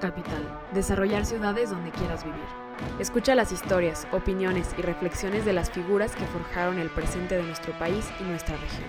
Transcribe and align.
Capital. 0.00 0.60
Desarrollar 0.72 1.24
ciudades 1.24 1.70
donde 1.70 1.90
quieras 1.90 2.24
vivir. 2.24 2.44
Escucha 2.98 3.34
las 3.34 3.52
historias, 3.52 4.06
opiniones 4.12 4.74
y 4.78 4.82
reflexiones 4.82 5.44
de 5.44 5.52
las 5.52 5.70
figuras 5.70 6.14
que 6.16 6.26
forjaron 6.26 6.78
el 6.78 6.90
presente 6.90 7.36
de 7.36 7.42
nuestro 7.42 7.72
país 7.78 8.06
y 8.20 8.24
nuestra 8.24 8.56
región. 8.56 8.88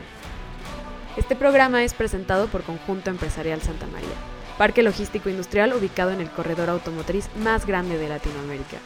Este 1.18 1.36
programa 1.36 1.84
es 1.84 1.94
presentado 1.94 2.48
por 2.48 2.64
Conjunto 2.64 3.10
Empresarial 3.10 3.62
Santa 3.62 3.88
María, 3.88 4.16
parque 4.58 4.84
logístico 4.84 5.30
industrial 5.30 5.74
ubicado 5.74 6.12
en 6.12 6.22
el 6.22 6.30
corredor 6.30 6.70
automotriz 6.70 7.30
más 7.38 7.66
grande 7.66 7.98
de 7.98 8.10
Latinoamérica. 8.10 8.78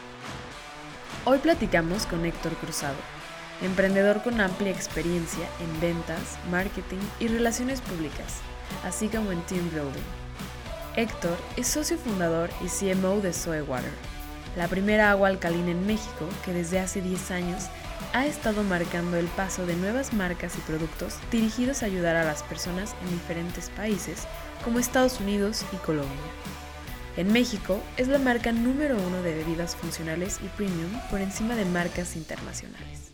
Hoy 1.24 1.38
platicamos 1.38 2.06
con 2.06 2.24
Héctor 2.24 2.52
Cruzado, 2.54 2.96
emprendedor 3.62 4.22
con 4.22 4.40
amplia 4.40 4.70
experiencia 4.70 5.46
en 5.60 5.80
ventas, 5.80 6.38
marketing 6.50 7.00
y 7.18 7.28
relaciones 7.28 7.80
públicas, 7.80 8.40
así 8.84 9.08
como 9.08 9.32
en 9.32 9.40
team 9.42 9.68
building. 9.70 10.19
Héctor 10.96 11.38
es 11.56 11.68
socio 11.68 11.96
fundador 11.96 12.50
y 12.60 12.66
CMO 12.66 13.20
de 13.20 13.32
Soy 13.32 13.60
Water, 13.60 13.92
la 14.56 14.66
primera 14.66 15.12
agua 15.12 15.28
alcalina 15.28 15.70
en 15.70 15.86
México 15.86 16.28
que 16.44 16.52
desde 16.52 16.80
hace 16.80 17.00
10 17.00 17.30
años 17.30 17.66
ha 18.12 18.26
estado 18.26 18.64
marcando 18.64 19.16
el 19.16 19.26
paso 19.26 19.66
de 19.66 19.76
nuevas 19.76 20.12
marcas 20.12 20.56
y 20.58 20.60
productos 20.62 21.14
dirigidos 21.30 21.82
a 21.82 21.86
ayudar 21.86 22.16
a 22.16 22.24
las 22.24 22.42
personas 22.42 22.96
en 23.02 23.10
diferentes 23.10 23.70
países 23.70 24.26
como 24.64 24.80
Estados 24.80 25.20
Unidos 25.20 25.64
y 25.72 25.76
Colombia. 25.76 26.10
En 27.16 27.32
México 27.32 27.80
es 27.96 28.08
la 28.08 28.18
marca 28.18 28.50
número 28.50 28.96
uno 28.96 29.22
de 29.22 29.34
bebidas 29.34 29.76
funcionales 29.76 30.40
y 30.44 30.48
premium 30.48 30.90
por 31.08 31.20
encima 31.20 31.54
de 31.54 31.66
marcas 31.66 32.16
internacionales. 32.16 33.12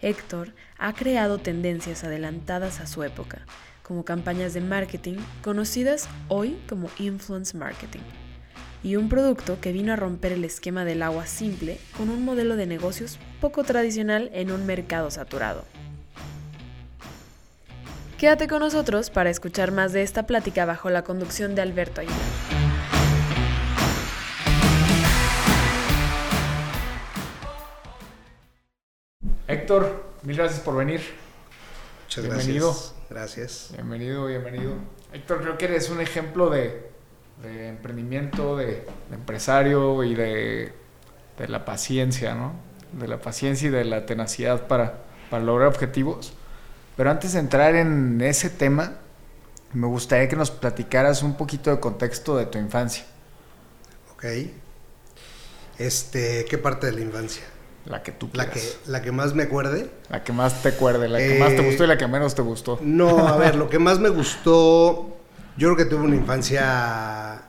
Héctor 0.00 0.54
ha 0.78 0.94
creado 0.94 1.36
tendencias 1.38 2.04
adelantadas 2.04 2.80
a 2.80 2.86
su 2.86 3.02
época, 3.02 3.42
como 3.86 4.04
campañas 4.04 4.52
de 4.52 4.60
marketing 4.60 5.18
conocidas 5.42 6.08
hoy 6.26 6.58
como 6.68 6.90
influence 6.98 7.56
marketing, 7.56 8.00
y 8.82 8.96
un 8.96 9.08
producto 9.08 9.60
que 9.60 9.70
vino 9.70 9.92
a 9.92 9.96
romper 9.96 10.32
el 10.32 10.44
esquema 10.44 10.84
del 10.84 11.02
agua 11.02 11.26
simple 11.26 11.78
con 11.96 12.10
un 12.10 12.24
modelo 12.24 12.56
de 12.56 12.66
negocios 12.66 13.18
poco 13.40 13.62
tradicional 13.62 14.28
en 14.32 14.50
un 14.50 14.66
mercado 14.66 15.12
saturado. 15.12 15.64
Quédate 18.18 18.48
con 18.48 18.60
nosotros 18.60 19.10
para 19.10 19.30
escuchar 19.30 19.70
más 19.70 19.92
de 19.92 20.02
esta 20.02 20.26
plática 20.26 20.64
bajo 20.64 20.90
la 20.90 21.04
conducción 21.04 21.54
de 21.54 21.62
Alberto 21.62 22.00
Aguilar. 22.00 22.18
Héctor, 29.46 30.12
mil 30.24 30.36
gracias 30.36 30.60
por 30.60 30.76
venir. 30.76 31.25
Muchas 32.16 32.34
Bienvenido. 32.34 32.68
gracias. 32.70 32.94
Gracias. 33.10 33.68
Bienvenido, 33.72 34.26
bienvenido. 34.26 34.72
Héctor, 35.12 35.42
creo 35.42 35.58
que 35.58 35.66
eres 35.66 35.90
un 35.90 36.00
ejemplo 36.00 36.48
de, 36.48 36.90
de 37.42 37.68
emprendimiento, 37.68 38.56
de, 38.56 38.66
de 38.66 39.14
empresario 39.14 40.02
y 40.02 40.14
de, 40.14 40.72
de 41.38 41.48
la 41.48 41.64
paciencia, 41.66 42.34
¿no? 42.34 42.54
De 42.92 43.06
la 43.06 43.20
paciencia 43.20 43.68
y 43.68 43.70
de 43.70 43.84
la 43.84 44.06
tenacidad 44.06 44.66
para, 44.66 45.00
para 45.30 45.44
lograr 45.44 45.68
objetivos. 45.68 46.32
Pero 46.96 47.10
antes 47.10 47.34
de 47.34 47.40
entrar 47.40 47.74
en 47.74 48.18
ese 48.22 48.48
tema, 48.48 48.94
me 49.74 49.86
gustaría 49.86 50.26
que 50.28 50.36
nos 50.36 50.50
platicaras 50.50 51.22
un 51.22 51.36
poquito 51.36 51.70
de 51.70 51.80
contexto 51.80 52.36
de 52.36 52.46
tu 52.46 52.58
infancia, 52.58 53.04
Ok. 54.14 54.24
Este, 55.78 56.46
¿qué 56.48 56.56
parte 56.56 56.86
de 56.86 56.92
la 56.92 57.00
infancia? 57.02 57.42
La 57.86 58.02
que 58.02 58.12
tú 58.12 58.28
La 58.32 58.46
quieras. 58.50 58.78
que, 58.84 58.90
la 58.90 59.02
que 59.02 59.12
más 59.12 59.34
me 59.34 59.44
acuerde. 59.44 59.90
La 60.10 60.22
que 60.24 60.32
más 60.32 60.62
te 60.62 60.68
acuerde, 60.70 61.08
la 61.08 61.18
que 61.18 61.38
más 61.38 61.54
te 61.54 61.62
gustó 61.62 61.84
y 61.84 61.86
la 61.86 61.96
que 61.98 62.06
menos 62.06 62.34
te 62.34 62.42
gustó. 62.42 62.78
No, 62.82 63.26
a 63.28 63.36
ver, 63.38 63.54
lo 63.56 63.68
que 63.68 63.78
más 63.78 63.98
me 64.00 64.08
gustó, 64.08 65.16
yo 65.56 65.68
creo 65.68 65.76
que 65.76 65.84
tuve 65.84 66.04
una 66.04 66.16
infancia 66.16 67.42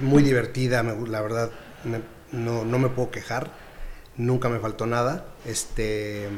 muy 0.00 0.22
divertida, 0.22 0.82
me 0.82 1.08
la 1.08 1.20
verdad, 1.20 1.50
me- 1.84 2.00
no, 2.32 2.64
no 2.64 2.78
me 2.78 2.88
puedo 2.88 3.10
quejar, 3.10 3.50
nunca 4.16 4.48
me 4.48 4.58
faltó 4.60 4.86
nada. 4.86 5.26
Este, 5.44 6.28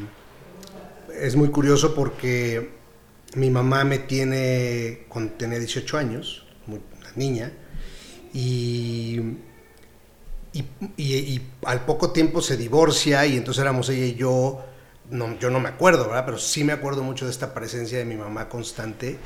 es 1.20 1.36
muy 1.36 1.48
curioso 1.50 1.94
porque 1.94 2.70
mi 3.34 3.50
mamá 3.50 3.84
me 3.84 3.98
tiene, 3.98 5.04
cuando 5.08 5.32
tenía 5.34 5.58
18 5.58 5.98
años, 5.98 6.46
muy, 6.66 6.80
una 6.98 7.10
niña, 7.16 7.52
y 8.32 9.20
y, 10.52 11.40
al 11.64 11.84
poco 11.84 12.10
tiempo 12.10 12.40
se 12.40 12.56
divorcia 12.56 13.26
y 13.26 13.36
entonces 13.36 13.62
éramos 13.62 13.88
ella 13.88 14.06
y 14.06 14.14
yo, 14.14 14.64
yo 15.40 15.50
no 15.50 15.60
me 15.60 15.68
acuerdo, 15.68 16.06
¿verdad? 16.06 16.24
Pero 16.24 16.38
sí 16.38 16.64
me 16.64 16.72
acuerdo 16.72 17.02
mucho 17.02 17.24
de 17.24 17.30
esta 17.30 17.54
presencia 17.54 17.98
de 17.98 18.04
mi 18.04 18.16
mamá 18.16 18.48
constante 18.48 19.18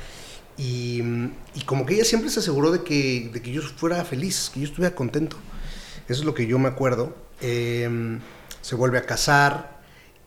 y, 0.57 1.01
y 1.55 1.61
como 1.65 1.85
que 1.85 1.95
ella 1.95 2.05
siempre 2.05 2.29
se 2.29 2.39
aseguró 2.39 2.71
de 2.71 2.83
que, 2.83 3.29
de 3.33 3.41
que 3.41 3.51
yo 3.51 3.61
fuera 3.61 4.03
feliz, 4.05 4.51
que 4.53 4.61
yo 4.61 4.65
estuviera 4.67 4.95
contento. 4.95 5.37
Eso 6.07 6.21
es 6.21 6.25
lo 6.25 6.33
que 6.33 6.45
yo 6.45 6.59
me 6.59 6.67
acuerdo. 6.67 7.15
Eh, 7.41 8.19
se 8.61 8.75
vuelve 8.75 8.97
a 8.97 9.05
casar 9.05 9.81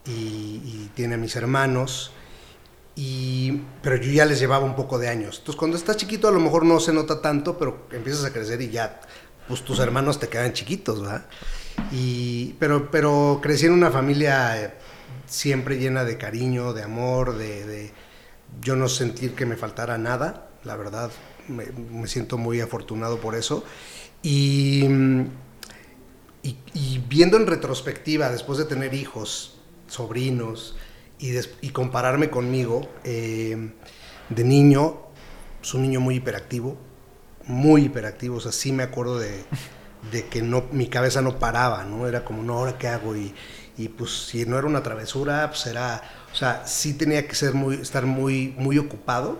y, 0.05 0.11
y 0.11 0.91
tiene 0.95 1.15
a 1.15 1.17
mis 1.17 1.35
hermanos. 1.35 2.11
Y, 2.95 3.61
pero 3.83 3.95
yo 3.97 4.11
ya 4.11 4.25
les 4.25 4.39
llevaba 4.39 4.65
un 4.65 4.75
poco 4.75 4.97
de 4.97 5.07
años. 5.07 5.37
Entonces, 5.37 5.55
cuando 5.55 5.77
estás 5.77 5.97
chiquito, 5.97 6.27
a 6.27 6.31
lo 6.31 6.39
mejor 6.39 6.65
no 6.65 6.79
se 6.79 6.91
nota 6.91 7.21
tanto, 7.21 7.57
pero 7.57 7.85
empiezas 7.91 8.25
a 8.25 8.33
crecer 8.33 8.59
y 8.59 8.71
ya, 8.71 8.99
pues 9.47 9.63
tus 9.63 9.79
hermanos 9.79 10.19
te 10.19 10.27
quedan 10.29 10.53
chiquitos, 10.53 11.01
¿verdad? 11.01 11.25
Y, 11.91 12.53
pero, 12.59 12.89
pero 12.91 13.39
crecí 13.41 13.65
en 13.67 13.73
una 13.73 13.91
familia 13.91 14.61
eh, 14.61 14.73
siempre 15.27 15.77
llena 15.77 16.03
de 16.03 16.17
cariño, 16.17 16.73
de 16.73 16.83
amor, 16.83 17.37
de, 17.37 17.91
yo 18.61 18.75
no 18.75 18.89
sentir 18.89 19.33
que 19.35 19.45
me 19.45 19.55
faltara 19.55 19.97
nada, 19.97 20.49
la 20.63 20.75
verdad, 20.75 21.11
me, 21.47 21.65
siento 22.07 22.37
muy 22.37 22.61
afortunado 22.61 23.19
por 23.19 23.35
eso. 23.35 23.63
Y, 24.23 24.85
y, 26.43 26.99
viendo 27.09 27.37
en 27.37 27.47
retrospectiva, 27.47 28.29
después 28.29 28.57
de 28.57 28.65
tener 28.65 28.93
hijos, 28.93 29.57
sobrinos, 29.87 30.75
y, 31.19 31.31
des- 31.31 31.49
compararme 31.73 32.29
conmigo, 32.29 32.89
eh, 33.03 33.71
de 34.29 34.43
niño, 34.43 34.97
es 35.61 35.73
un 35.73 35.81
niño 35.83 35.99
muy 35.99 36.15
hiperactivo, 36.15 36.77
muy 37.47 37.85
hiperactivo, 37.85 38.37
o 38.37 38.39
sea, 38.39 38.51
sí 38.51 38.71
me 38.71 38.83
acuerdo 38.83 39.19
de, 39.19 39.43
de 40.11 40.25
que 40.27 40.41
no, 40.41 40.65
mi 40.71 40.87
cabeza 40.87 41.21
no 41.21 41.39
paraba, 41.39 41.83
¿no? 41.83 42.07
Era 42.07 42.23
como, 42.25 42.43
no, 42.43 42.53
¿ahora 42.59 42.77
qué 42.77 42.87
hago? 42.87 43.15
Y, 43.15 43.33
y 43.77 43.89
pues 43.89 44.11
si 44.27 44.45
no 44.45 44.57
era 44.57 44.67
una 44.67 44.83
travesura, 44.83 45.49
pues 45.49 45.65
era, 45.67 46.01
o 46.31 46.35
sea, 46.35 46.65
sí 46.67 46.93
tenía 46.95 47.27
que 47.27 47.35
ser 47.35 47.53
muy, 47.53 47.75
estar 47.77 48.05
muy, 48.05 48.53
muy 48.57 48.77
ocupado, 48.77 49.39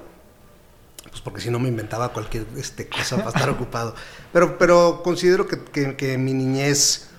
pues 1.09 1.21
porque 1.21 1.41
si 1.41 1.49
no 1.49 1.59
me 1.59 1.69
inventaba 1.69 2.11
cualquier 2.13 2.45
este, 2.57 2.87
cosa 2.87 3.17
para 3.17 3.29
estar 3.29 3.49
ocupado. 3.49 3.95
Pero, 4.33 4.57
pero 4.57 5.01
considero 5.03 5.47
que, 5.47 5.59
que- 5.63 5.95
que 5.95 6.17
mi 6.17 6.33
niñez 6.33 7.09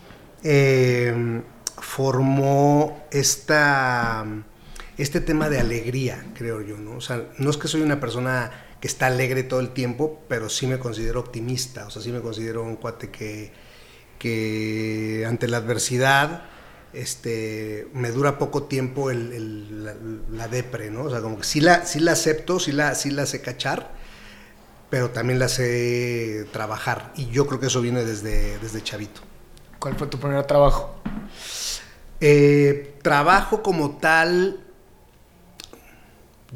eh, 0.44 1.42
formó 1.80 3.04
esta, 3.10 4.24
este 4.98 5.20
tema 5.20 5.48
de 5.48 5.60
alegría, 5.60 6.24
creo 6.34 6.60
yo, 6.60 6.76
¿no? 6.78 6.96
O 6.96 7.00
sea, 7.00 7.24
no 7.38 7.50
es 7.50 7.56
que 7.56 7.68
soy 7.68 7.80
una 7.82 7.98
persona 8.00 8.50
que 8.80 8.88
está 8.88 9.06
alegre 9.08 9.42
todo 9.42 9.60
el 9.60 9.70
tiempo, 9.70 10.20
pero 10.28 10.48
sí 10.48 10.66
me 10.66 10.78
considero 10.78 11.20
optimista, 11.20 11.86
o 11.86 11.90
sea, 11.90 12.02
sí 12.02 12.12
me 12.12 12.20
considero 12.20 12.62
un 12.62 12.76
cuate 12.76 13.10
que, 13.10 13.52
que 14.18 15.24
ante 15.28 15.48
la 15.48 15.58
adversidad 15.58 16.44
este, 16.92 17.88
me 17.94 18.10
dura 18.10 18.38
poco 18.38 18.64
tiempo 18.64 19.10
el, 19.10 19.32
el- 19.32 19.84
la, 19.84 19.94
la 20.30 20.48
depre, 20.48 20.90
¿no? 20.90 21.04
O 21.04 21.10
sea, 21.10 21.20
como 21.20 21.38
que 21.38 21.44
sí 21.44 21.60
la, 21.60 21.84
sí 21.86 22.00
la 22.00 22.12
acepto, 22.12 22.60
sí 22.60 22.72
la, 22.72 22.94
sí 22.94 23.10
la 23.10 23.26
sé 23.26 23.42
cachar, 23.42 23.92
pero 24.90 25.10
también 25.10 25.38
la 25.38 25.48
sé 25.48 26.46
trabajar. 26.52 27.12
Y 27.16 27.28
yo 27.30 27.46
creo 27.46 27.60
que 27.60 27.66
eso 27.66 27.80
viene 27.82 28.04
desde, 28.04 28.58
desde 28.58 28.82
chavito. 28.82 29.20
¿Cuál 29.78 29.96
fue 29.96 30.06
tu 30.08 30.18
primer 30.18 30.44
trabajo? 30.46 31.00
Eh, 32.20 32.98
trabajo 33.02 33.62
como 33.62 33.98
tal, 33.98 34.60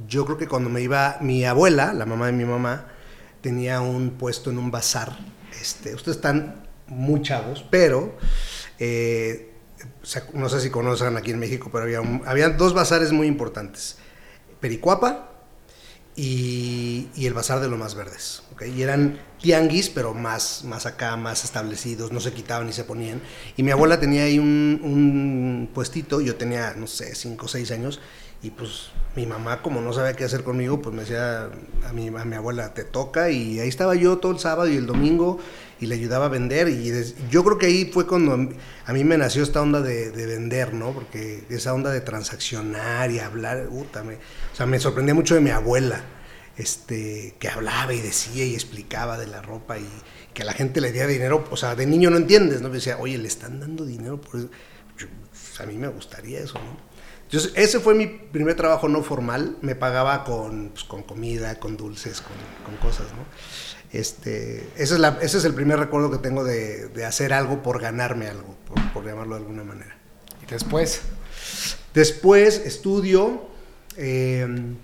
yo 0.09 0.25
creo 0.25 0.39
que 0.39 0.49
cuando 0.49 0.71
me 0.71 0.81
iba, 0.81 1.19
mi 1.21 1.45
abuela, 1.45 1.93
la 1.93 2.07
mamá 2.07 2.27
de 2.27 2.33
mi 2.33 2.45
mamá, 2.45 2.89
tenía 3.41 3.81
un 3.81 4.11
puesto 4.13 4.51
en 4.51 4.59
un 4.59 4.71
bazar. 4.71 5.19
Este, 5.61 5.95
ustedes 5.95 6.17
están 6.17 6.67
muy 6.87 7.23
chavos, 7.23 7.65
pero 7.71 8.17
eh, 8.79 9.53
no 10.35 10.49
sé 10.49 10.61
si 10.61 10.71
conocen 10.71 11.17
aquí 11.17 11.31
en 11.31 11.39
México, 11.39 11.69
pero 11.73 11.85
había, 11.85 12.01
había 12.27 12.49
dos 12.51 12.75
bazares 12.75 13.13
muy 13.13 13.27
importantes. 13.27 13.97
Pericuapa 14.61 15.29
y, 16.15 17.09
y 17.15 17.27
el 17.27 17.35
Bazar 17.35 17.61
de 17.61 17.69
los 17.69 17.79
Más 17.79 17.95
Verdes. 17.95 18.43
¿ok? 18.53 18.63
Y 18.75 18.83
eran 18.83 19.21
tianguis, 19.41 19.89
pero 19.89 20.15
más, 20.15 20.65
más 20.65 20.87
acá, 20.87 21.17
más 21.17 21.45
establecidos, 21.45 22.13
no 22.13 22.21
se 22.21 22.33
quitaban 22.33 22.67
ni 22.67 22.73
se 22.73 22.85
ponían. 22.85 23.21
Y 23.57 23.63
mi 23.63 23.71
abuela 23.71 23.99
tenía 23.99 24.25
ahí 24.25 24.39
un, 24.39 24.81
un 24.83 25.71
puestito, 25.75 26.21
yo 26.21 26.37
tenía, 26.37 26.75
no 26.75 26.87
sé, 26.87 27.15
5 27.15 27.45
o 27.45 27.49
6 27.49 27.71
años, 27.73 28.01
y 28.43 28.51
pues 28.51 28.89
mi 29.15 29.27
mamá, 29.27 29.63
como 29.63 29.81
no 29.81 29.93
sabía 29.93 30.15
qué 30.15 30.25
hacer 30.25 30.43
conmigo, 30.43 30.81
pues 30.83 30.95
me 30.95 31.03
decía 31.03 31.51
a 31.87 31.93
mi, 31.93 32.09
a 32.09 32.25
mi 32.25 32.35
abuela, 32.37 32.75
te 32.75 32.83
toca, 32.85 33.31
y 33.31 33.61
ahí 33.61 33.69
estaba 33.69 33.95
yo 33.95 34.19
todo 34.19 34.33
el 34.33 34.39
sábado 34.39 34.69
y 34.69 34.77
el 34.77 34.87
domingo, 34.87 35.39
y 35.81 35.87
le 35.87 35.95
ayudaba 35.97 36.27
a 36.27 36.29
vender, 36.29 36.69
y 36.69 36.93
yo 37.31 37.45
creo 37.45 37.59
que 37.59 37.67
ahí 37.67 37.91
fue 37.93 38.07
cuando 38.07 38.33
a 38.87 38.93
mí 38.93 39.05
me 39.05 39.19
nació 39.19 39.43
esta 39.43 39.61
onda 39.61 39.81
de, 39.81 40.11
de 40.13 40.27
vender, 40.27 40.73
¿no? 40.75 40.93
Porque 40.93 41.45
esa 41.51 41.75
onda 41.75 41.91
de 41.91 42.01
transaccionar 42.01 43.11
y 43.11 43.19
hablar, 43.21 43.67
puta, 43.69 44.03
me- 44.03 44.15
o 44.17 44.57
sea, 44.57 44.67
me 44.67 44.79
sorprendía 44.81 45.15
mucho 45.15 45.35
de 45.35 45.41
mi 45.41 45.51
abuela. 45.51 46.03
este, 46.57 47.35
que 47.39 47.49
hablaba 47.49 47.95
y 47.95 48.01
decía 48.03 48.45
y 48.45 48.53
explicaba 48.55 49.17
de 49.17 49.27
la 49.27 49.41
ropa 49.41 49.79
y 49.79 49.89
que 50.35 50.43
a 50.43 50.45
la 50.45 50.53
gente 50.53 50.83
le 50.83 50.93
diera 50.93 51.07
dinero, 51.09 51.47
o 51.51 51.57
sea, 51.57 51.75
de 51.75 51.87
niño 51.87 52.11
no 52.11 52.19
entiendes, 52.19 52.61
¿no? 52.61 52.69
Me 52.69 52.75
decía, 52.75 52.99
oye, 52.99 53.17
le 53.17 53.27
están 53.29 53.59
dando 53.61 53.87
dinero 53.87 54.21
por 54.21 54.39
eso. 54.39 54.51
Pues, 54.97 55.61
a 55.61 55.65
mí 55.67 55.77
me 55.79 55.89
gustaría 55.89 56.41
eso, 56.41 56.55
¿no? 56.59 56.92
Entonces, 57.33 57.53
ese 57.57 57.81
fue 57.81 57.95
mi 57.95 58.07
primer 58.07 58.57
trabajo 58.57 58.89
no 58.89 59.03
formal, 59.03 59.57
me 59.63 59.75
pagaba 59.75 60.23
con, 60.23 60.69
pues, 60.69 60.85
con 60.85 61.03
comida, 61.03 61.59
con 61.59 61.79
dulces, 61.79 62.21
con, 62.21 62.37
con 62.67 62.77
cosas, 62.77 63.07
¿no? 63.13 63.25
Este, 63.91 64.69
ese, 64.77 64.95
es 64.95 65.01
la, 65.01 65.19
ese 65.23 65.39
es 65.39 65.45
el 65.47 65.55
primer 65.55 65.79
recuerdo 65.79 66.11
que 66.11 66.19
tengo 66.19 66.45
de, 66.45 66.89
de 66.89 67.07
hacer 67.07 67.33
algo 67.33 67.63
por 67.63 67.81
ganarme 67.81 68.27
algo, 68.27 68.55
por, 68.69 68.93
por, 68.93 69.07
llamarlo 69.07 69.37
de 69.37 69.41
alguna 69.41 69.65
manera. 69.65 69.97
¿Y 70.43 70.51
después? 70.51 71.01
Después 71.95 72.59
estudio... 72.67 73.49
Eh, 73.97 74.75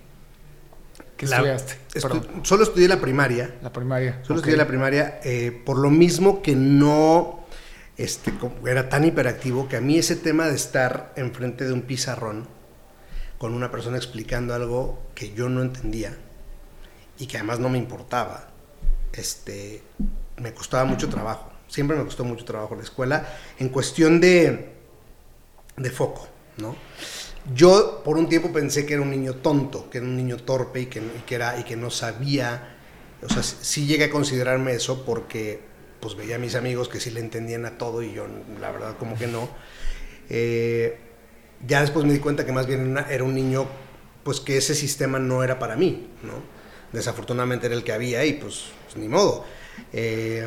¿Qué 1.18 1.26
estudiaste? 1.26 1.74
Estu 1.94 2.22
solo 2.44 2.62
estudié 2.62 2.88
la 2.88 3.00
primaria. 3.00 3.56
La 3.60 3.72
primaria. 3.72 4.20
Solo 4.22 4.38
okay. 4.38 4.52
estudié 4.52 4.56
la 4.56 4.68
primaria, 4.68 5.20
eh, 5.22 5.62
por 5.66 5.76
lo 5.76 5.90
mismo 5.90 6.40
que 6.42 6.54
no 6.54 7.37
este, 7.98 8.32
era 8.64 8.88
tan 8.88 9.04
hiperactivo 9.04 9.68
que 9.68 9.76
a 9.76 9.80
mí 9.80 9.98
ese 9.98 10.14
tema 10.14 10.46
de 10.46 10.54
estar 10.54 11.12
enfrente 11.16 11.64
de 11.64 11.72
un 11.72 11.82
pizarrón 11.82 12.46
con 13.38 13.54
una 13.54 13.70
persona 13.70 13.96
explicando 13.96 14.54
algo 14.54 15.02
que 15.14 15.32
yo 15.32 15.48
no 15.48 15.62
entendía 15.62 16.16
y 17.18 17.26
que 17.26 17.36
además 17.36 17.58
no 17.58 17.68
me 17.68 17.78
importaba, 17.78 18.50
este, 19.12 19.82
me 20.36 20.54
costaba 20.54 20.84
mucho 20.84 21.08
trabajo. 21.08 21.50
Siempre 21.66 21.96
me 21.96 22.04
costó 22.04 22.24
mucho 22.24 22.44
trabajo 22.44 22.76
la 22.76 22.82
escuela 22.82 23.26
en 23.58 23.68
cuestión 23.68 24.20
de, 24.20 24.72
de 25.76 25.90
foco, 25.90 26.28
¿no? 26.58 26.76
Yo 27.54 28.02
por 28.04 28.16
un 28.16 28.28
tiempo 28.28 28.52
pensé 28.52 28.86
que 28.86 28.94
era 28.94 29.02
un 29.02 29.10
niño 29.10 29.34
tonto, 29.34 29.90
que 29.90 29.98
era 29.98 30.06
un 30.06 30.16
niño 30.16 30.36
torpe 30.36 30.82
y 30.82 30.86
que, 30.86 31.00
y 31.00 31.22
que, 31.26 31.34
era, 31.34 31.58
y 31.58 31.64
que 31.64 31.76
no 31.76 31.90
sabía, 31.90 32.76
o 33.22 33.28
sea, 33.28 33.42
sí 33.42 33.86
llegué 33.86 34.04
a 34.04 34.10
considerarme 34.10 34.72
eso 34.72 35.04
porque 35.04 35.67
pues 36.00 36.14
veía 36.14 36.36
a 36.36 36.38
mis 36.38 36.54
amigos 36.54 36.88
que 36.88 37.00
sí 37.00 37.10
le 37.10 37.20
entendían 37.20 37.66
a 37.66 37.78
todo 37.78 38.02
y 38.02 38.12
yo 38.12 38.26
la 38.60 38.70
verdad 38.70 38.96
como 38.98 39.16
que 39.16 39.26
no. 39.26 39.48
Eh, 40.30 40.98
ya 41.66 41.80
después 41.80 42.04
me 42.04 42.12
di 42.12 42.18
cuenta 42.18 42.46
que 42.46 42.52
más 42.52 42.66
bien 42.66 42.96
era 43.08 43.24
un 43.24 43.34
niño 43.34 43.66
pues 44.22 44.40
que 44.40 44.58
ese 44.58 44.74
sistema 44.74 45.18
no 45.18 45.42
era 45.42 45.58
para 45.58 45.76
mí, 45.76 46.08
¿no? 46.22 46.42
Desafortunadamente 46.92 47.66
era 47.66 47.74
el 47.74 47.84
que 47.84 47.92
había 47.92 48.24
y 48.24 48.34
pues, 48.34 48.64
pues 48.84 48.96
ni 48.96 49.08
modo. 49.08 49.44
Eh, 49.92 50.46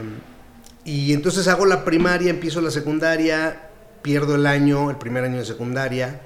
y 0.83 1.13
entonces 1.13 1.47
hago 1.47 1.65
la 1.65 1.85
primaria, 1.85 2.29
empiezo 2.29 2.61
la 2.61 2.71
secundaria, 2.71 3.69
pierdo 4.01 4.35
el 4.35 4.45
año, 4.45 4.89
el 4.89 4.97
primer 4.97 5.23
año 5.23 5.37
de 5.37 5.45
secundaria 5.45 6.21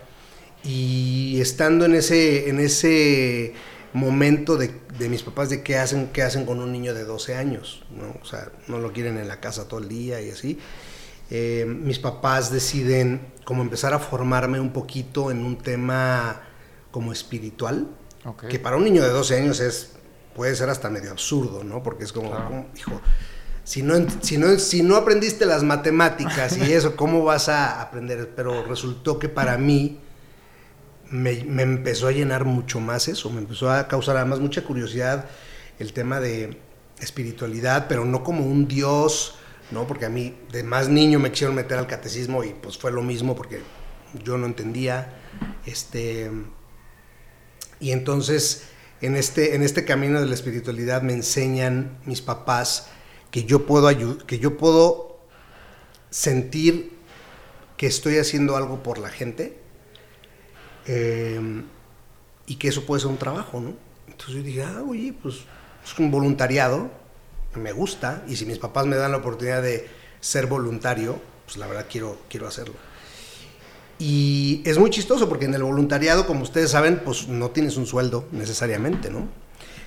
y 0.63 1.39
estando 1.39 1.85
en 1.85 1.95
ese, 1.95 2.49
en 2.49 2.59
ese 2.59 3.53
momento 3.95 4.57
de, 4.57 4.75
de, 4.99 5.07
mis 5.07 5.23
papás 5.23 5.49
de 5.49 5.63
qué 5.63 5.77
hacen, 5.77 6.09
qué 6.11 6.21
hacen 6.21 6.45
con 6.45 6.59
un 6.59 6.71
niño 6.71 6.93
de 6.93 7.05
12 7.05 7.35
años, 7.35 7.83
¿no? 7.89 8.19
O 8.21 8.25
sea, 8.25 8.51
no 8.67 8.77
lo 8.79 8.91
quieren 8.91 9.17
en 9.17 9.27
la 9.27 9.39
casa 9.39 9.69
todo 9.69 9.79
el 9.79 9.87
día 9.87 10.21
y 10.21 10.29
así. 10.29 10.59
Eh, 11.31 11.65
mis 11.65 11.97
papás 11.97 12.51
deciden 12.51 13.33
como 13.45 13.61
empezar 13.61 13.93
a 13.93 13.99
formarme 13.99 14.59
un 14.59 14.73
poquito 14.73 15.31
en 15.31 15.45
un 15.45 15.57
tema 15.57 16.41
como 16.91 17.13
espiritual, 17.13 17.87
okay. 18.25 18.49
que 18.49 18.59
para 18.59 18.75
un 18.75 18.83
niño 18.83 19.01
de 19.01 19.09
12 19.09 19.37
años 19.37 19.59
es, 19.61 19.93
puede 20.35 20.53
ser 20.55 20.69
hasta 20.69 20.89
medio 20.89 21.11
absurdo, 21.11 21.63
¿no? 21.63 21.81
Porque 21.81 22.03
es 22.03 22.11
como, 22.11 22.31
claro. 22.31 22.47
como 22.47 22.65
hijo, 22.75 23.01
si 23.63 23.81
no, 23.81 23.95
si, 24.19 24.37
no, 24.37 24.59
si 24.59 24.83
no 24.83 24.97
aprendiste 24.97 25.45
las 25.45 25.63
matemáticas 25.63 26.57
y 26.57 26.73
eso, 26.73 26.97
¿cómo 26.97 27.23
vas 27.23 27.47
a 27.47 27.81
aprender? 27.81 28.33
Pero 28.35 28.65
resultó 28.65 29.19
que 29.19 29.29
para 29.29 29.57
mí 29.57 30.01
me, 31.09 31.31
empezó 31.61 32.07
a 32.07 32.11
llenar 32.11 32.45
mucho 32.45 32.79
más 32.79 33.07
eso, 33.07 33.29
me 33.29 33.39
empezó 33.39 33.69
a 33.69 33.87
causar 33.87 34.17
además 34.17 34.39
mucha 34.39 34.63
curiosidad 34.63 35.25
el 35.79 35.93
tema 35.93 36.19
de 36.19 36.57
espiritualidad, 36.99 37.87
pero 37.87 38.05
no 38.05 38.23
como 38.23 38.45
un 38.45 38.67
dios, 38.67 39.35
¿no? 39.71 39.85
Porque 39.87 40.05
a 40.05 40.09
mí 40.09 40.33
de 40.51 40.63
más 40.63 40.89
niño 40.89 41.19
me 41.19 41.31
quisieron 41.31 41.55
meter 41.55 41.77
al 41.77 41.87
catecismo 41.87 42.43
y 42.43 42.53
pues 42.53 42.77
fue 42.77 42.91
lo 42.91 43.01
mismo 43.01 43.35
porque 43.35 43.61
yo 44.23 44.37
no 44.37 44.45
entendía, 44.45 45.13
este, 45.65 46.31
y 47.79 47.91
entonces 47.91 48.67
en 49.01 49.15
este, 49.15 49.55
en 49.55 49.63
este 49.63 49.83
camino 49.83 50.21
de 50.21 50.27
la 50.27 50.33
espiritualidad 50.33 51.01
me 51.01 51.13
enseñan 51.13 51.99
mis 52.05 52.21
papás 52.21 52.87
que 53.29 53.43
yo 53.43 53.65
puedo 53.65 53.89
que 54.25 54.39
yo 54.39 54.57
puedo 54.57 55.19
sentir 56.09 56.93
que 57.75 57.87
estoy 57.87 58.17
haciendo 58.17 58.55
algo 58.55 58.81
por 58.81 58.97
la 58.97 59.09
gente 59.09 59.64
eh, 60.85 61.63
y 62.47 62.55
que 62.55 62.67
eso 62.67 62.85
puede 62.85 63.01
ser 63.01 63.09
un 63.09 63.17
trabajo, 63.17 63.59
¿no? 63.59 63.73
Entonces 64.07 64.35
yo 64.35 64.43
dije, 64.43 64.63
ah, 64.63 64.83
oye, 64.87 65.13
pues 65.21 65.41
es 65.83 65.99
un 65.99 66.11
voluntariado, 66.11 66.89
me 67.55 67.71
gusta, 67.71 68.23
y 68.27 68.35
si 68.35 68.45
mis 68.45 68.57
papás 68.57 68.85
me 68.85 68.95
dan 68.95 69.11
la 69.11 69.17
oportunidad 69.17 69.61
de 69.61 69.87
ser 70.19 70.47
voluntario, 70.47 71.19
pues 71.45 71.57
la 71.57 71.67
verdad 71.67 71.85
quiero, 71.89 72.17
quiero 72.29 72.47
hacerlo. 72.47 72.75
Y 73.97 74.61
es 74.65 74.77
muy 74.77 74.89
chistoso 74.89 75.29
porque 75.29 75.45
en 75.45 75.53
el 75.53 75.63
voluntariado, 75.63 76.27
como 76.27 76.43
ustedes 76.43 76.71
saben, 76.71 77.01
pues 77.03 77.27
no 77.27 77.51
tienes 77.51 77.77
un 77.77 77.85
sueldo 77.85 78.27
necesariamente, 78.31 79.09
¿no? 79.09 79.27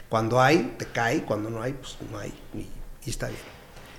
Cuando 0.08 0.40
hay, 0.40 0.74
te 0.78 0.86
cae, 0.86 1.24
cuando 1.24 1.50
no 1.50 1.62
hay, 1.62 1.74
pues 1.74 1.98
no 2.10 2.18
hay, 2.18 2.32
y, 2.54 2.66
y 3.04 3.10
está 3.10 3.28
bien. 3.28 3.40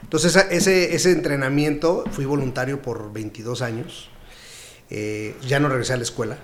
Entonces 0.01 0.35
ese, 0.49 0.95
ese 0.95 1.11
entrenamiento, 1.11 2.05
fui 2.11 2.25
voluntario 2.25 2.81
por 2.81 3.11
22 3.13 3.61
años, 3.61 4.09
eh, 4.89 5.35
ya 5.45 5.59
no 5.59 5.69
regresé 5.69 5.93
a 5.93 5.97
la 5.97 6.03
escuela, 6.03 6.37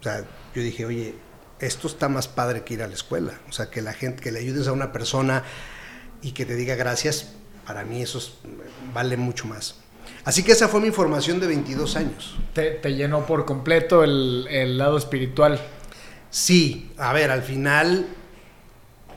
o 0.00 0.02
sea, 0.02 0.24
yo 0.54 0.62
dije, 0.62 0.84
oye, 0.84 1.14
esto 1.60 1.86
está 1.86 2.08
más 2.08 2.26
padre 2.26 2.64
que 2.64 2.74
ir 2.74 2.82
a 2.82 2.88
la 2.88 2.94
escuela. 2.94 3.38
O 3.48 3.52
sea, 3.52 3.70
que 3.70 3.82
la 3.82 3.92
gente, 3.92 4.22
que 4.22 4.32
le 4.32 4.40
ayudes 4.40 4.66
a 4.66 4.72
una 4.72 4.92
persona 4.92 5.44
y 6.22 6.32
que 6.32 6.46
te 6.46 6.56
diga 6.56 6.74
gracias, 6.74 7.34
para 7.66 7.84
mí 7.84 8.02
eso 8.02 8.18
es, 8.18 8.32
vale 8.94 9.16
mucho 9.16 9.46
más. 9.46 9.76
Así 10.24 10.42
que 10.42 10.52
esa 10.52 10.68
fue 10.68 10.80
mi 10.80 10.90
formación 10.90 11.40
de 11.40 11.46
22 11.46 11.96
años. 11.96 12.36
¿Te, 12.54 12.70
te 12.72 12.94
llenó 12.94 13.26
por 13.26 13.44
completo 13.44 14.02
el, 14.02 14.46
el, 14.50 14.78
lado 14.78 14.96
espiritual? 14.96 15.60
Sí, 16.30 16.92
a 16.96 17.12
ver, 17.12 17.30
al 17.30 17.42
final, 17.42 18.06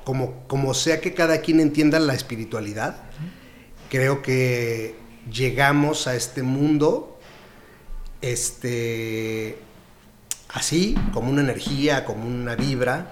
como, 0.03 0.47
como 0.47 0.73
sea 0.73 1.01
que 1.01 1.13
cada 1.13 1.41
quien 1.41 1.59
entienda 1.59 1.99
la 1.99 2.13
espiritualidad, 2.13 3.03
creo 3.89 4.21
que 4.21 4.95
llegamos 5.31 6.07
a 6.07 6.15
este 6.15 6.43
mundo 6.43 7.19
este, 8.23 9.57
así, 10.53 10.95
como 11.13 11.31
una 11.31 11.41
energía, 11.41 12.05
como 12.05 12.25
una 12.25 12.55
vibra, 12.55 13.07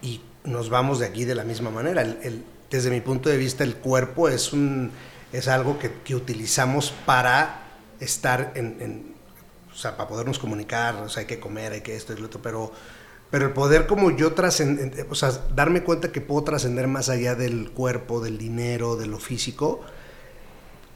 y 0.00 0.20
nos 0.44 0.70
vamos 0.70 1.00
de 1.00 1.06
aquí 1.06 1.24
de 1.24 1.34
la 1.34 1.44
misma 1.44 1.70
manera. 1.70 2.04
Desde 2.70 2.90
mi 2.90 3.00
punto 3.00 3.28
de 3.28 3.36
vista, 3.36 3.64
el 3.64 3.76
cuerpo 3.76 4.28
es, 4.28 4.52
un, 4.52 4.92
es 5.32 5.48
algo 5.48 5.78
que, 5.78 6.14
utilizamos 6.14 6.92
para 7.04 7.64
estar 7.98 8.52
en, 8.54 8.76
en, 8.80 9.14
o 9.72 9.76
sea, 9.76 9.96
para 9.96 10.08
podernos 10.08 10.38
comunicar, 10.38 10.94
o 10.96 11.08
sea, 11.08 11.22
hay 11.22 11.26
que 11.26 11.40
comer, 11.40 11.72
hay 11.72 11.80
que 11.80 11.96
esto 11.96 12.12
y 12.12 12.16
lo 12.16 12.26
otro, 12.26 12.40
pero, 12.40 12.72
pero 13.30 13.46
el 13.46 13.52
poder 13.52 13.86
como 13.86 14.10
yo 14.10 14.32
trascender, 14.32 15.06
o 15.10 15.14
sea, 15.14 15.32
darme 15.54 15.82
cuenta 15.82 16.12
que 16.12 16.20
puedo 16.20 16.44
trascender 16.44 16.86
más 16.86 17.08
allá 17.08 17.34
del 17.34 17.72
cuerpo, 17.72 18.20
del 18.20 18.38
dinero, 18.38 18.96
de 18.96 19.06
lo 19.06 19.18
físico, 19.18 19.80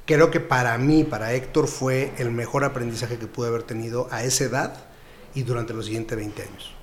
creo 0.06 0.30
que 0.30 0.40
para 0.40 0.78
mí, 0.78 1.02
para 1.02 1.32
Héctor, 1.32 1.66
fue 1.66 2.12
el 2.18 2.30
mejor 2.30 2.64
aprendizaje 2.64 3.18
que 3.18 3.26
pude 3.26 3.48
haber 3.48 3.64
tenido 3.64 4.08
a 4.12 4.22
esa 4.22 4.44
edad 4.44 4.93
y 5.34 5.42
durante 5.42 5.74
los 5.74 5.86
siguientes 5.86 6.16
20 6.16 6.42
años. 6.42 6.74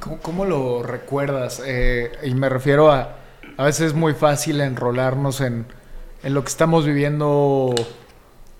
¿Cómo, 0.00 0.18
cómo 0.18 0.44
lo 0.44 0.82
recuerdas? 0.82 1.62
Eh, 1.64 2.12
y 2.22 2.34
me 2.34 2.48
refiero 2.48 2.90
a, 2.90 3.16
a 3.56 3.64
veces 3.64 3.88
es 3.88 3.94
muy 3.94 4.14
fácil 4.14 4.60
enrolarnos 4.60 5.40
en, 5.40 5.66
en, 6.22 6.34
lo 6.34 6.42
que 6.42 6.48
estamos 6.48 6.86
viviendo 6.86 7.74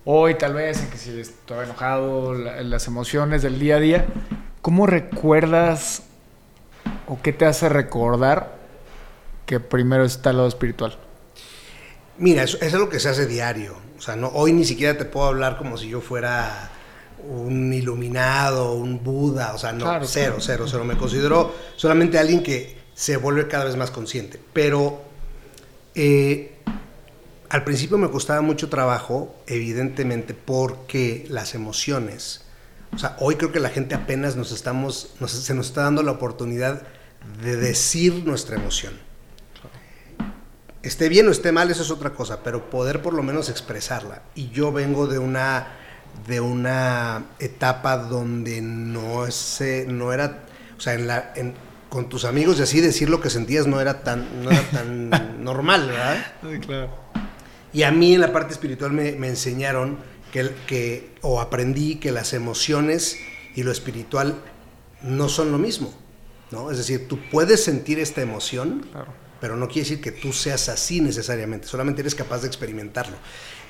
hoy, 0.04 0.34
tal 0.36 0.54
vez, 0.54 0.82
en 0.82 0.90
que 0.90 0.98
si 0.98 1.18
estoy 1.18 1.64
enojado, 1.64 2.34
la, 2.34 2.62
las 2.62 2.86
emociones 2.86 3.42
del 3.42 3.58
día 3.58 3.76
a 3.76 3.80
día. 3.80 4.06
¿Cómo 4.62 4.86
recuerdas 4.86 6.04
o 7.06 7.20
qué 7.20 7.32
te 7.32 7.46
hace 7.46 7.68
recordar 7.68 8.56
que 9.46 9.60
primero 9.60 10.04
está 10.04 10.30
el 10.30 10.36
lado 10.36 10.48
espiritual? 10.48 10.96
Mira, 12.18 12.44
eso, 12.44 12.58
eso 12.58 12.66
es 12.66 12.74
lo 12.74 12.88
que 12.88 13.00
se 13.00 13.08
hace 13.08 13.26
diario. 13.26 13.76
O 13.98 14.00
sea, 14.00 14.16
no, 14.16 14.28
hoy 14.28 14.52
ni 14.52 14.64
siquiera 14.64 14.96
te 14.96 15.04
puedo 15.04 15.26
hablar 15.26 15.58
como 15.58 15.76
si 15.76 15.88
yo 15.88 16.00
fuera 16.00 16.70
un 17.28 17.72
iluminado, 17.72 18.74
un 18.74 19.02
Buda, 19.02 19.54
o 19.54 19.58
sea, 19.58 19.72
no, 19.72 19.84
claro, 19.84 20.06
cero, 20.06 20.36
cero, 20.40 20.66
cero. 20.68 20.84
Me 20.84 20.96
considero 20.96 21.54
solamente 21.76 22.18
alguien 22.18 22.42
que 22.42 22.76
se 22.94 23.16
vuelve 23.16 23.48
cada 23.48 23.64
vez 23.64 23.76
más 23.76 23.90
consciente. 23.90 24.40
Pero 24.52 25.02
eh, 25.94 26.56
al 27.48 27.64
principio 27.64 27.98
me 27.98 28.10
costaba 28.10 28.40
mucho 28.40 28.68
trabajo, 28.68 29.34
evidentemente, 29.46 30.34
porque 30.34 31.26
las 31.28 31.54
emociones, 31.54 32.42
o 32.92 32.98
sea, 32.98 33.16
hoy 33.20 33.36
creo 33.36 33.52
que 33.52 33.60
la 33.60 33.70
gente 33.70 33.94
apenas 33.94 34.36
nos 34.36 34.52
estamos, 34.52 35.14
nos, 35.20 35.32
se 35.32 35.54
nos 35.54 35.66
está 35.66 35.82
dando 35.82 36.02
la 36.02 36.12
oportunidad 36.12 36.82
de 37.42 37.56
decir 37.56 38.24
nuestra 38.24 38.56
emoción. 38.56 38.94
Esté 40.82 41.08
bien 41.08 41.26
o 41.28 41.30
esté 41.30 41.50
mal, 41.50 41.70
eso 41.70 41.82
es 41.82 41.90
otra 41.90 42.10
cosa, 42.10 42.42
pero 42.42 42.68
poder 42.68 43.00
por 43.00 43.14
lo 43.14 43.22
menos 43.22 43.48
expresarla. 43.48 44.22
Y 44.34 44.50
yo 44.50 44.70
vengo 44.70 45.06
de 45.06 45.18
una 45.18 45.68
de 46.26 46.40
una 46.40 47.24
etapa 47.38 47.96
donde 47.96 48.60
no, 48.62 49.30
se, 49.30 49.86
no 49.86 50.12
era, 50.12 50.44
o 50.76 50.80
sea, 50.80 50.94
en 50.94 51.06
la, 51.06 51.32
en, 51.36 51.54
con 51.88 52.08
tus 52.08 52.24
amigos 52.24 52.58
y 52.58 52.62
así 52.62 52.80
decir 52.80 53.08
lo 53.10 53.20
que 53.20 53.30
sentías 53.30 53.66
no 53.66 53.80
era 53.80 54.02
tan, 54.02 54.42
no 54.44 54.50
era 54.50 54.62
tan 54.70 55.10
normal, 55.44 55.88
¿verdad? 55.88 56.26
Sí, 56.42 56.58
claro. 56.60 56.90
Y 57.72 57.82
a 57.82 57.90
mí 57.90 58.14
en 58.14 58.20
la 58.20 58.32
parte 58.32 58.52
espiritual 58.52 58.92
me, 58.92 59.12
me 59.12 59.28
enseñaron 59.28 59.98
que, 60.32 60.50
que, 60.66 61.14
o 61.22 61.40
aprendí 61.40 61.96
que 61.96 62.10
las 62.12 62.32
emociones 62.32 63.18
y 63.54 63.62
lo 63.62 63.70
espiritual 63.72 64.36
no 65.02 65.28
son 65.28 65.52
lo 65.52 65.58
mismo, 65.58 65.94
¿no? 66.50 66.70
Es 66.70 66.78
decir, 66.78 67.06
tú 67.08 67.18
puedes 67.30 67.62
sentir 67.62 67.98
esta 67.98 68.22
emoción, 68.22 68.86
Claro. 68.90 69.12
pero 69.40 69.56
no 69.56 69.66
quiere 69.68 69.82
decir 69.88 70.00
que 70.00 70.12
tú 70.12 70.32
seas 70.32 70.68
así 70.68 71.00
necesariamente, 71.00 71.66
solamente 71.66 72.00
eres 72.00 72.14
capaz 72.14 72.40
de 72.40 72.46
experimentarlo. 72.48 73.16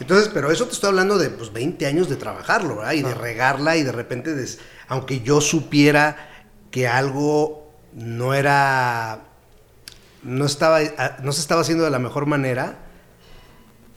Entonces, 0.00 0.30
pero 0.32 0.50
eso 0.50 0.66
te 0.66 0.72
estoy 0.72 0.88
hablando 0.88 1.18
de 1.18 1.30
pues, 1.30 1.52
20 1.52 1.86
años 1.86 2.08
de 2.08 2.16
trabajarlo, 2.16 2.76
¿verdad? 2.76 2.92
Y 2.92 3.02
de 3.02 3.14
regarla 3.14 3.76
y 3.76 3.82
de 3.82 3.92
repente, 3.92 4.34
des- 4.34 4.58
aunque 4.88 5.20
yo 5.20 5.40
supiera 5.40 6.28
que 6.70 6.88
algo 6.88 7.72
no 7.92 8.34
era, 8.34 9.24
no 10.24 10.44
estaba, 10.46 10.80
no 11.22 11.32
se 11.32 11.40
estaba 11.40 11.60
haciendo 11.60 11.84
de 11.84 11.90
la 11.90 12.00
mejor 12.00 12.26
manera, 12.26 12.78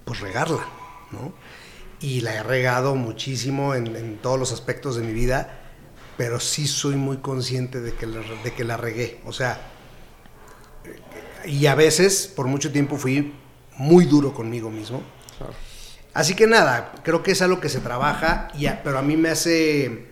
pues 0.06 0.20
regarla, 0.20 0.66
¿no? 1.12 1.34
Y 2.00 2.22
la 2.22 2.36
he 2.36 2.44
regado 2.44 2.94
muchísimo 2.96 3.74
en, 3.74 3.96
en 3.96 4.18
todos 4.18 4.38
los 4.40 4.52
aspectos 4.52 4.96
de 4.98 5.04
mi 5.04 5.14
vida, 5.14 5.60
pero 6.16 6.40
sí 6.40 6.68
soy 6.68 6.96
muy 6.96 7.18
consciente 7.18 7.82
de 7.82 7.94
que 7.94 8.06
la, 8.06 8.20
de 8.44 8.54
que 8.54 8.64
la 8.64 8.78
regué. 8.78 9.20
O 9.26 9.34
sea, 9.34 9.60
y 11.46 11.66
a 11.66 11.76
veces, 11.76 12.32
por 12.36 12.48
mucho 12.48 12.72
tiempo, 12.72 12.98
fui 12.98 13.34
muy 13.78 14.06
duro 14.06 14.34
conmigo 14.34 14.70
mismo. 14.70 15.02
Claro. 15.38 15.54
Así 16.18 16.34
que 16.34 16.48
nada, 16.48 16.94
creo 17.04 17.22
que 17.22 17.30
es 17.30 17.44
algo 17.44 17.60
que 17.60 17.70
se 17.70 17.80
trabaja, 17.80 18.48
y 18.58 18.66
a- 18.66 18.82
pero 18.82 18.98
a 18.98 19.04
mí 19.04 19.16
me 19.16 19.30
hace, 19.30 20.08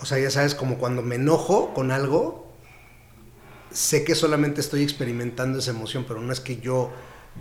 o 0.00 0.06
sea, 0.06 0.20
ya 0.20 0.30
sabes, 0.30 0.54
como 0.54 0.78
cuando 0.78 1.02
me 1.02 1.16
enojo 1.16 1.74
con 1.74 1.90
algo, 1.90 2.46
sé 3.72 4.04
que 4.04 4.14
solamente 4.14 4.60
estoy 4.60 4.84
experimentando 4.84 5.58
esa 5.58 5.72
emoción, 5.72 6.04
pero 6.06 6.20
no 6.20 6.32
es 6.32 6.38
que 6.38 6.58
yo 6.58 6.92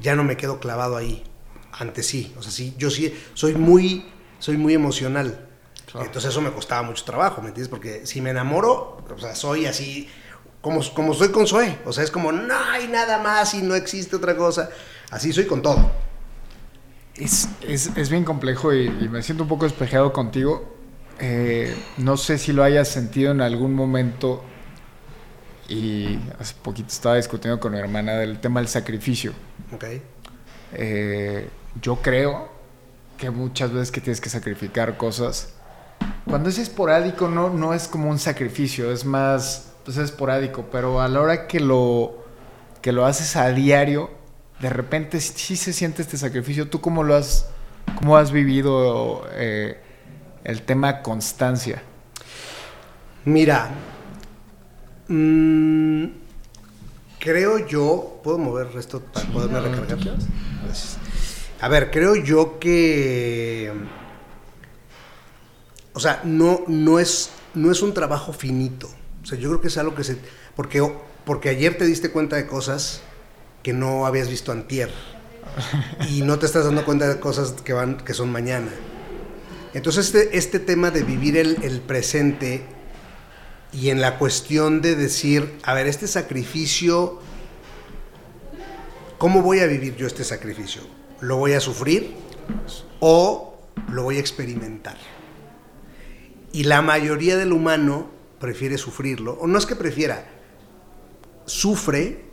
ya 0.02 0.16
no 0.16 0.24
me 0.24 0.36
quedo 0.36 0.60
clavado 0.60 0.98
ahí. 0.98 1.24
Antes 1.74 2.08
sí, 2.08 2.34
o 2.40 2.42
sea, 2.42 2.52
sí, 2.52 2.74
yo 2.80 2.90
sí 2.90 3.14
soy 3.36 3.54
muy, 3.54 4.12
soy 4.40 4.58
muy 4.58 4.74
emocional. 4.74 5.48
Claro. 5.86 6.08
Entonces 6.08 6.32
eso 6.32 6.42
me 6.42 6.52
costaba 6.52 6.82
mucho 6.82 7.06
trabajo, 7.06 7.42
¿me 7.44 7.50
entiendes? 7.50 7.70
Porque 7.70 8.08
si 8.08 8.20
me 8.20 8.32
enamoro, 8.32 8.98
o 9.14 9.20
sea, 9.20 9.36
soy 9.36 9.68
así, 9.68 10.10
como, 10.60 10.82
como 10.96 11.14
soy 11.14 11.30
con 11.30 11.46
Zoe. 11.46 11.78
O 11.86 11.94
sea, 11.94 12.04
es 12.04 12.10
como, 12.10 12.32
no 12.32 12.56
hay 12.72 12.88
nada 12.88 13.20
más 13.20 13.54
y 13.54 13.62
no 13.62 13.76
existe 13.76 14.16
otra 14.16 14.36
cosa. 14.36 14.72
Así 15.12 15.32
soy 15.32 15.46
con 15.46 15.62
todo. 15.62 15.92
Es, 17.18 17.48
es, 17.62 17.92
es 17.96 18.10
bien 18.10 18.24
complejo 18.26 18.74
y, 18.74 18.88
y 18.88 19.10
me 19.10 19.22
siento 19.24 19.44
un 19.44 19.50
poco 19.50 19.66
despejado 19.66 20.12
contigo. 20.12 20.76
Eh, 21.20 21.74
no 21.98 22.18
sé 22.18 22.38
si 22.38 22.52
lo 22.52 22.64
hayas 22.64 22.90
sentido 22.90 23.32
en 23.32 23.42
algún 23.42 23.74
momento 23.74 24.44
y 25.68 26.20
hace 26.40 26.54
poquito 26.62 26.90
estaba 26.90 27.16
discutiendo 27.16 27.60
con 27.60 27.72
mi 27.72 27.80
hermana 27.80 28.14
del 28.14 28.40
tema 28.40 28.60
del 28.60 28.68
sacrificio. 28.68 29.34
¿Ok? 29.74 29.86
Eh, 30.74 31.50
yo 31.82 31.98
creo 31.98 32.50
que 33.18 33.30
muchas 33.30 33.72
veces 33.72 33.92
que 33.92 34.02
tienes 34.02 34.20
que 34.20 34.30
sacrificar 34.30 34.98
cosas, 34.98 35.54
cuando 36.26 36.50
es 36.50 36.58
esporádico 36.58 37.30
no, 37.30 37.50
no 37.50 37.74
es 37.74 37.88
como 37.88 38.10
un 38.10 38.20
sacrificio, 38.20 38.92
es 38.92 39.06
más, 39.06 39.72
pues 39.86 39.98
es 39.98 40.06
esporádico, 40.06 40.66
pero 40.72 41.00
a 41.00 41.08
la 41.08 41.22
hora 41.22 41.48
que 41.48 41.60
lo, 41.60 42.26
que 42.82 42.92
lo 42.92 43.06
haces 43.06 43.36
a 43.36 43.50
diario, 43.52 44.10
de 44.66 44.70
repente 44.72 45.22
sí, 45.22 45.56
se 45.56 45.74
siente 45.74 46.02
este 46.02 46.18
sacrificio. 46.18 46.68
¿Tú 46.68 46.82
cómo 46.82 47.04
lo 47.04 47.14
has, 47.14 47.46
cómo 48.00 48.18
has 48.18 48.32
vivido 48.32 49.24
eh, 49.34 49.80
el 50.44 50.64
tema 50.64 51.04
constancia? 51.04 51.84
Mira, 53.26 53.70
mm, 55.08 56.06
creo 57.20 57.68
yo, 57.68 58.20
¿puedo 58.24 58.40
mover 58.40 58.70
esto 58.76 59.02
para 59.02 59.28
poderme 59.28 59.60
recargar? 59.60 60.18
A 61.62 61.68
ver, 61.68 61.92
creo 61.92 62.16
yo 62.16 62.58
que, 62.58 63.72
o 65.94 66.00
sea, 66.00 66.22
no, 66.24 66.62
no, 66.68 66.98
es, 66.98 67.30
no 67.54 67.72
es 67.72 67.84
un 67.84 67.94
trabajo 67.94 68.34
finito. 68.34 68.90
O 69.22 69.28
sea, 69.28 69.38
yo 69.38 69.50
creo 69.50 69.62
que 69.62 69.68
es 69.68 69.78
algo 69.78 69.94
que 69.94 70.04
se, 70.04 70.18
porque, 70.56 70.82
porque 71.24 71.50
ayer 71.50 71.78
te 71.78 71.86
diste 71.86 72.10
cuenta 72.10 72.36
de 72.36 72.48
cosas 72.48 73.04
que 73.66 73.74
no 73.74 74.06
habías 74.06 74.30
visto 74.30 74.52
antier 74.52 74.92
y 76.12 76.22
no 76.22 76.38
te 76.38 76.46
estás 76.46 76.66
dando 76.66 76.86
cuenta 76.86 77.08
de 77.08 77.20
cosas 77.20 77.54
que 77.64 77.74
van, 77.74 77.98
que 77.98 78.14
son 78.14 78.32
mañana. 78.32 78.70
Entonces 79.74 80.06
este, 80.06 80.38
este 80.38 80.60
tema 80.60 80.92
de 80.92 81.02
vivir 81.02 81.36
el, 81.36 81.58
el 81.64 81.82
presente 81.82 82.64
y 83.74 83.90
en 83.90 84.02
la 84.02 84.20
cuestión 84.20 84.84
de 84.84 84.96
decir, 84.96 85.58
a 85.64 85.74
ver, 85.74 85.88
este 85.88 86.06
sacrificio, 86.06 87.20
¿cómo 89.18 89.42
voy 89.42 89.62
a 89.62 89.66
vivir 89.66 89.96
yo 89.96 90.06
este 90.06 90.24
sacrificio? 90.24 90.84
¿Lo 91.22 91.38
voy 91.38 91.54
a 91.54 91.60
sufrir 91.60 92.14
o 93.00 93.58
lo 93.90 94.04
voy 94.04 94.18
a 94.18 94.20
experimentar? 94.20 94.98
Y 96.52 96.66
la 96.66 96.84
mayoría 96.84 97.36
del 97.36 97.52
humano 97.52 98.12
prefiere 98.40 98.78
sufrirlo, 98.78 99.40
o 99.42 99.48
no 99.48 99.58
es 99.58 99.66
que 99.66 99.76
prefiera, 99.76 100.24
sufre 101.48 102.25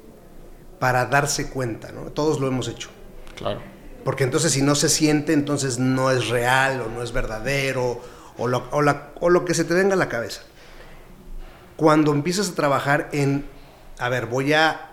para 0.83 1.07
darse 1.07 1.49
cuenta, 1.49 1.93
¿no? 1.93 2.11
Todos 2.11 2.41
lo 2.41 2.49
hemos 2.49 2.67
hecho. 2.67 2.89
Claro. 3.37 3.61
Porque 4.03 4.25
entonces 4.25 4.51
si 4.51 4.63
no 4.63 4.75
se 4.75 4.89
siente, 4.89 5.33
entonces 5.33 5.79
no 5.79 6.11
es 6.11 6.29
real 6.29 6.81
o 6.81 6.89
no 6.89 7.05
es 7.05 7.13
verdadero 7.13 8.01
o 8.37 8.49
lo, 8.49 8.67
o 8.73 8.83
la- 8.83 9.13
o 9.21 9.31
lo 9.31 9.45
que 9.45 9.55
se 9.55 9.63
te 9.63 9.75
venga 9.75 9.95
a 9.95 9.97
la 9.97 10.09
cabeza. 10.09 10.41
Cuando 11.77 12.11
empiezas 12.13 12.49
a 12.49 12.55
trabajar 12.57 13.09
en, 13.13 13.45
a 14.01 14.09
ver, 14.09 14.27
voy 14.27 14.55
a, 14.55 14.91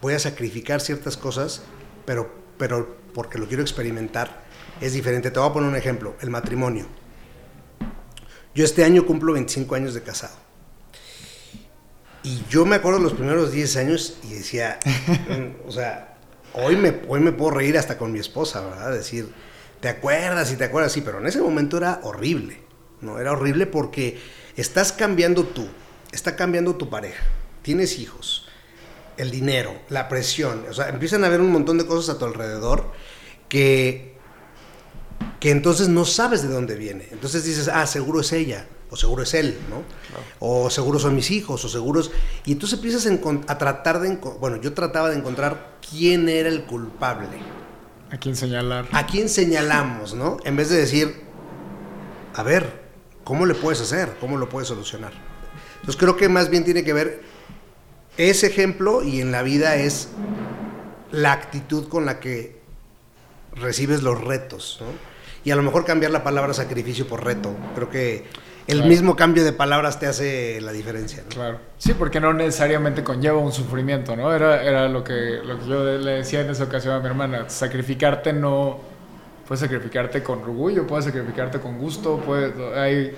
voy 0.00 0.14
a 0.14 0.20
sacrificar 0.20 0.80
ciertas 0.80 1.16
cosas, 1.16 1.62
pero, 2.06 2.32
pero 2.56 2.96
porque 3.12 3.36
lo 3.38 3.48
quiero 3.48 3.64
experimentar, 3.64 4.42
es 4.80 4.92
diferente. 4.92 5.32
Te 5.32 5.40
voy 5.40 5.50
a 5.50 5.52
poner 5.52 5.68
un 5.68 5.74
ejemplo, 5.76 6.14
el 6.20 6.30
matrimonio. 6.30 6.86
Yo 8.54 8.64
este 8.64 8.84
año 8.84 9.04
cumplo 9.06 9.32
25 9.32 9.74
años 9.74 9.92
de 9.92 10.02
casado. 10.02 10.36
Y 12.24 12.44
yo 12.48 12.64
me 12.64 12.76
acuerdo 12.76 13.00
los 13.00 13.14
primeros 13.14 13.50
10 13.52 13.76
años 13.76 14.18
y 14.22 14.34
decía, 14.34 14.78
mm, 15.28 15.68
o 15.68 15.72
sea, 15.72 16.18
hoy 16.54 16.76
me, 16.76 17.00
hoy 17.08 17.20
me 17.20 17.32
puedo 17.32 17.52
reír 17.52 17.76
hasta 17.76 17.98
con 17.98 18.12
mi 18.12 18.20
esposa, 18.20 18.60
¿verdad? 18.60 18.92
Decir, 18.92 19.28
¿te 19.80 19.88
acuerdas? 19.88 20.52
Y 20.52 20.56
te 20.56 20.64
acuerdas, 20.64 20.92
sí, 20.92 21.00
pero 21.00 21.18
en 21.18 21.26
ese 21.26 21.40
momento 21.40 21.76
era 21.76 22.00
horrible, 22.04 22.58
¿no? 23.00 23.18
Era 23.18 23.32
horrible 23.32 23.66
porque 23.66 24.20
estás 24.56 24.92
cambiando 24.92 25.44
tú, 25.44 25.66
está 26.12 26.36
cambiando 26.36 26.76
tu 26.76 26.88
pareja, 26.88 27.24
tienes 27.62 27.98
hijos, 27.98 28.46
el 29.16 29.30
dinero, 29.30 29.74
la 29.88 30.08
presión, 30.08 30.64
o 30.70 30.74
sea, 30.74 30.88
empiezan 30.88 31.24
a 31.24 31.26
haber 31.26 31.40
un 31.40 31.50
montón 31.50 31.76
de 31.76 31.86
cosas 31.86 32.14
a 32.14 32.18
tu 32.18 32.24
alrededor 32.24 32.92
que, 33.48 34.14
que 35.40 35.50
entonces 35.50 35.88
no 35.88 36.04
sabes 36.04 36.42
de 36.42 36.48
dónde 36.48 36.76
viene. 36.76 37.08
Entonces 37.10 37.44
dices, 37.44 37.68
ah, 37.68 37.86
seguro 37.86 38.20
es 38.20 38.32
ella, 38.32 38.66
o 38.92 38.96
seguro 38.96 39.22
es 39.22 39.32
él, 39.32 39.56
¿no? 39.70 39.82
O 40.38 40.68
seguro 40.68 40.98
son 40.98 41.14
mis 41.14 41.30
hijos, 41.30 41.64
o 41.64 41.68
seguros... 41.70 42.10
Y 42.44 42.52
entonces 42.52 42.76
empiezas 42.78 43.10
a, 43.48 43.56
tratar 43.56 44.00
de... 44.00 44.18
Bueno, 44.38 44.58
yo 44.60 44.74
trataba 44.74 45.08
de 45.08 45.16
encontrar 45.16 45.78
quién 45.90 46.28
era 46.28 46.50
el 46.50 46.64
culpable. 46.64 47.38
¿A 48.10 48.18
quién 48.18 48.36
señalar? 48.36 48.86
¿A 48.92 49.06
quién 49.06 49.30
señalamos, 49.30 50.12
no? 50.12 50.36
En 50.44 50.56
vez 50.56 50.68
de 50.68 50.76
decir, 50.76 51.22
a 52.34 52.42
ver, 52.42 52.82
¿cómo 53.24 53.46
le 53.46 53.54
puedes 53.54 53.80
hacer? 53.80 54.14
¿Cómo 54.20 54.36
lo 54.36 54.50
puedes 54.50 54.68
solucionar? 54.68 55.14
Entonces 55.76 55.96
creo 55.98 56.18
que 56.18 56.28
más 56.28 56.50
bien 56.50 56.62
tiene 56.62 56.84
que 56.84 56.92
ver 56.92 57.22
ese 58.18 58.46
ejemplo 58.46 59.02
y 59.02 59.22
en 59.22 59.32
la 59.32 59.42
vida 59.42 59.76
es 59.76 60.10
la 61.12 61.32
actitud 61.32 61.88
con 61.88 62.04
la 62.04 62.20
que 62.20 62.60
recibes 63.54 64.02
los 64.02 64.20
retos, 64.22 64.80
¿no? 64.82 64.88
Y 65.44 65.50
a 65.50 65.56
lo 65.56 65.62
mejor 65.62 65.86
cambiar 65.86 66.12
la 66.12 66.22
palabra 66.22 66.52
sacrificio 66.52 67.08
por 67.08 67.24
reto. 67.24 67.56
Creo 67.74 67.88
que 67.88 68.51
el 68.68 68.76
Claro. 68.76 68.88
mismo 68.88 69.16
cambio 69.16 69.44
de 69.44 69.52
palabras 69.52 69.98
te 69.98 70.06
hace 70.06 70.60
la 70.60 70.72
diferencia, 70.72 71.22
¿no? 71.24 71.28
Claro. 71.30 71.58
Sí, 71.78 71.94
porque 71.94 72.20
no 72.20 72.32
necesariamente 72.32 73.02
conlleva 73.02 73.38
un 73.38 73.52
sufrimiento, 73.52 74.14
¿no? 74.16 74.32
Era, 74.32 74.62
era 74.62 74.88
lo, 74.88 75.02
que, 75.02 75.40
lo 75.44 75.58
que 75.58 75.66
yo 75.66 75.84
le 75.84 76.10
decía 76.12 76.40
en 76.42 76.50
esa 76.50 76.64
ocasión 76.64 76.94
a 76.94 77.00
mi 77.00 77.06
hermana. 77.06 77.48
Sacrificarte 77.48 78.32
no... 78.32 78.78
Puedes 79.48 79.60
sacrificarte 79.60 80.22
con 80.22 80.40
orgullo, 80.42 80.86
puedes 80.86 81.04
sacrificarte 81.04 81.58
con 81.60 81.76
gusto, 81.76 82.22
puedes, 82.24 82.54
hay 82.76 83.12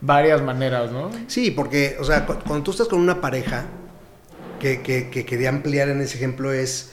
varias 0.00 0.40
maneras, 0.42 0.90
¿no? 0.90 1.10
Sí, 1.28 1.50
porque, 1.50 1.96
o 2.00 2.04
sea, 2.04 2.24
cu- 2.26 2.38
cuando 2.46 2.64
tú 2.64 2.70
estás 2.70 2.88
con 2.88 2.98
una 2.98 3.20
pareja, 3.20 3.66
que, 4.58 4.80
que, 4.82 5.10
que 5.10 5.26
quería 5.26 5.50
ampliar 5.50 5.90
en 5.90 6.00
ese 6.00 6.16
ejemplo 6.16 6.50
es, 6.52 6.92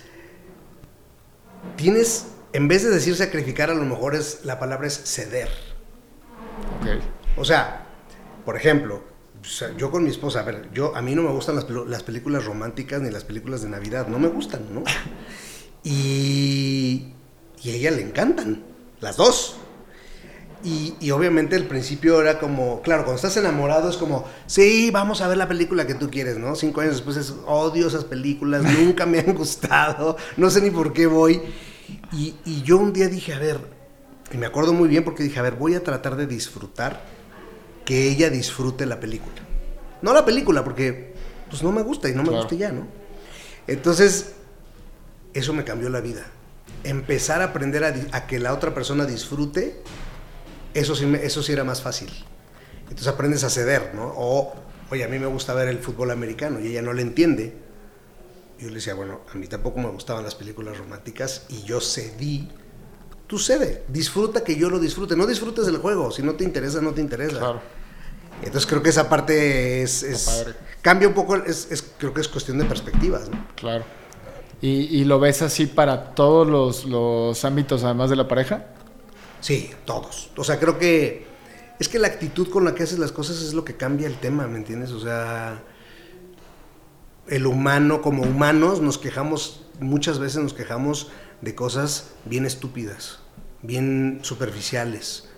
tienes, 1.78 2.28
en 2.52 2.68
vez 2.68 2.84
de 2.84 2.90
decir 2.90 3.16
sacrificar, 3.16 3.70
a 3.70 3.74
lo 3.74 3.86
mejor 3.86 4.16
es, 4.16 4.42
la 4.44 4.60
palabra 4.60 4.88
es 4.88 5.02
ceder. 5.06 5.50
Ok. 6.82 7.02
O 7.38 7.46
sea, 7.46 7.83
por 8.46 8.56
ejemplo, 8.56 9.04
o 9.42 9.46
sea, 9.46 9.76
yo 9.78 9.92
con 9.92 10.04
mi 10.04 10.10
esposa, 10.10 10.40
a 10.40 10.44
ver, 10.44 10.70
yo, 10.74 10.96
a 10.96 11.02
mí 11.02 11.16
no 11.16 11.22
me 11.22 11.32
gustan 11.32 11.56
las, 11.56 12.04
películas 12.04 12.46
románticas 12.46 13.02
ni 13.02 13.10
las 13.10 13.26
películas 13.26 13.62
de 13.62 13.70
Navidad, 13.70 14.08
no 14.08 14.20
me 14.20 14.30
gustan, 14.30 14.62
¿no? 14.74 14.84
Y, 15.86 17.12
y 17.62 17.70
a 17.70 17.74
ella 17.74 17.92
le 17.92 18.04
encantan, 18.04 18.64
las 19.02 19.18
dos. 19.18 19.58
Y, 20.64 20.96
y, 21.02 21.12
obviamente 21.12 21.58
el 21.58 21.68
principio 21.68 22.22
era 22.22 22.40
como, 22.40 22.82
claro, 22.82 23.04
cuando 23.04 23.18
estás 23.18 23.36
enamorado 23.36 23.90
es 23.90 23.98
como, 23.98 24.24
sí, 24.46 24.92
vamos 24.92 25.20
a 25.20 25.28
ver 25.28 25.36
la 25.36 25.50
película 25.50 25.86
que 25.86 25.96
tú 25.96 26.10
quieres, 26.10 26.38
¿no? 26.38 26.56
Cinco 26.56 26.80
años 26.80 26.94
después 26.94 27.18
es, 27.18 27.34
odio 27.46 27.88
esas 27.88 28.06
películas, 28.06 28.64
nunca 28.80 29.06
me 29.06 29.20
han 29.20 29.36
gustado, 29.36 30.16
no 30.38 30.50
sé 30.50 30.62
ni 30.62 30.72
por 30.72 30.94
qué 30.94 31.06
voy. 31.06 31.42
Y, 32.14 32.36
y, 32.46 32.62
yo 32.64 32.78
un 32.78 32.94
día 32.94 33.10
dije, 33.10 33.34
a 33.34 33.40
ver, 33.40 33.60
y 34.32 34.38
me 34.38 34.46
acuerdo 34.46 34.72
muy 34.72 34.88
bien 34.88 35.04
porque 35.04 35.24
dije, 35.24 35.38
a 35.38 35.42
ver, 35.42 35.56
voy 35.56 35.76
a 35.76 35.84
tratar 35.84 36.16
de 36.16 36.28
disfrutar, 36.28 37.04
que 37.86 38.10
ella 38.10 38.30
disfrute 38.30 38.86
la 38.86 39.00
película. 39.00 39.36
No 40.02 40.14
la 40.14 40.26
película, 40.26 40.64
porque 40.64 41.14
pues 41.50 41.64
no 41.64 41.72
me 41.72 41.82
gusta 41.82 42.10
y 42.10 42.14
no 42.14 42.24
me 42.24 42.30
claro. 42.30 42.44
gusta 42.44 42.56
ya, 42.56 42.72
¿no? 42.72 42.88
Entonces, 43.68 44.34
eso 45.34 45.54
me 45.54 45.64
cambió 45.64 45.90
la 45.90 46.02
vida. 46.02 46.26
Empezar 46.84 47.42
a 47.42 47.46
aprender 47.46 47.84
a, 47.84 47.94
a 48.12 48.28
que 48.28 48.40
la 48.40 48.54
otra 48.54 48.74
persona 48.74 49.06
disfrute 49.06 49.82
eso 50.74 50.96
sí, 50.96 51.06
me, 51.06 51.24
eso 51.24 51.44
sí 51.44 51.52
era 51.52 51.64
más 51.64 51.82
fácil. 51.82 52.10
Entonces 52.84 53.08
aprendes 53.08 53.44
a 53.44 53.50
ceder, 53.50 53.94
¿no? 53.94 54.14
O, 54.16 54.54
oye, 54.90 55.04
a 55.04 55.08
mí 55.08 55.20
me 55.20 55.28
gusta 55.28 55.54
ver 55.54 55.68
el 55.68 55.80
fútbol 55.80 56.12
americano 56.12 56.60
y 56.60 56.68
ella 56.68 56.82
no 56.82 56.94
le 56.94 57.02
entiende. 57.02 57.54
Yo 58.60 58.68
le 58.70 58.76
decía, 58.76 58.94
bueno, 58.94 59.22
a 59.32 59.36
mí 59.36 59.48
tampoco 59.48 59.80
me 59.80 59.90
gustaban 59.90 60.24
las 60.24 60.36
películas 60.36 60.78
románticas 60.78 61.46
y 61.50 61.64
yo 61.64 61.80
cedí. 61.82 62.50
Tú 63.34 63.40
cede, 63.40 63.84
disfruta 63.88 64.44
que 64.44 64.56
yo 64.56 64.70
lo 64.70 64.78
disfrute. 64.78 65.16
No 65.16 65.26
disfrutes 65.26 65.66
del 65.66 65.78
juego, 65.78 66.12
si 66.12 66.22
no 66.22 66.36
te 66.36 66.44
interesa, 66.44 66.82
no 66.82 66.92
te 66.92 67.02
interesa. 67.02 67.40
Claro. 67.40 67.62
Entonces 68.44 68.70
creo 68.70 68.84
que 68.84 68.92
esa 68.92 69.10
parte 69.10 69.82
es... 69.82 70.04
es 70.04 70.46
cambia 70.84 71.08
un 71.08 71.16
poco, 71.16 71.38
es, 71.38 71.68
es, 71.72 71.84
creo 71.98 72.14
que 72.14 72.22
es 72.22 72.28
cuestión 72.28 72.60
de 72.60 72.66
perspectivas, 72.66 73.30
¿no? 73.30 73.44
Claro. 73.56 73.86
¿Y, 74.62 75.00
y 75.00 75.04
lo 75.06 75.20
ves 75.20 75.42
así 75.42 75.66
para 75.66 76.14
todos 76.14 76.48
los, 76.48 76.86
los 76.86 77.44
ámbitos, 77.44 77.84
además 77.84 78.12
de 78.12 78.18
la 78.18 78.28
pareja? 78.28 78.68
Sí, 79.42 79.72
todos. 79.84 80.30
O 80.38 80.44
sea, 80.44 80.60
creo 80.60 80.78
que 80.78 81.26
es 81.80 81.90
que 81.90 81.98
la 81.98 82.10
actitud 82.10 82.50
con 82.50 82.66
la 82.66 82.76
que 82.76 82.84
haces 82.84 83.00
las 83.00 83.12
cosas 83.12 83.42
es 83.42 83.56
lo 83.56 83.66
que 83.66 83.76
cambia 83.76 84.06
el 84.06 84.20
tema, 84.20 84.46
¿me 84.46 84.58
entiendes? 84.58 84.92
O 84.92 85.00
sea, 85.00 85.64
el 87.26 87.48
humano, 87.48 88.04
como 88.04 88.22
humanos, 88.22 88.80
nos 88.80 89.00
quejamos, 89.00 89.66
muchas 89.80 90.20
veces 90.20 90.44
nos 90.44 90.54
quejamos 90.54 91.10
de 91.42 91.56
cosas 91.56 92.12
bien 92.26 92.46
estúpidas, 92.46 93.23
bien 93.64 94.20
superficiales. 94.22 95.30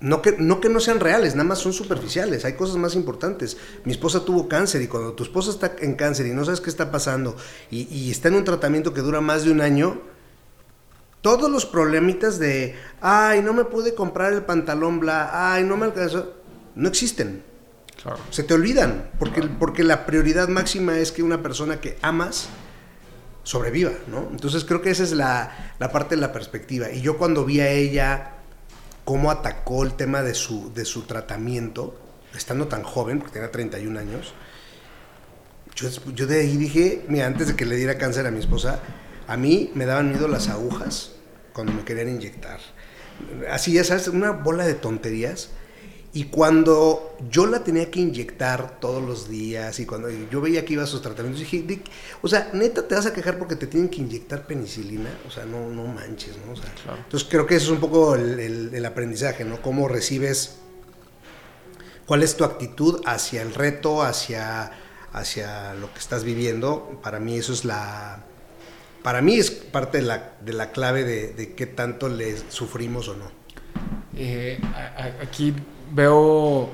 No 0.00 0.22
que, 0.22 0.36
no 0.38 0.60
que 0.60 0.68
no 0.68 0.78
sean 0.78 1.00
reales, 1.00 1.34
nada 1.34 1.48
más 1.48 1.58
son 1.58 1.72
superficiales, 1.72 2.44
hay 2.44 2.52
cosas 2.52 2.76
más 2.76 2.94
importantes. 2.94 3.56
Mi 3.84 3.92
esposa 3.92 4.24
tuvo 4.24 4.48
cáncer 4.48 4.80
y 4.80 4.86
cuando 4.86 5.12
tu 5.12 5.24
esposa 5.24 5.50
está 5.50 5.74
en 5.80 5.96
cáncer 5.96 6.26
y 6.26 6.30
no 6.30 6.44
sabes 6.44 6.60
qué 6.60 6.70
está 6.70 6.92
pasando 6.92 7.36
y, 7.68 7.88
y 7.92 8.10
está 8.10 8.28
en 8.28 8.36
un 8.36 8.44
tratamiento 8.44 8.94
que 8.94 9.00
dura 9.00 9.20
más 9.20 9.44
de 9.44 9.50
un 9.50 9.60
año, 9.60 10.00
todos 11.20 11.50
los 11.50 11.66
problemitas 11.66 12.38
de, 12.38 12.76
ay, 13.00 13.42
no 13.42 13.52
me 13.52 13.64
pude 13.64 13.94
comprar 13.94 14.32
el 14.32 14.42
pantalón 14.42 15.00
bla, 15.00 15.52
ay, 15.52 15.64
no 15.64 15.76
me 15.76 15.86
alcanzó, 15.86 16.32
no 16.76 16.88
existen. 16.88 17.42
Claro. 18.00 18.18
Se 18.30 18.44
te 18.44 18.54
olvidan, 18.54 19.10
porque, 19.18 19.42
porque 19.42 19.82
la 19.82 20.06
prioridad 20.06 20.46
máxima 20.46 20.96
es 20.98 21.10
que 21.10 21.24
una 21.24 21.42
persona 21.42 21.80
que 21.80 21.98
amas 22.02 22.48
sobreviva, 23.48 23.92
¿no? 24.08 24.28
Entonces 24.30 24.62
creo 24.66 24.82
que 24.82 24.90
esa 24.90 25.04
es 25.04 25.12
la, 25.12 25.72
la 25.78 25.90
parte 25.90 26.16
de 26.16 26.20
la 26.20 26.32
perspectiva. 26.32 26.90
Y 26.90 27.00
yo 27.00 27.16
cuando 27.16 27.46
vi 27.46 27.60
a 27.60 27.70
ella 27.70 28.32
cómo 29.06 29.30
atacó 29.30 29.84
el 29.84 29.94
tema 29.94 30.22
de 30.22 30.34
su, 30.34 30.70
de 30.74 30.84
su 30.84 31.04
tratamiento, 31.04 31.98
estando 32.36 32.68
tan 32.68 32.82
joven, 32.82 33.20
porque 33.20 33.32
tenía 33.32 33.50
31 33.50 33.98
años, 33.98 34.34
yo, 35.74 35.88
yo 36.12 36.26
de 36.26 36.40
ahí 36.40 36.58
dije, 36.58 37.06
mira, 37.08 37.24
antes 37.24 37.48
de 37.48 37.56
que 37.56 37.64
le 37.64 37.76
diera 37.76 37.96
cáncer 37.96 38.26
a 38.26 38.30
mi 38.30 38.38
esposa, 38.38 38.80
a 39.26 39.38
mí 39.38 39.70
me 39.74 39.86
daban 39.86 40.10
miedo 40.10 40.28
las 40.28 40.48
agujas 40.48 41.12
cuando 41.54 41.72
me 41.72 41.84
querían 41.84 42.10
inyectar. 42.10 42.60
Así, 43.50 43.72
ya 43.72 43.82
sabes, 43.82 44.08
una 44.08 44.32
bola 44.32 44.66
de 44.66 44.74
tonterías. 44.74 45.52
Y 46.12 46.24
cuando 46.24 47.16
yo 47.30 47.46
la 47.46 47.62
tenía 47.62 47.90
que 47.90 48.00
inyectar 48.00 48.80
todos 48.80 49.02
los 49.02 49.28
días 49.28 49.78
y 49.78 49.84
cuando 49.84 50.08
yo 50.08 50.40
veía 50.40 50.64
que 50.64 50.72
iba 50.72 50.82
a 50.82 50.86
sus 50.86 51.02
tratamientos, 51.02 51.40
dije, 51.40 51.82
o 52.22 52.28
sea, 52.28 52.50
neta 52.54 52.88
te 52.88 52.94
vas 52.94 53.04
a 53.04 53.12
quejar 53.12 53.38
porque 53.38 53.56
te 53.56 53.66
tienen 53.66 53.90
que 53.90 53.98
inyectar 53.98 54.46
penicilina, 54.46 55.10
o 55.26 55.30
sea, 55.30 55.44
no, 55.44 55.68
no 55.68 55.86
manches, 55.86 56.36
¿no? 56.46 56.52
O 56.52 56.56
sea, 56.56 56.72
claro. 56.82 56.98
Entonces 57.04 57.28
creo 57.30 57.46
que 57.46 57.56
eso 57.56 57.66
es 57.66 57.72
un 57.72 57.80
poco 57.80 58.14
el, 58.14 58.40
el, 58.40 58.74
el, 58.74 58.86
aprendizaje, 58.86 59.44
¿no? 59.44 59.60
Cómo 59.60 59.86
recibes, 59.86 60.56
cuál 62.06 62.22
es 62.22 62.36
tu 62.38 62.44
actitud 62.44 63.02
hacia 63.04 63.42
el 63.42 63.54
reto, 63.54 64.02
hacia, 64.02 64.72
hacia 65.12 65.74
lo 65.74 65.92
que 65.92 65.98
estás 65.98 66.24
viviendo. 66.24 67.00
Para 67.02 67.20
mí 67.20 67.36
eso 67.36 67.52
es 67.52 67.66
la, 67.66 68.24
para 69.02 69.20
mí 69.20 69.38
es 69.38 69.50
parte 69.50 69.98
de 69.98 70.04
la, 70.04 70.32
de 70.40 70.54
la 70.54 70.70
clave 70.72 71.04
de, 71.04 71.34
de 71.34 71.54
qué 71.54 71.66
tanto 71.66 72.08
le 72.08 72.38
sufrimos 72.50 73.08
o 73.08 73.16
no. 73.16 73.30
Eh, 74.16 74.58
aquí 75.22 75.54
veo 75.92 76.68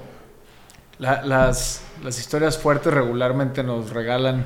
la, 0.98 1.22
las, 1.22 1.82
las 2.02 2.18
historias 2.18 2.58
fuertes 2.58 2.92
regularmente 2.92 3.62
nos 3.62 3.90
regalan 3.90 4.44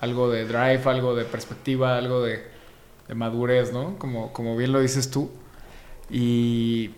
algo 0.00 0.30
de 0.30 0.44
drive, 0.44 0.82
algo 0.86 1.14
de 1.14 1.24
perspectiva, 1.24 1.96
algo 1.96 2.22
de, 2.22 2.42
de 3.08 3.14
madurez, 3.14 3.72
¿no? 3.72 3.98
Como, 3.98 4.32
como 4.32 4.56
bien 4.56 4.72
lo 4.72 4.80
dices 4.80 5.10
tú. 5.10 5.30
Y 6.10 6.90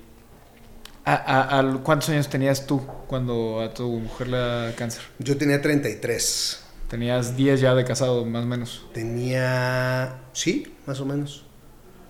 ¿a, 1.04 1.14
a, 1.14 1.58
a, 1.60 1.78
¿cuántos 1.82 2.08
años 2.08 2.28
tenías 2.28 2.66
tú 2.66 2.84
cuando 3.06 3.60
a 3.60 3.72
tu 3.72 3.88
mujer 3.88 4.28
le 4.28 4.36
da 4.36 4.74
cáncer? 4.74 5.02
Yo 5.18 5.36
tenía 5.36 5.60
33. 5.60 6.64
Tenías 6.88 7.36
10 7.36 7.60
ya 7.60 7.74
de 7.74 7.84
casado, 7.84 8.24
más 8.24 8.44
o 8.44 8.46
menos. 8.46 8.86
Tenía, 8.92 10.20
sí, 10.32 10.76
más 10.86 11.00
o 11.00 11.04
menos. 11.04 11.44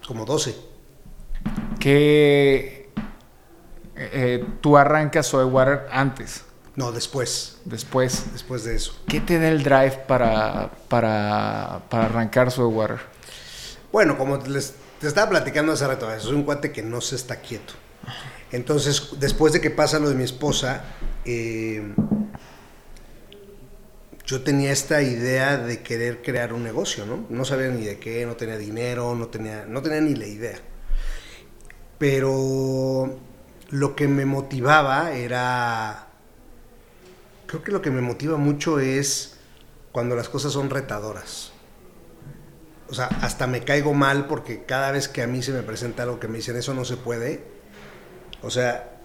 Como 0.07 0.25
12. 0.25 0.55
¿Qué... 1.81 2.86
Eh, 3.97 4.45
tú 4.61 4.77
arrancas 4.77 5.33
Water 5.33 5.87
antes? 5.91 6.43
No, 6.75 6.93
después. 6.93 7.59
Después. 7.65 8.33
Después 8.33 8.65
de 8.65 8.77
eso. 8.77 8.95
¿Qué 9.09 9.21
te 9.21 9.39
da 9.39 9.49
el 9.49 9.63
drive 9.63 10.05
para, 10.07 10.71
para, 10.89 11.83
para 11.89 12.05
arrancar 12.05 12.53
Water? 12.59 13.01
Bueno, 13.91 14.19
como 14.19 14.37
les, 14.37 14.75
te 15.01 15.09
estaba 15.09 15.31
platicando 15.31 15.73
hace 15.73 15.87
rato, 15.87 16.09
soy 16.21 16.35
un 16.35 16.45
cuate 16.45 16.73
que 16.73 16.83
no 16.83 17.01
se 17.01 17.17
está 17.17 17.37
quieto. 17.37 17.75
Entonces, 18.53 19.11
después 19.19 19.53
de 19.53 19.61
que 19.61 19.71
pasa 19.71 19.99
lo 19.99 20.09
de 20.09 20.15
mi 20.15 20.25
esposa, 20.25 20.85
eh, 21.25 21.95
yo 24.27 24.43
tenía 24.43 24.73
esta 24.73 25.03
idea 25.03 25.57
de 25.57 25.83
querer 25.83 26.23
crear 26.23 26.53
un 26.53 26.63
negocio, 26.63 27.07
¿no? 27.07 27.27
No 27.31 27.45
sabía 27.45 27.69
ni 27.69 27.85
de 27.85 27.99
qué, 27.99 28.27
no 28.27 28.37
tenía 28.37 28.59
dinero, 28.59 29.15
no 29.15 29.29
tenía, 29.29 29.65
no 29.67 29.83
tenía 29.83 30.01
ni 30.01 30.15
la 30.15 30.27
idea. 30.27 30.59
Pero 31.99 33.19
lo 33.71 33.97
que 33.97 34.09
me 34.09 34.25
motivaba 34.25 35.13
era, 35.13 36.09
creo 37.47 37.63
que 37.63 37.73
lo 37.73 37.83
que 37.83 37.91
me 37.91 38.01
motiva 38.01 38.37
mucho 38.37 38.79
es 38.79 39.39
cuando 39.93 40.15
las 40.15 40.29
cosas 40.29 40.53
son 40.53 40.71
retadoras. 40.71 41.53
O 42.89 42.95
sea, 42.95 43.07
hasta 43.07 43.47
me 43.47 43.65
caigo 43.65 43.95
mal 43.95 44.27
porque 44.27 44.65
cada 44.65 44.93
vez 44.93 45.09
que 45.09 45.23
a 45.23 45.27
mí 45.27 45.43
se 45.43 45.53
me 45.53 45.63
presenta 45.63 46.05
algo 46.05 46.21
que 46.21 46.29
me 46.29 46.37
dicen 46.37 46.57
eso 46.57 46.73
no 46.73 46.85
se 46.85 46.97
puede, 46.97 47.45
o 48.43 48.51
sea, 48.51 49.01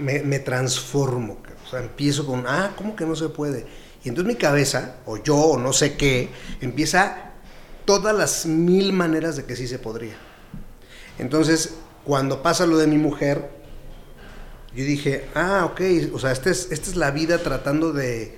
me, 0.00 0.38
transformo. 0.40 1.38
O 1.64 1.70
sea, 1.70 1.80
empiezo 1.80 2.26
con, 2.26 2.44
ah, 2.46 2.72
¿cómo 2.76 2.96
que 2.96 3.06
no 3.06 3.14
se 3.14 3.28
puede? 3.28 3.66
Y 4.02 4.08
entonces 4.08 4.34
mi 4.34 4.38
cabeza, 4.38 4.96
o 5.06 5.18
yo, 5.18 5.36
o 5.36 5.58
no 5.58 5.72
sé 5.72 5.96
qué, 5.96 6.28
empieza 6.60 7.32
todas 7.84 8.14
las 8.14 8.46
mil 8.46 8.92
maneras 8.92 9.36
de 9.36 9.44
que 9.44 9.56
sí 9.56 9.68
se 9.68 9.78
podría. 9.78 10.14
Entonces, 11.18 11.74
cuando 12.04 12.42
pasa 12.42 12.66
lo 12.66 12.76
de 12.76 12.86
mi 12.86 12.98
mujer, 12.98 13.50
yo 14.74 14.84
dije, 14.84 15.26
ah, 15.34 15.64
ok, 15.66 15.80
o 16.12 16.18
sea, 16.18 16.32
esta 16.32 16.50
es, 16.50 16.68
esta 16.70 16.90
es 16.90 16.96
la 16.96 17.10
vida 17.10 17.38
tratando 17.38 17.92
de, 17.92 18.36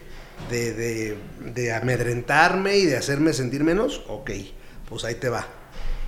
de, 0.51 1.17
de, 1.55 1.73
amedrentarme 1.73 2.77
y 2.77 2.87
de 2.87 2.97
hacerme 2.97 3.33
sentir 3.33 3.65
menos, 3.65 4.05
ok, 4.09 4.31
pues 4.89 5.05
ahí 5.05 5.15
te 5.15 5.29
va. 5.29 5.47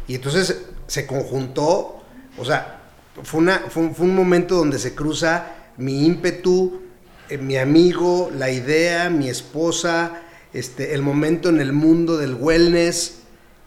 Y 0.06 0.14
entonces 0.14 0.66
se 0.86 1.06
conjuntó, 1.06 2.02
o 2.36 2.44
sea, 2.44 2.82
fue, 3.22 3.40
una, 3.40 3.64
fue 3.70 3.82
un 3.82 4.14
momento 4.14 4.56
donde 4.56 4.78
se 4.78 4.94
cruza 4.94 5.54
mi 5.78 6.04
ímpetu, 6.04 6.82
eh, 7.28 7.38
mi 7.38 7.56
amigo, 7.56 8.30
la 8.34 8.50
idea, 8.50 9.10
mi 9.10 9.28
esposa, 9.28 10.22
este, 10.52 10.94
el 10.94 11.02
momento 11.02 11.48
en 11.48 11.60
el 11.60 11.72
mundo 11.72 12.16
del 12.16 12.34
wellness 12.34 13.20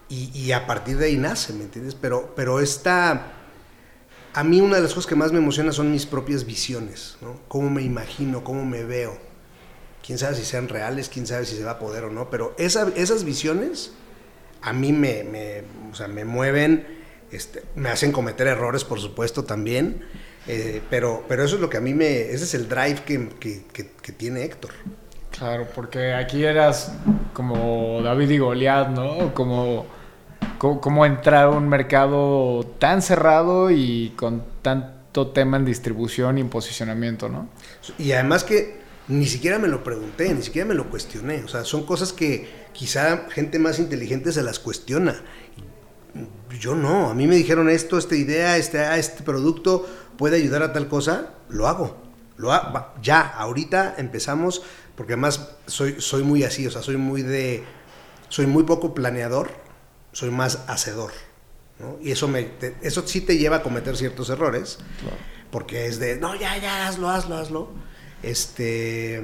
y, 0.10 0.30
y, 0.34 0.52
a 0.52 0.68
partir 0.68 0.98
de 0.98 1.06
ahí 1.06 1.18
nace, 1.18 1.54
¿me 1.54 1.64
entiendes? 1.64 1.96
Pero, 1.96 2.34
pero 2.36 2.60
esta, 2.60 3.32
a 4.34 4.44
mí 4.44 4.62
una 4.62 4.78
de 4.78 4.84
las 4.84 4.94
cosas 4.94 5.08
que 5.08 5.16
más 5.16 5.32
me 5.32 5.40
emociona 5.40 5.72
son 5.72 5.92
mis 5.92 6.06
propias 6.06 6.46
visiones, 6.46 7.18
¿no? 7.22 7.40
Cómo 7.48 7.70
me 7.70 7.82
imagino, 7.82 8.44
cómo 8.44 8.66
me 8.66 8.84
veo. 8.84 9.18
Quién 10.06 10.18
sabe 10.18 10.36
si 10.36 10.46
sean 10.46 10.68
reales, 10.68 11.10
quién 11.10 11.28
sabe 11.28 11.46
si 11.46 11.56
se 11.56 11.64
va 11.64 11.72
a 11.72 11.80
poder 11.80 12.06
o 12.06 12.12
no, 12.12 12.30
pero 12.30 12.56
esa, 12.58 12.90
esas 12.96 13.24
visiones 13.24 13.94
a 14.62 14.74
mí 14.74 14.94
me, 14.94 15.64
o 15.92 15.96
sea, 15.96 16.08
me 16.08 16.26
mueven, 16.26 16.88
este, 17.32 17.64
me 17.76 17.90
hacen 17.90 18.12
cometer 18.12 18.48
errores, 18.48 18.84
por 18.84 19.00
supuesto, 19.00 19.44
también 19.44 20.04
eh, 20.48 20.82
pero, 20.90 21.24
pero 21.28 21.44
eso 21.44 21.56
es 21.56 21.62
lo 21.62 21.70
que 21.70 21.78
a 21.78 21.82
mí 21.82 21.94
me. 21.94 22.22
Ese 22.22 22.46
es 22.46 22.54
el 22.56 22.68
drive 22.68 23.02
que 23.04 24.12
tiene 24.14 24.44
Héctor. 24.44 24.72
Claro, 25.32 25.68
porque 25.74 26.14
aquí 26.14 26.44
eras 26.44 26.94
como 27.34 28.02
David 28.02 28.30
y 28.30 28.38
Goliat, 28.38 28.90
¿no? 28.90 29.34
Como, 29.34 29.86
como, 30.62 31.06
entrar 31.06 31.46
a 31.46 31.50
un 31.50 31.68
mercado 31.68 32.64
tan 32.78 33.02
cerrado 33.02 33.72
y 33.72 34.14
con 34.16 34.44
tan 34.62 35.02
tanto 35.12 35.32
tema 35.32 35.58
en 35.58 35.66
distribución 35.66 36.38
y 36.38 36.42
en 36.42 36.50
posicionamiento, 36.50 37.28
¿no? 37.28 37.50
Y 38.00 38.14
además 38.14 38.46
que 38.46 38.80
ni 39.10 39.26
siquiera 39.26 39.60
me 39.60 39.68
lo 39.68 39.84
pregunté, 39.84 40.34
ni 40.34 40.42
siquiera 40.42 40.66
me 40.66 40.74
lo 40.74 40.90
cuestioné. 40.90 41.44
O 41.44 41.50
sea, 41.50 41.66
son 41.66 41.86
cosas 41.86 42.14
que 42.14 42.48
quizá 42.72 43.28
gente 43.30 43.60
más 43.60 43.78
inteligente 43.80 44.32
se 44.32 44.42
las 44.42 44.60
cuestiona. 44.60 45.22
Yo 46.58 46.76
no, 46.76 47.10
a 47.10 47.14
mí 47.14 47.28
me 47.28 47.36
dijeron 47.36 47.70
esto, 47.70 47.98
esta 47.98 48.16
idea, 48.16 48.56
este, 48.56 48.80
ah, 48.80 48.98
este 48.98 49.22
producto 49.24 49.86
puede 50.18 50.38
ayudar 50.38 50.64
a 50.64 50.72
tal 50.72 50.88
cosa, 50.88 51.32
lo 51.50 51.68
hago. 51.68 51.98
Lo 52.38 52.54
ha- 52.54 52.94
ya, 53.04 53.20
ahorita 53.20 53.96
empezamos, 53.98 54.62
porque 54.96 55.14
además 55.14 55.50
soy, 55.68 56.00
soy 56.00 56.24
muy 56.24 56.46
así, 56.46 56.66
o 56.68 56.72
sea, 56.72 56.82
soy 56.82 56.96
muy 56.96 57.22
de, 57.22 57.66
soy 58.30 58.46
muy 58.46 58.64
poco 58.64 58.94
planeador, 58.94 59.52
soy 60.12 60.30
más 60.32 60.64
hacedor. 60.68 61.12
¿no? 61.80 61.98
Y 62.02 62.12
eso, 62.12 62.28
me, 62.28 62.44
te- 62.44 62.76
eso 62.82 63.06
sí 63.08 63.22
te 63.22 63.38
lleva 63.38 63.58
a 63.58 63.64
cometer 63.64 63.98
ciertos 63.98 64.30
errores, 64.30 64.78
porque 65.52 65.86
es 65.88 66.00
de, 66.00 66.18
no, 66.18 66.36
ya, 66.36 66.58
ya, 66.58 66.88
hazlo, 66.88 67.10
hazlo, 67.10 67.36
hazlo. 67.38 67.70
Este, 68.24 69.22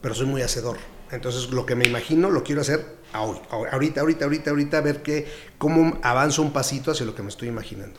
pero 0.00 0.14
soy 0.14 0.26
muy 0.26 0.42
hacedor. 0.42 0.76
Entonces, 1.12 1.50
lo 1.50 1.66
que 1.66 1.74
me 1.74 1.86
imagino 1.86 2.30
lo 2.30 2.42
quiero 2.42 2.60
hacer 2.60 2.96
hoy, 3.18 3.38
ahorita, 3.70 4.00
ahorita, 4.00 4.24
ahorita, 4.24 4.50
ahorita, 4.50 4.78
a 4.78 4.80
ver 4.80 5.02
qué, 5.02 5.28
cómo 5.58 5.98
avanzo 6.02 6.42
un 6.42 6.52
pasito 6.52 6.90
hacia 6.92 7.04
lo 7.06 7.14
que 7.14 7.22
me 7.22 7.28
estoy 7.28 7.48
imaginando. 7.48 7.98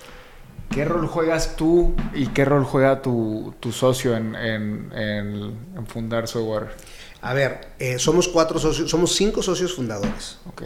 ¿Qué 0.70 0.86
rol 0.86 1.06
juegas 1.08 1.58
tú 1.58 1.94
y 2.14 2.28
qué 2.28 2.46
rol 2.46 2.64
juega 2.64 3.02
tu, 3.02 3.54
tu 3.60 3.74
socio 3.74 4.16
en, 4.16 4.36
en, 4.36 4.92
en- 4.94 5.58
en 5.76 5.88
fundar 5.88 6.28
Software? 6.30 6.70
A 7.22 7.34
ver, 7.34 7.74
eh, 7.78 8.00
somos 8.00 8.30
cuatro 8.30 8.58
socios, 8.58 8.90
somos 8.90 9.14
cinco 9.14 9.44
socios 9.44 9.74
fundadores. 9.76 10.38
Ok. 10.48 10.64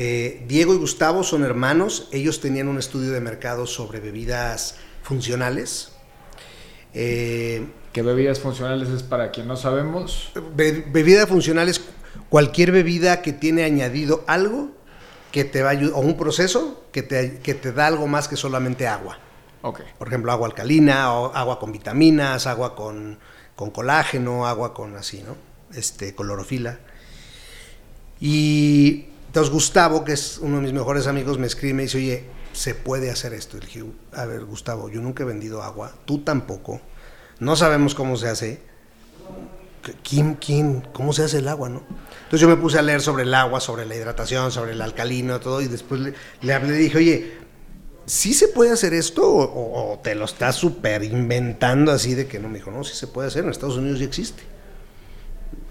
Eh, 0.00 0.44
Diego 0.46 0.74
y 0.74 0.78
Gustavo 0.78 1.24
son 1.24 1.42
hermanos. 1.42 2.08
Ellos 2.12 2.40
tenían 2.40 2.68
un 2.68 2.78
estudio 2.78 3.10
de 3.10 3.20
mercado 3.20 3.66
sobre 3.66 3.98
bebidas 3.98 4.76
funcionales. 5.02 5.90
Eh, 6.94 7.66
¿Qué 7.92 8.02
bebidas 8.02 8.38
funcionales 8.38 8.88
es 8.90 9.02
para 9.02 9.32
quien 9.32 9.48
no 9.48 9.56
sabemos? 9.56 10.30
be- 10.54 10.84
bebida 10.88 11.26
funcional 11.26 11.68
es 11.68 11.80
cualquier 12.28 12.70
bebida 12.70 13.22
que 13.22 13.32
tiene 13.32 13.64
añadido 13.64 14.22
algo 14.28 14.70
que 15.32 15.44
te 15.44 15.62
va 15.62 15.70
a 15.70 15.72
ayudar, 15.72 15.94
o 15.96 16.00
un 16.00 16.16
proceso 16.16 16.84
que 16.92 17.02
te, 17.02 17.40
que 17.40 17.54
te 17.54 17.72
da 17.72 17.88
algo 17.88 18.06
más 18.06 18.28
que 18.28 18.36
solamente 18.36 18.86
agua. 18.86 19.18
Ok. 19.62 19.80
Por 19.98 20.08
ejemplo, 20.08 20.30
agua 20.30 20.46
alcalina, 20.46 21.12
o 21.12 21.34
agua 21.34 21.58
con 21.58 21.72
vitaminas, 21.72 22.46
agua 22.46 22.76
con, 22.76 23.18
con 23.56 23.70
colágeno, 23.70 24.46
agua 24.46 24.72
con 24.72 24.94
así, 24.96 25.24
¿no? 25.26 25.36
Este, 25.76 26.14
clorofila. 26.14 26.78
Y 28.20 29.07
entonces 29.28 29.52
Gustavo, 29.52 30.04
que 30.04 30.12
es 30.14 30.38
uno 30.42 30.56
de 30.56 30.62
mis 30.62 30.72
mejores 30.72 31.06
amigos, 31.06 31.38
me 31.38 31.46
escribe 31.46 31.70
y 31.70 31.74
me 31.74 31.82
dice, 31.84 31.98
oye, 31.98 32.24
se 32.52 32.74
puede 32.74 33.10
hacer 33.10 33.32
esto. 33.34 33.56
Y 33.56 33.60
dije, 33.60 33.84
a 34.12 34.24
ver, 34.26 34.44
Gustavo, 34.44 34.88
yo 34.88 35.00
nunca 35.00 35.22
he 35.22 35.26
vendido 35.26 35.62
agua, 35.62 35.94
tú 36.04 36.18
tampoco, 36.18 36.80
no 37.38 37.54
sabemos 37.54 37.94
cómo 37.94 38.16
se 38.16 38.28
hace. 38.28 38.60
¿Quién, 40.06 40.34
quién, 40.34 40.86
cómo 40.92 41.12
se 41.14 41.22
hace 41.22 41.38
el 41.38 41.48
agua, 41.48 41.68
no? 41.70 41.82
Entonces 42.24 42.40
yo 42.40 42.48
me 42.48 42.56
puse 42.56 42.78
a 42.78 42.82
leer 42.82 43.00
sobre 43.00 43.22
el 43.22 43.32
agua, 43.32 43.60
sobre 43.60 43.86
la 43.86 43.94
hidratación, 43.94 44.50
sobre 44.50 44.72
el 44.72 44.82
alcalino, 44.82 45.40
todo, 45.40 45.62
y 45.62 45.68
después 45.68 46.00
le, 46.00 46.14
dije, 46.72 46.98
oye, 46.98 47.32
¿sí 48.04 48.34
se 48.34 48.48
puede 48.48 48.72
hacer 48.72 48.92
esto 48.92 49.26
o, 49.26 49.92
o- 49.94 49.98
te 50.00 50.14
lo 50.14 50.24
estás 50.26 50.56
súper 50.56 51.04
inventando 51.04 51.90
así 51.92 52.14
de 52.14 52.26
que 52.26 52.38
no? 52.38 52.48
Me 52.48 52.58
dijo, 52.58 52.70
no, 52.70 52.84
sí 52.84 52.94
se 52.94 53.06
puede 53.06 53.28
hacer, 53.28 53.44
en 53.44 53.50
Estados 53.50 53.76
Unidos 53.76 54.00
ya 54.00 54.04
existe. 54.06 54.42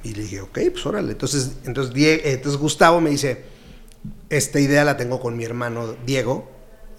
Y 0.03 0.13
le 0.13 0.23
dije, 0.23 0.41
ok, 0.41 0.59
pues 0.71 0.85
órale. 0.85 1.11
Entonces, 1.11 1.57
entonces, 1.65 1.93
Die- 1.93 2.15
eh, 2.15 2.33
entonces 2.33 2.59
Gustavo 2.59 3.01
me 3.01 3.09
dice, 3.09 3.43
esta 4.29 4.59
idea 4.59 4.83
la 4.83 4.97
tengo 4.97 5.19
con 5.19 5.35
mi 5.35 5.43
hermano 5.43 5.95
Diego, 6.05 6.49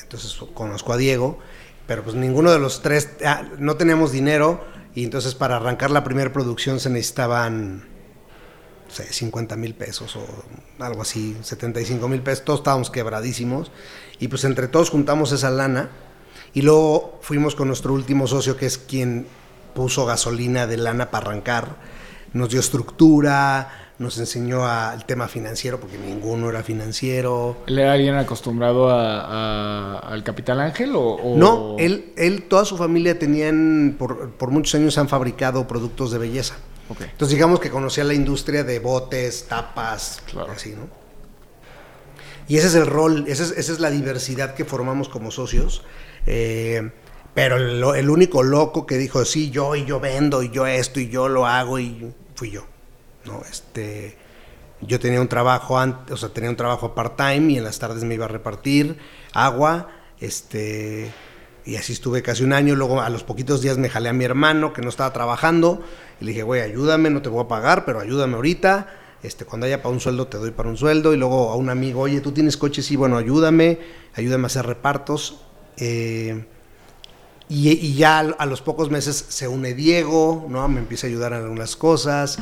entonces 0.02 0.37
conozco 0.54 0.92
a 0.92 0.96
Diego, 0.96 1.38
pero 1.87 2.02
pues 2.02 2.16
ninguno 2.16 2.50
de 2.50 2.58
los 2.58 2.82
tres, 2.82 3.11
ah, 3.24 3.44
no 3.58 3.76
teníamos 3.76 4.12
dinero. 4.12 4.64
Y 4.94 5.04
entonces 5.04 5.34
para 5.34 5.56
arrancar 5.56 5.90
la 5.90 6.02
primera 6.02 6.32
producción 6.32 6.80
se 6.80 6.90
necesitaban, 6.90 7.78
no 8.88 8.94
sé, 8.94 9.04
50 9.12 9.54
mil 9.56 9.74
pesos 9.74 10.16
o 10.16 10.26
algo 10.82 11.02
así, 11.02 11.37
75 11.42 12.08
mil 12.08 12.22
pesos, 12.22 12.44
todos 12.44 12.61
estábamos 12.61 12.90
quebradísimos. 12.90 13.70
Y 14.18 14.28
pues 14.28 14.44
entre 14.44 14.66
todos 14.66 14.90
juntamos 14.90 15.30
esa 15.32 15.50
lana. 15.50 15.90
Y 16.54 16.62
luego 16.62 17.18
fuimos 17.22 17.54
con 17.54 17.68
nuestro 17.68 17.92
último 17.92 18.26
socio 18.26 18.56
que 18.56 18.66
es 18.66 18.78
quien 18.78 19.26
puso 19.74 20.04
gasolina 20.06 20.66
de 20.66 20.78
lana 20.78 21.11
para 21.11 21.26
arrancar, 21.26 21.76
nos 22.33 22.49
dio 22.51 22.61
estructura, 22.61 23.69
nos 23.99 24.17
enseñó 24.19 24.64
a- 24.67 24.95
el 24.95 25.05
tema 25.05 25.27
financiero 25.29 25.81
porque 25.81 25.99
ninguno 25.99 26.49
era 26.51 26.62
financiero. 26.62 27.57
¿Él 27.67 27.79
era 27.81 27.93
alguien 27.95 28.14
acostumbrado 28.14 28.91
a- 28.91 29.21
a- 29.21 29.99
al 29.99 30.23
Capital 30.23 30.61
Ángel 30.61 30.95
o...? 30.95 31.01
o- 31.17 31.37
No, 31.37 31.77
él, 31.79 32.12
él, 32.17 32.45
toda 32.45 32.64
su 32.64 32.77
familia 32.77 33.19
tenían, 33.19 33.97
por, 33.99 34.31
por 34.33 34.51
muchos 34.51 34.75
años 34.77 34.99
han 34.99 35.09
fabricado 35.09 35.67
productos 35.67 36.11
de 36.12 36.19
belleza. 36.19 36.57
Entonces 37.01 37.35
digamos 37.35 37.61
que 37.61 37.69
conocía 37.71 38.03
la 38.05 38.14
industria 38.14 38.64
de 38.64 38.79
botes, 38.79 39.45
tapas, 39.49 40.23
Claro. 40.31 40.53
así, 40.53 40.71
¿no? 40.71 40.88
Y 42.49 42.57
ese 42.57 42.69
es 42.69 42.75
el 42.77 42.87
rol, 42.87 43.25
esa 43.29 43.43
es, 43.43 43.51
esa 43.51 43.73
es 43.73 43.79
la 43.81 43.91
diversidad 43.91 44.55
que 44.55 44.64
formamos 44.64 45.11
como 45.11 45.31
socios. 45.31 45.83
Eh, 46.25 46.91
pero 47.38 47.94
el, 47.94 48.11
único 48.11 48.42
loco 48.42 48.85
que 48.85 48.98
dijo, 48.98 49.24
sí, 49.24 49.48
yo 49.51 49.77
y 49.77 49.85
yo 49.85 50.01
vendo 50.01 50.42
y 50.42 50.51
yo 50.51 50.66
esto 50.66 50.98
y 50.98 51.09
yo 51.09 51.29
lo 51.29 51.46
hago 51.46 51.79
y 51.79 52.12
fui 52.35 52.51
yo. 52.51 52.64
¿no? 53.27 53.42
Este, 53.48 54.16
yo 54.81 54.98
tenía 54.98 55.20
un 55.20 55.29
trabajo 55.29 55.79
antes, 55.79 56.12
o 56.12 56.16
sea, 56.16 56.31
tenía 56.31 56.51
un 56.51 56.57
trabajo 56.57 56.96
part-time 56.96 57.53
y 57.53 57.59
en 57.59 57.62
las 57.62 57.79
tardes 57.79 58.03
me 58.03 58.14
iba 58.14 58.24
a 58.24 58.29
repartir 58.29 58.98
agua, 59.33 59.87
este, 60.18 61.12
y 61.64 61.77
así 61.77 61.92
estuve 61.92 62.22
casi 62.22 62.42
un 62.42 62.53
año. 62.53 62.74
Luego 62.74 63.01
a 63.03 63.09
los 63.09 63.22
poquitos 63.22 63.62
días 63.62 63.79
me 63.79 63.88
jalé 63.88 64.09
a 64.09 64.12
mi 64.12 64.24
hermano 64.24 64.72
que 64.72 64.83
no 64.83 64.88
estaba 64.88 65.12
trabajando 65.12 65.81
y 66.20 66.24
le 66.24 66.33
dije, 66.33 66.42
güey, 66.42 66.62
ayúdame, 66.62 67.09
no 67.09 67.22
te 67.22 67.29
voy 67.29 67.44
a 67.44 67.46
pagar, 67.46 67.85
pero 67.85 68.01
ayúdame 68.01 68.35
ahorita. 68.35 68.88
Este, 69.22 69.44
cuando 69.44 69.66
haya 69.66 69.81
para 69.81 69.94
un 69.94 70.01
sueldo 70.01 70.27
te 70.27 70.38
doy 70.38 70.51
para 70.51 70.70
un 70.70 70.77
sueldo. 70.77 71.14
Y 71.14 71.16
luego 71.16 71.53
a 71.53 71.55
un 71.55 71.70
amigo, 71.70 72.01
oye, 72.01 72.20
tú 72.20 72.33
tienes 72.33 72.57
coche, 72.57 72.83
sí, 72.83 72.96
bueno, 72.96 73.16
ayúdame, 73.16 73.79
ayúdame 74.16 74.42
a 74.42 74.46
hacer 74.46 74.66
repartos. 74.66 75.44
Eh, 75.77 76.44
y, 77.48 77.70
y 77.70 77.94
ya 77.94 78.18
a 78.20 78.46
los 78.46 78.61
pocos 78.62 78.90
meses 78.90 79.24
se 79.28 79.48
une 79.48 79.74
Diego, 79.74 80.46
¿no? 80.48 80.68
Me 80.68 80.80
empieza 80.80 81.06
a 81.06 81.11
ayudar 81.11 81.32
en 81.32 81.42
algunas 81.44 81.76
cosas. 81.76 82.38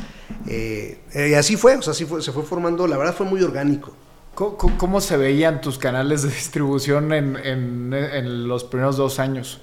eh, 0.47 0.99
y 1.13 1.33
así 1.33 1.55
fue, 1.57 1.75
o 1.77 1.81
sea, 1.81 1.91
así 1.91 2.05
fue, 2.05 2.21
se 2.21 2.31
fue 2.31 2.43
formando, 2.43 2.87
la 2.87 2.97
verdad 2.97 3.13
fue 3.15 3.25
muy 3.25 3.41
orgánico. 3.41 3.93
¿Cómo, 4.35 4.57
cómo- 4.57 4.77
cómo 4.77 5.01
se 5.01 5.17
veían 5.17 5.61
tus 5.61 5.77
canales 5.77 6.21
de 6.23 6.29
distribución 6.29 7.11
en, 7.13 7.35
en- 7.37 7.93
en 7.93 8.47
los 8.47 8.63
primeros 8.63 8.97
dos 8.97 9.19
años? 9.19 9.61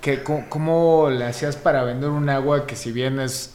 ¿Qué, 0.00 0.22
cómo, 0.22 0.46
cómo 0.48 1.10
le 1.10 1.24
hacías 1.24 1.56
para 1.56 1.82
vender 1.84 2.10
un 2.10 2.28
agua 2.28 2.66
que 2.66 2.76
si 2.76 2.92
bien 2.92 3.18
es 3.20 3.54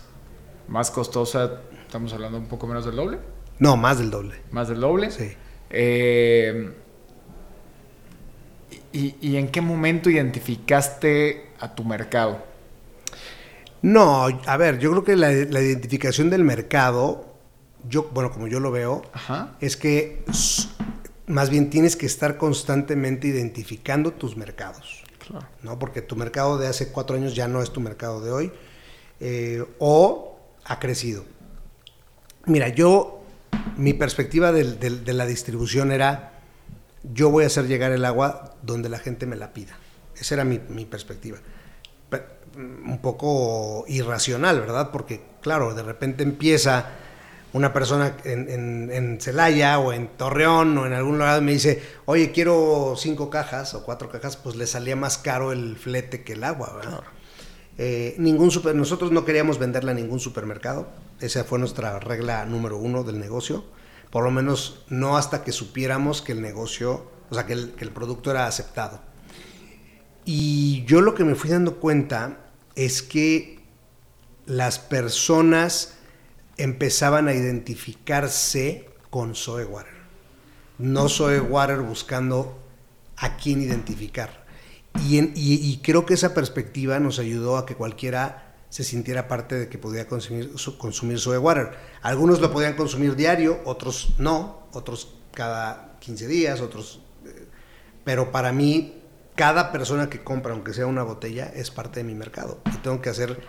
más 0.68 0.92
costosa, 0.92 1.62
estamos 1.86 2.12
hablando 2.14 2.38
un 2.38 2.48
poco 2.48 2.68
menos 2.68 2.86
del 2.86 2.96
doble? 2.96 3.20
No, 3.60 3.78
más 3.78 4.00
del 4.00 4.10
doble. 4.12 4.42
¿Más 4.52 4.68
del 4.68 4.80
doble? 4.82 5.12
Sí. 5.12 5.32
Eh, 5.70 6.74
y, 8.94 9.16
¿Y 9.20 9.38
en 9.38 9.50
qué 9.50 9.60
momento 9.60 10.10
identificaste 10.10 11.48
a 11.60 11.74
tu 11.76 11.84
mercado? 11.84 12.44
No, 13.82 14.28
a 14.46 14.58
ver, 14.58 14.80
yo 14.80 14.92
creo 14.92 15.04
que 15.04 15.16
la, 15.18 15.30
la 15.32 15.60
identificación 15.60 16.30
del 16.30 16.44
mercado, 16.44 17.34
yo, 17.90 18.10
bueno, 18.14 18.32
como 18.32 18.48
yo 18.48 18.62
lo 18.62 18.72
veo, 18.72 19.02
Ajá. 19.12 19.58
es 19.60 19.76
que 19.76 20.24
más 21.28 21.50
bien 21.50 21.70
tienes 21.70 21.98
que 21.98 22.06
estar 22.06 22.38
constantemente 22.38 23.28
identificando 23.28 24.14
tus 24.14 24.38
mercados. 24.38 25.04
Claro. 25.28 25.48
¿no? 25.64 25.80
Porque 25.80 26.02
tu 26.02 26.16
mercado 26.16 26.58
de 26.58 26.68
hace 26.68 26.92
cuatro 26.92 27.16
años 27.16 27.36
ya 27.36 27.48
no 27.48 27.62
es 27.62 27.72
tu 27.72 27.82
mercado 27.82 28.22
de 28.22 28.32
hoy, 28.32 28.52
eh, 29.20 29.66
o 29.80 30.38
ha 30.66 30.80
crecido. 30.80 31.26
Mira, 32.46 32.70
yo, 32.70 33.24
mi 33.78 33.94
perspectiva 33.94 34.52
de 34.52 35.14
la 35.14 35.26
distribución 35.26 35.92
era, 35.92 36.33
yo 37.04 37.30
voy 37.30 37.44
a 37.44 37.48
hacer 37.48 37.68
llegar 37.68 37.92
el 37.92 38.06
agua 38.06 38.56
donde 38.64 38.90
la 38.90 39.00
gente 39.00 39.26
me 39.26 39.36
la 39.36 39.54
pida. 39.54 39.78
Esa 40.16 40.36
era 40.36 40.44
mi, 40.46 40.60
mi 40.70 40.86
perspectiva. 40.86 41.38
Pe- 42.10 42.24
un 42.56 43.00
poco 43.02 43.86
irracional, 43.88 44.60
¿verdad? 44.62 44.92
Porque, 44.92 45.22
claro, 45.42 45.74
de 45.74 45.84
repente 45.84 46.24
empieza 46.24 46.86
una 47.52 47.74
persona 47.74 48.18
en, 48.24 48.50
en- 48.50 48.92
en 48.92 49.20
Celaya 49.22 49.80
o 49.80 49.92
en 49.94 50.08
Torreón 50.08 50.78
o 50.78 50.86
en 50.86 50.94
algún 50.94 51.18
lugar 51.18 51.42
y 51.42 51.46
me 51.46 51.52
dice, 51.52 51.82
oye, 52.06 52.32
quiero 52.32 52.96
cinco 52.98 53.30
cajas 53.30 53.74
o 53.74 53.84
cuatro 53.84 54.10
cajas, 54.10 54.38
pues 54.38 54.56
le 54.56 54.66
salía 54.68 54.96
más 54.96 55.18
caro 55.18 55.52
el 55.52 55.76
flete 55.78 56.24
que 56.24 56.34
el 56.34 56.44
agua, 56.44 56.74
¿verdad? 56.76 57.02
Eh, 57.78 58.16
ningún 58.20 58.52
super, 58.52 58.76
nosotros 58.76 59.12
no 59.12 59.26
queríamos 59.26 59.58
venderla 59.58 59.92
a 59.92 59.96
ningún 59.96 60.20
supermercado. 60.20 60.88
Esa 61.20 61.44
fue 61.44 61.58
nuestra 61.60 62.00
regla 62.00 62.46
número 62.46 62.78
uno 62.78 63.04
del 63.04 63.20
negocio. 63.20 63.64
Por 64.14 64.24
lo 64.24 64.30
menos 64.30 64.84
no 64.90 65.18
hasta 65.18 65.44
que 65.44 65.52
supiéramos 65.52 66.22
que 66.22 66.34
el 66.34 66.42
negocio, 66.44 67.10
o 67.32 67.34
sea, 67.34 67.48
que 67.48 67.54
el, 67.54 67.72
que 67.72 67.84
el 67.84 67.90
producto 67.90 68.30
era 68.30 68.46
aceptado. 68.46 69.02
Y 70.24 70.84
yo 70.86 71.02
lo 71.02 71.16
que 71.16 71.24
me 71.24 71.34
fui 71.34 71.50
dando 71.50 71.78
cuenta 71.80 72.38
es 72.76 73.02
que 73.02 73.60
las 74.46 74.78
personas 74.78 75.96
empezaban 76.58 77.28
a 77.28 77.34
identificarse 77.34 78.88
con 79.10 79.34
Zoe 79.34 79.66
Water. 79.66 79.94
No 80.78 81.10
Zoe 81.10 81.40
Water 81.42 81.80
buscando 81.80 82.60
a 83.18 83.36
quién 83.38 83.64
identificar. 83.64 84.46
Y, 85.08 85.18
en- 85.18 85.34
y- 85.36 85.56
y 85.56 85.78
creo 85.78 86.06
que 86.06 86.14
esa 86.14 86.36
perspectiva 86.36 87.00
nos 87.00 87.18
ayudó 87.18 87.58
a 87.58 87.66
que 87.66 87.74
cualquiera 87.74 88.53
se 88.74 88.84
sintiera 88.84 89.28
parte 89.28 89.54
de 89.54 89.70
que 89.70 89.78
podía 89.78 90.08
consumir, 90.08 90.54
su- 90.56 90.80
consumir 90.80 91.20
water. 91.40 91.74
Algunos 92.02 92.42
lo 92.42 92.52
podían 92.52 92.76
consumir 92.76 93.16
diario, 93.16 93.60
otros 93.66 94.16
no, 94.18 94.68
otros 94.74 95.14
cada 95.32 95.98
15 96.00 96.26
días, 96.28 96.60
otros... 96.60 97.00
eh, 97.24 97.46
Pero 98.04 98.32
para 98.32 98.52
mí, 98.52 98.96
cada 99.36 99.72
persona 99.72 100.10
que 100.10 100.24
compra, 100.24 100.54
aunque 100.54 100.74
sea 100.74 100.88
una 100.88 101.04
botella, 101.04 101.52
es 101.54 101.70
parte 101.70 102.00
de 102.00 102.04
mi 102.06 102.16
mercado. 102.16 102.62
Y 102.74 102.78
tengo 102.78 103.00
que 103.00 103.10
hacer, 103.12 103.42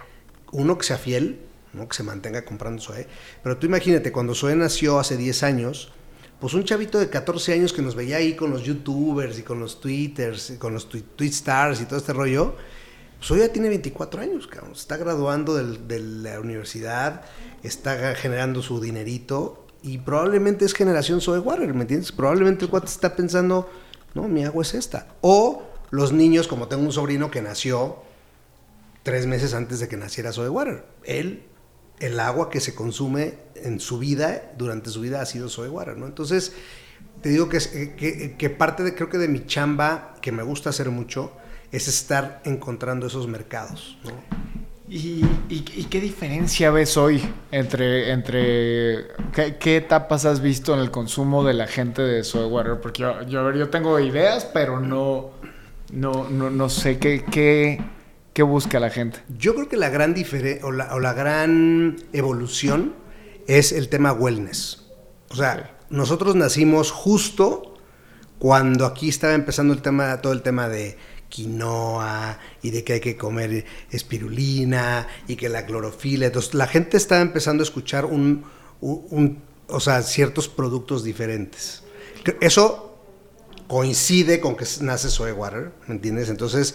uno, 0.52 0.76
que 0.76 0.84
sea 0.84 0.98
fiel, 0.98 1.40
¿no? 1.72 1.88
que 1.88 1.96
se 1.96 2.02
mantenga 2.02 2.44
comprando 2.44 2.82
Zoe. 2.82 3.06
Pero 3.42 3.56
tú 3.56 3.66
imagínate, 3.66 4.12
cuando 4.12 4.34
Zoe 4.34 4.54
nació 4.56 4.98
hace 4.98 5.16
10 5.16 5.42
años, 5.42 5.90
pues 6.38 6.52
un 6.52 6.64
chavito 6.64 6.98
de 6.98 7.08
14 7.08 7.54
años 7.54 7.72
que 7.72 7.80
nos 7.80 7.94
veía 7.94 8.18
ahí 8.18 8.36
con 8.36 8.50
los 8.50 8.62
youtubers 8.62 9.38
y 9.38 9.42
con 9.42 9.58
los 9.58 9.80
twitters 9.80 10.50
y 10.50 10.58
con 10.58 10.74
los 10.74 10.86
twi- 10.90 11.02
tweetstars 11.16 11.80
y 11.80 11.86
todo 11.86 11.98
este 11.98 12.12
rollo, 12.12 12.56
pues 13.28 13.40
ya 13.40 13.52
tiene 13.52 13.68
24 13.68 14.20
años, 14.20 14.46
cabrón. 14.46 14.72
Está 14.72 14.96
graduando 14.96 15.54
de 15.54 15.98
la 15.98 16.40
universidad, 16.40 17.22
está 17.62 18.14
generando 18.14 18.60
su 18.60 18.80
dinerito 18.80 19.66
y 19.82 19.98
probablemente 19.98 20.64
es 20.64 20.74
generación 20.74 21.20
Zoe 21.20 21.38
Water, 21.38 21.72
¿me 21.74 21.82
entiendes? 21.82 22.12
Probablemente 22.12 22.64
el 22.64 22.70
cuate 22.70 22.86
está 22.86 23.16
pensando, 23.16 23.70
no, 24.14 24.28
mi 24.28 24.44
agua 24.44 24.62
es 24.62 24.74
esta. 24.74 25.08
O 25.20 25.62
los 25.90 26.12
niños, 26.12 26.48
como 26.48 26.68
tengo 26.68 26.82
un 26.82 26.92
sobrino 26.92 27.30
que 27.30 27.40
nació 27.40 27.96
tres 29.02 29.26
meses 29.26 29.54
antes 29.54 29.80
de 29.80 29.88
que 29.88 29.96
naciera 29.96 30.32
Zoe 30.32 30.48
Water. 30.48 30.84
Él, 31.04 31.44
el 32.00 32.20
agua 32.20 32.50
que 32.50 32.60
se 32.60 32.74
consume 32.74 33.34
en 33.54 33.80
su 33.80 33.98
vida, 33.98 34.52
durante 34.58 34.90
su 34.90 35.00
vida, 35.00 35.20
ha 35.20 35.26
sido 35.26 35.48
Zoe 35.48 35.68
Water, 35.68 35.96
¿no? 35.96 36.06
Entonces, 36.06 36.52
te 37.22 37.28
digo 37.28 37.48
que, 37.48 37.58
eh, 37.58 37.94
que, 37.96 38.36
que 38.36 38.50
parte 38.50 38.82
de, 38.82 38.94
creo 38.94 39.08
que 39.08 39.18
de 39.18 39.28
mi 39.28 39.46
chamba, 39.46 40.14
que 40.20 40.32
me 40.32 40.42
gusta 40.42 40.70
hacer 40.70 40.90
mucho, 40.90 41.32
es 41.74 41.88
estar 41.88 42.40
encontrando 42.44 43.06
esos 43.06 43.26
mercados, 43.28 43.98
¿no? 44.04 44.12
¿Y, 44.86 45.24
y- 45.48 45.64
y 45.76 45.84
qué 45.90 45.98
diferencia 46.00 46.70
ves 46.70 46.96
hoy 46.98 47.22
entre, 47.50 48.10
entre 48.12 49.06
¿qué, 49.34 49.56
qué 49.58 49.78
etapas 49.78 50.26
has 50.26 50.40
visto 50.40 50.74
en 50.74 50.80
el 50.80 50.90
consumo 50.90 51.42
de 51.42 51.54
la 51.54 51.66
gente 51.66 52.02
de 52.02 52.22
soy 52.22 52.46
water? 52.50 52.80
Porque 52.80 53.00
yo, 53.02 53.22
yo, 53.22 53.40
a 53.40 53.42
ver, 53.44 53.56
yo 53.56 53.70
tengo 53.70 53.98
ideas, 53.98 54.44
pero 54.52 54.80
no, 54.80 55.30
no, 55.90 56.28
no, 56.28 56.50
no 56.50 56.68
sé 56.68 56.98
qué, 56.98 57.24
qué, 57.30 57.80
qué 58.34 58.42
busca 58.42 58.78
la 58.78 58.90
gente. 58.90 59.20
Yo 59.38 59.54
creo 59.54 59.68
que 59.70 59.78
la 59.78 59.88
gran 59.88 60.12
diferencia 60.12 60.64
o 60.66 60.70
la, 60.70 60.94
o 60.94 61.00
la 61.00 61.14
gran 61.14 61.96
evolución 62.12 62.92
es 63.46 63.72
el 63.72 63.88
tema 63.88 64.12
wellness. 64.12 64.84
O 65.30 65.34
sea, 65.36 65.76
nosotros 65.88 66.36
nacimos 66.36 66.90
justo 66.90 67.74
cuando 68.38 68.84
aquí 68.84 69.08
estaba 69.08 69.32
empezando 69.32 69.72
el 69.72 69.80
tema, 69.80 70.20
todo 70.20 70.34
el 70.34 70.42
tema 70.42 70.68
de 70.68 70.98
quinoa 71.34 72.38
y 72.62 72.70
de 72.70 72.84
que 72.84 72.94
hay 72.94 73.00
que 73.00 73.16
comer 73.16 73.64
espirulina 73.90 75.06
y 75.26 75.36
que 75.36 75.48
la 75.48 75.66
clorofila. 75.66 76.26
Entonces, 76.26 76.54
la 76.54 76.66
gente 76.66 76.96
estaba 76.96 77.20
empezando 77.22 77.62
a 77.62 77.64
escuchar 77.64 78.04
un, 78.04 78.44
un- 78.80 79.06
un- 79.10 79.42
o 79.68 79.80
sea, 79.80 80.02
ciertos 80.02 80.48
productos 80.48 81.02
diferentes. 81.04 81.82
Eso 82.40 82.98
coincide 83.66 84.40
con 84.40 84.56
que 84.56 84.64
nace 84.80 85.08
Soy 85.10 85.32
Water, 85.32 85.72
¿me 85.86 85.94
entiendes? 85.94 86.28
Entonces, 86.30 86.74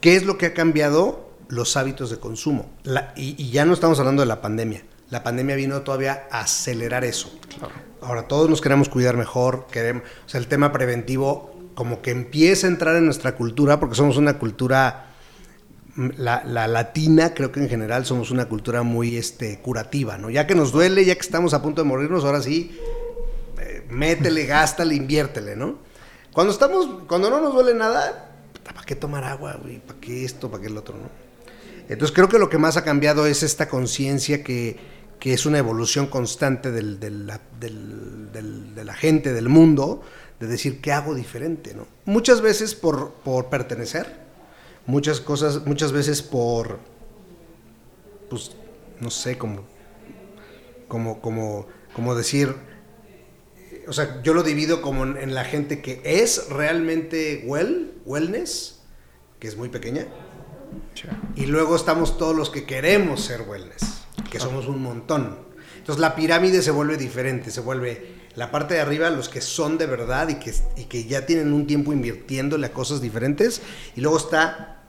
¿Qué 0.00 0.14
es 0.14 0.24
lo 0.24 0.38
que 0.38 0.46
ha 0.46 0.54
cambiado? 0.54 1.30
Los 1.48 1.76
hábitos 1.76 2.10
de 2.10 2.18
consumo. 2.18 2.70
La- 2.84 3.12
y, 3.16 3.34
y 3.42 3.50
ya 3.50 3.64
no 3.64 3.72
estamos 3.72 3.98
hablando 3.98 4.22
de 4.22 4.26
la 4.26 4.40
pandemia. 4.40 4.84
La 5.10 5.22
pandemia 5.24 5.56
vino 5.56 5.80
todavía 5.82 6.28
a 6.30 6.40
acelerar 6.40 7.04
eso. 7.04 7.32
Ahora 8.02 8.28
todos 8.28 8.48
nos 8.48 8.60
queremos 8.60 8.88
cuidar 8.88 9.16
mejor, 9.16 9.66
queremos, 9.70 10.02
o 10.26 10.28
sea, 10.28 10.38
el 10.38 10.46
tema 10.48 10.70
preventivo 10.70 11.55
como 11.76 12.02
que 12.02 12.10
empieza 12.10 12.66
a 12.66 12.70
entrar 12.70 12.96
en 12.96 13.04
nuestra 13.04 13.36
cultura, 13.36 13.78
porque 13.78 13.94
somos 13.94 14.16
una 14.16 14.38
cultura, 14.38 15.14
mm, 15.94 16.08
la, 16.16 16.42
la 16.44 16.66
latina, 16.66 17.32
creo 17.34 17.52
que 17.52 17.60
en 17.60 17.68
general 17.68 18.04
somos 18.04 18.32
una 18.32 18.46
cultura 18.46 18.82
muy 18.82 19.16
este, 19.16 19.60
curativa, 19.60 20.18
¿no? 20.18 20.28
Ya 20.30 20.48
que 20.48 20.56
nos 20.56 20.72
duele, 20.72 21.04
ya 21.04 21.14
que 21.14 21.20
estamos 21.20 21.54
a 21.54 21.62
punto 21.62 21.82
de 21.82 21.88
morirnos, 21.88 22.24
ahora 22.24 22.42
sí, 22.42 22.76
eh, 23.60 23.86
métele, 23.90 24.46
gástale, 24.46 24.94
inviértele, 24.96 25.54
¿no? 25.54 25.78
Cuando 26.32 26.52
estamos, 26.52 27.04
cuando 27.06 27.30
no 27.30 27.40
nos 27.40 27.54
duele 27.54 27.74
nada, 27.74 28.32
¿para 28.64 28.82
qué 28.82 28.96
tomar 28.96 29.22
agua, 29.24 29.58
güey? 29.62 29.78
¿Para 29.78 30.00
qué 30.00 30.24
esto? 30.24 30.50
¿Para 30.50 30.62
qué 30.62 30.68
el 30.68 30.76
otro, 30.76 30.96
no? 30.96 31.08
Entonces 31.88 32.12
creo 32.12 32.28
que 32.28 32.38
lo 32.40 32.48
que 32.50 32.58
más 32.58 32.76
ha 32.76 32.82
cambiado 32.84 33.26
es 33.26 33.42
esta 33.44 33.68
conciencia 33.68 34.42
que, 34.42 34.76
que 35.20 35.32
es 35.34 35.46
una 35.46 35.58
evolución 35.58 36.06
constante 36.08 36.72
del- 36.72 36.98
del- 36.98 38.74
de 38.74 38.84
la 38.84 38.94
gente, 38.94 39.32
del 39.32 39.48
mundo, 39.48 40.02
de 40.40 40.46
decir 40.46 40.80
qué 40.80 40.92
hago 40.92 41.14
diferente, 41.14 41.74
¿no? 41.74 41.86
Muchas 42.04 42.40
veces 42.40 42.74
por, 42.74 43.12
por 43.24 43.48
pertenecer, 43.48 44.06
muchas 44.86 45.20
cosas, 45.20 45.66
muchas 45.66 45.92
veces 45.92 46.22
por, 46.22 46.78
pues, 48.28 48.52
no 49.00 49.10
sé, 49.10 49.38
como, 49.38 49.62
como, 50.88 51.20
como, 51.20 51.66
como 51.94 52.14
decir, 52.14 52.54
o 53.88 53.92
sea, 53.92 54.20
yo 54.22 54.34
lo 54.34 54.42
divido 54.42 54.82
como 54.82 55.04
en, 55.04 55.16
en 55.16 55.34
la 55.34 55.44
gente 55.44 55.80
que 55.80 56.02
es 56.04 56.48
realmente 56.50 57.44
well, 57.46 57.94
wellness, 58.04 58.80
que 59.38 59.48
es 59.48 59.56
muy 59.56 59.68
pequeña, 59.68 60.06
y 61.34 61.46
luego 61.46 61.76
estamos 61.76 62.18
todos 62.18 62.36
los 62.36 62.50
que 62.50 62.64
queremos 62.64 63.22
ser 63.22 63.42
wellness, 63.42 64.02
que 64.30 64.40
somos 64.40 64.66
un 64.66 64.82
montón. 64.82 65.46
Entonces 65.78 66.00
la 66.00 66.14
pirámide 66.14 66.62
se 66.62 66.70
vuelve 66.70 66.96
diferente, 66.96 67.50
se 67.50 67.60
vuelve 67.60 68.15
la 68.36 68.50
parte 68.50 68.74
de 68.74 68.80
arriba 68.80 69.10
los 69.10 69.28
que 69.28 69.40
son 69.40 69.78
de 69.78 69.86
verdad 69.86 70.28
y 70.28 70.34
que, 70.36 70.54
y 70.76 70.84
que 70.84 71.04
ya 71.04 71.26
tienen 71.26 71.52
un 71.52 71.66
tiempo 71.66 71.92
invirtiéndole 71.92 72.66
a 72.66 72.72
cosas 72.72 73.00
diferentes, 73.00 73.62
y 73.96 74.00
luego 74.02 74.18
está 74.18 74.84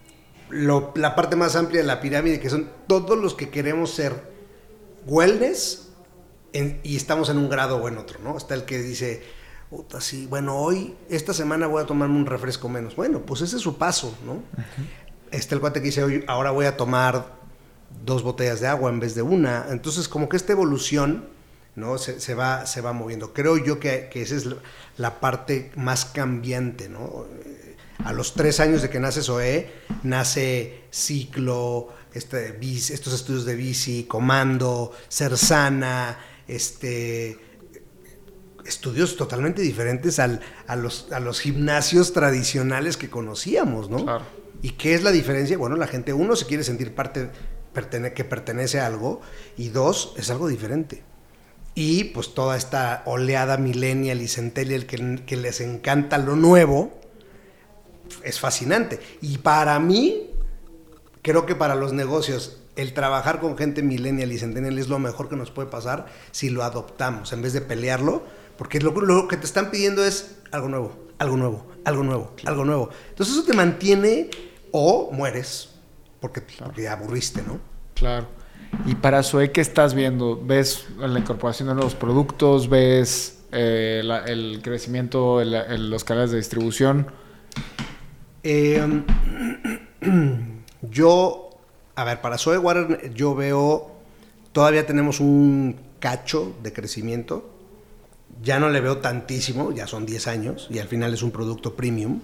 lo- 0.50 0.94
la 0.96 1.16
parte 1.16 1.36
más 1.36 1.56
amplia 1.56 1.82
de 1.82 1.88
la 1.88 2.00
pirámide, 2.02 2.40
que 2.40 2.50
son 2.50 2.70
todos 2.88 3.18
los 3.18 3.34
que 3.34 3.50
queremos 3.50 3.92
ser 3.92 4.14
wellness 5.06 5.90
en- 6.54 6.80
y 6.84 6.96
estamos 6.96 7.30
en 7.30 7.38
un 7.38 7.50
grado 7.50 7.78
o 7.78 7.88
en 7.88 7.98
otro, 7.98 8.20
¿no? 8.24 8.38
Está 8.38 8.54
el 8.56 8.66
que 8.66 8.80
dice, 8.80 9.24
puta, 9.70 10.02
sí, 10.02 10.26
bueno, 10.28 10.58
hoy, 10.58 10.96
esta 11.10 11.34
semana 11.34 11.68
voy 11.68 11.84
a 11.84 11.86
tomarme 11.86 12.16
un 12.16 12.26
refresco 12.26 12.70
menos. 12.70 12.96
Bueno, 12.96 13.22
pues 13.22 13.42
ese 13.42 13.58
es 13.58 13.62
su 13.62 13.78
paso, 13.78 14.18
¿no? 14.26 14.42
Está 15.32 15.56
el 15.56 15.62
cuate 15.62 15.82
que 15.82 15.88
dice, 15.88 16.04
hoy, 16.04 16.24
ahora 16.28 16.52
voy 16.52 16.66
a 16.66 16.78
tomar 16.78 17.36
dos 18.06 18.24
botellas 18.24 18.60
de 18.62 18.68
agua 18.68 18.90
en 18.90 19.00
vez 19.00 19.16
de 19.16 19.22
una. 19.22 19.66
Entonces, 19.70 20.08
como 20.08 20.30
que 20.30 20.38
esta 20.38 20.54
evolución, 20.54 21.26
¿no? 21.78 21.98
Se, 21.98 22.20
se 22.20 22.34
va, 22.36 22.66
se 22.66 22.82
va 22.82 22.92
moviendo. 22.92 23.34
Creo 23.34 23.56
yo 23.58 23.80
que, 23.80 24.10
que 24.12 24.22
esa 24.24 24.36
es 24.36 24.46
la, 24.98 25.20
parte 25.22 25.72
más 25.78 26.04
cambiante, 26.06 26.90
¿no? 26.90 27.26
A 28.04 28.12
los 28.14 28.34
tres 28.34 28.60
años 28.60 28.82
de 28.82 28.90
que 28.90 29.00
nace 29.00 29.22
SOE, 29.24 29.72
nace 30.04 30.82
Ciclo, 30.92 31.90
este, 32.14 32.58
estos 32.62 33.14
estudios 33.14 33.46
de 33.46 33.56
bici, 33.56 34.04
Comando, 34.04 34.92
Ser 35.08 35.38
Sana, 35.38 36.18
este, 36.48 37.38
estudios 38.66 39.16
totalmente 39.16 39.62
diferentes 39.62 40.20
al- 40.20 40.42
a, 40.68 40.76
los, 40.76 41.12
a 41.12 41.20
los 41.20 41.40
gimnasios 41.40 42.14
tradicionales 42.14 42.98
que 42.98 43.10
conocíamos, 43.10 43.90
¿no? 43.90 44.04
Claro. 44.04 44.26
¿Y 44.62 44.72
qué 44.72 44.96
es 44.96 45.04
la 45.04 45.12
diferencia? 45.12 45.58
Bueno, 45.58 45.76
la 45.76 45.88
gente, 45.88 46.14
uno, 46.14 46.36
se 46.36 46.46
quiere 46.46 46.64
sentir 46.64 46.94
parte 46.96 47.30
pertene- 47.74 48.14
que 48.14 48.24
pertenece 48.26 48.80
a 48.80 48.88
algo, 48.88 49.22
y 49.56 49.70
dos, 49.70 50.14
es 50.18 50.30
algo 50.32 50.48
diferente. 50.48 51.04
Y 51.80 52.06
pues 52.06 52.34
toda 52.34 52.58
esta 52.58 53.04
oleada 53.06 53.58
millennial 53.58 54.20
y 54.20 54.28
centennial 54.28 54.88
que, 54.88 55.22
que 55.28 55.38
les 55.38 55.62
encanta 55.62 56.18
lo 56.18 56.36
nuevo, 56.36 56.92
es 58.24 58.40
fascinante. 58.40 59.00
Y 59.22 59.38
para 59.38 59.78
mí, 59.78 60.32
creo 61.22 61.46
que 61.46 61.54
para 61.54 61.76
los 61.76 61.94
negocios, 61.94 62.64
el 62.76 62.96
trabajar 62.96 63.40
con 63.40 63.56
gente 63.60 63.84
millennial 63.84 64.32
y 64.32 64.40
centennial 64.40 64.80
es 64.80 64.88
lo 64.88 64.98
mejor 64.98 65.30
que 65.30 65.36
nos 65.36 65.52
puede 65.52 65.70
pasar 65.70 66.08
si 66.32 66.50
lo 66.50 66.64
adoptamos, 66.64 67.32
en 67.32 67.44
vez 67.44 67.54
de 67.54 67.62
pelearlo, 67.62 68.24
porque 68.58 68.80
lo, 68.80 69.00
lo 69.00 69.28
que 69.28 69.38
te 69.38 69.46
están 69.46 69.70
pidiendo 69.70 70.04
es 70.04 70.38
algo 70.50 70.70
nuevo, 70.70 70.98
algo 71.20 71.38
nuevo, 71.38 71.68
algo 71.86 72.02
nuevo, 72.02 72.32
algo 72.46 72.66
nuevo. 72.66 72.90
Entonces 73.10 73.36
eso 73.36 73.46
te 73.46 73.54
mantiene 73.54 74.32
o 74.72 75.12
mueres, 75.12 75.76
porque, 76.22 76.42
porque 76.42 76.82
ya 76.82 76.94
aburriste, 76.94 77.44
¿no? 77.44 77.60
Claro. 77.94 78.37
Y 78.86 78.96
para 78.96 79.24
Zoe, 79.24 79.52
¿qué 79.52 79.62
estás 79.62 79.94
viendo? 79.94 80.42
¿Ves 80.42 80.86
la 80.98 81.20
incorporación 81.20 81.68
de 81.68 81.76
nuevos 81.76 81.96
productos? 81.96 82.70
¿Ves 82.70 83.40
eh, 83.52 84.02
el 84.28 84.62
crecimiento 84.62 85.42
en, 85.42 85.90
los 85.90 86.04
canales 86.04 86.32
de 86.32 86.38
distribución? 86.38 87.08
Eh, 88.44 89.04
yo, 90.82 91.50
a 91.96 92.04
ver, 92.04 92.22
para 92.22 92.38
Zoe 92.38 92.58
Water 92.58 93.14
yo 93.14 93.36
veo, 93.36 93.92
todavía 94.52 94.86
tenemos 94.86 95.20
un 95.20 95.78
cacho 96.00 96.56
de 96.64 96.74
crecimiento. 96.74 97.50
Ya 98.42 98.60
no 98.60 98.70
le 98.70 98.82
veo 98.82 98.98
tantísimo, 98.98 99.72
ya 99.72 99.88
son 99.88 100.06
10 100.06 100.28
años 100.28 100.68
y 100.70 100.80
al 100.80 100.88
final 100.88 101.14
es 101.14 101.24
un 101.24 101.32
producto 101.32 101.76
premium. 101.76 102.22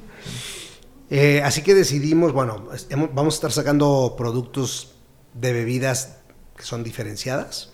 Eh, 1.09 1.41
así 1.43 1.61
que 1.61 1.73
decidimos, 1.73 2.31
bueno, 2.31 2.69
vamos 3.13 3.33
a 3.33 3.37
estar 3.37 3.51
sacando 3.51 4.15
productos 4.17 4.93
de 5.33 5.53
bebidas 5.53 6.22
que 6.57 6.63
son 6.63 6.83
diferenciadas, 6.83 7.71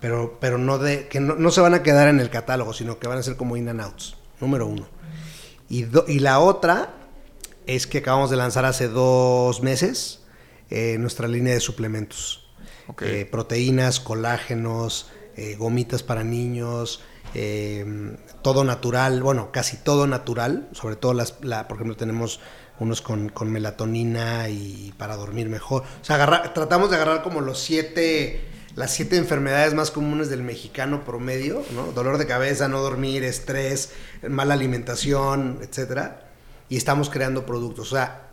pero, 0.00 0.38
pero 0.40 0.58
no, 0.58 0.78
de, 0.78 1.08
que 1.08 1.20
no, 1.20 1.34
no 1.36 1.50
se 1.50 1.60
van 1.60 1.74
a 1.74 1.82
quedar 1.82 2.08
en 2.08 2.20
el 2.20 2.30
catálogo, 2.30 2.72
sino 2.72 2.98
que 2.98 3.08
van 3.08 3.18
a 3.18 3.22
ser 3.22 3.36
como 3.36 3.56
in 3.56 3.68
and 3.68 3.80
outs, 3.80 4.16
número 4.40 4.66
uno. 4.66 4.88
Y, 5.68 5.82
do- 5.82 6.04
y 6.08 6.18
la 6.20 6.38
otra 6.40 6.94
es 7.66 7.86
que 7.86 7.98
acabamos 7.98 8.30
de 8.30 8.36
lanzar 8.36 8.64
hace 8.64 8.88
dos 8.88 9.62
meses 9.62 10.22
eh, 10.70 10.96
nuestra 10.98 11.28
línea 11.28 11.54
de 11.54 11.60
suplementos. 11.60 12.46
Eh, 13.06 13.24
proteínas, 13.30 14.00
colágenos, 14.00 15.10
eh, 15.36 15.54
gomitas 15.56 16.02
para 16.02 16.24
niños, 16.24 17.00
todo 18.42 18.64
natural, 18.64 19.22
bueno, 19.22 19.52
casi 19.52 19.76
todo 19.76 20.08
natural, 20.08 20.68
sobre 20.72 20.96
todo 20.96 21.14
las, 21.14 21.30
por 21.32 21.76
ejemplo, 21.76 21.96
tenemos 21.96 22.40
unos 22.80 23.02
con, 23.02 23.30
melatonina 23.44 24.48
y 24.48 24.92
para 24.96 25.16
dormir 25.16 25.48
mejor. 25.48 25.82
O 25.82 26.04
sea, 26.04 26.52
tratamos 26.54 26.90
de 26.90 26.96
agarrar 26.96 27.22
como 27.22 27.42
los 27.42 27.60
siete, 27.60 28.40
las 28.74 28.92
siete 28.92 29.16
enfermedades 29.16 29.74
más 29.74 29.90
comunes 29.90 30.30
del 30.30 30.42
mexicano 30.42 31.04
promedio, 31.04 31.62
¿no? 31.74 31.92
Dolor 31.92 32.16
de 32.18 32.26
cabeza, 32.26 32.68
no 32.68 32.80
dormir, 32.80 33.22
estrés, 33.22 33.92
mala 34.26 34.54
alimentación, 34.54 35.58
etcétera. 35.60 36.26
Y 36.70 36.76
estamos 36.76 37.10
creando 37.10 37.44
productos. 37.44 37.92
O 37.92 37.96
sea, 37.96 38.30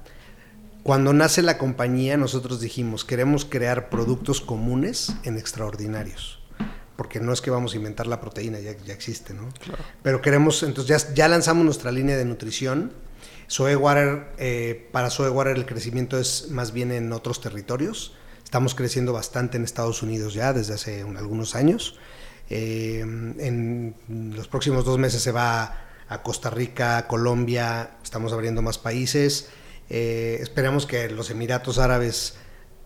cuando 0.84 1.12
nace 1.12 1.42
la 1.42 1.58
compañía, 1.58 2.16
nosotros 2.16 2.62
dijimos, 2.62 3.04
queremos 3.04 3.44
crear 3.44 3.90
productos 3.90 4.40
comunes 4.40 5.14
en 5.24 5.38
extraordinarios. 5.38 6.40
Porque 6.96 7.20
no 7.20 7.34
es 7.34 7.42
que 7.42 7.52
vamos 7.52 7.74
a 7.74 7.76
inventar 7.76 8.08
la 8.08 8.22
proteína, 8.22 8.60
ya, 8.60 8.76
ya 8.86 8.94
existe, 8.94 9.34
¿no? 9.34 9.50
Claro. 9.60 9.84
Pero 10.02 10.22
queremos, 10.22 10.64
entonces 10.64 11.06
ya, 11.06 11.14
ya 11.14 11.28
lanzamos 11.28 11.66
nuestra 11.66 11.92
línea 11.92 12.16
de 12.16 12.26
nutrición 12.26 12.94
Soewater, 13.48 14.28
eh, 14.38 14.88
para 14.92 15.10
Soewater 15.10 15.58
el 15.58 15.66
crecimiento 15.66 16.20
es 16.20 16.50
más 16.52 16.74
bien 16.74 16.92
en 16.92 17.12
otros 17.14 17.42
territorios. 17.42 18.14
Estamos 18.44 18.76
creciendo 18.76 19.14
bastante 19.14 19.58
en 19.58 19.64
Estados 19.64 20.04
Unidos 20.04 20.34
ya 20.34 20.54
desde 20.54 20.74
hace 20.74 21.02
algunos 21.02 21.56
años. 21.56 21.98
Eh, 22.50 23.00
en 23.00 23.96
los 24.36 24.48
próximos 24.48 24.86
dos 24.86 24.98
meses 24.98 25.22
se 25.22 25.32
va 25.32 25.88
a 26.10 26.24
Costa 26.24 26.50
Rica, 26.50 27.08
Colombia, 27.08 27.98
estamos 28.04 28.34
abriendo 28.34 28.62
más 28.62 28.78
países. 28.78 29.50
Eh, 29.90 30.40
esperamos 30.42 30.86
que 30.86 31.10
los 31.10 31.30
Emiratos 31.30 31.78
Árabes 31.78 32.36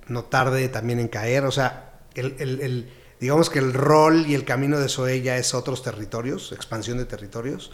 no 0.07 0.25
tarde 0.25 0.67
también 0.69 0.99
en 0.99 1.07
caer. 1.07 1.45
O 1.45 1.51
sea, 1.51 2.01
el, 2.15 2.89
digamos 3.19 3.49
que 3.49 3.59
el 3.59 3.73
rol 3.73 4.25
y 4.27 4.35
el 4.35 4.45
camino 4.45 4.79
de 4.79 4.89
Soe 4.89 5.21
ya 5.21 5.37
es 5.37 5.53
otros 5.53 5.83
territorios, 5.83 6.51
expansión 6.51 6.97
de 6.97 7.05
territorios. 7.05 7.71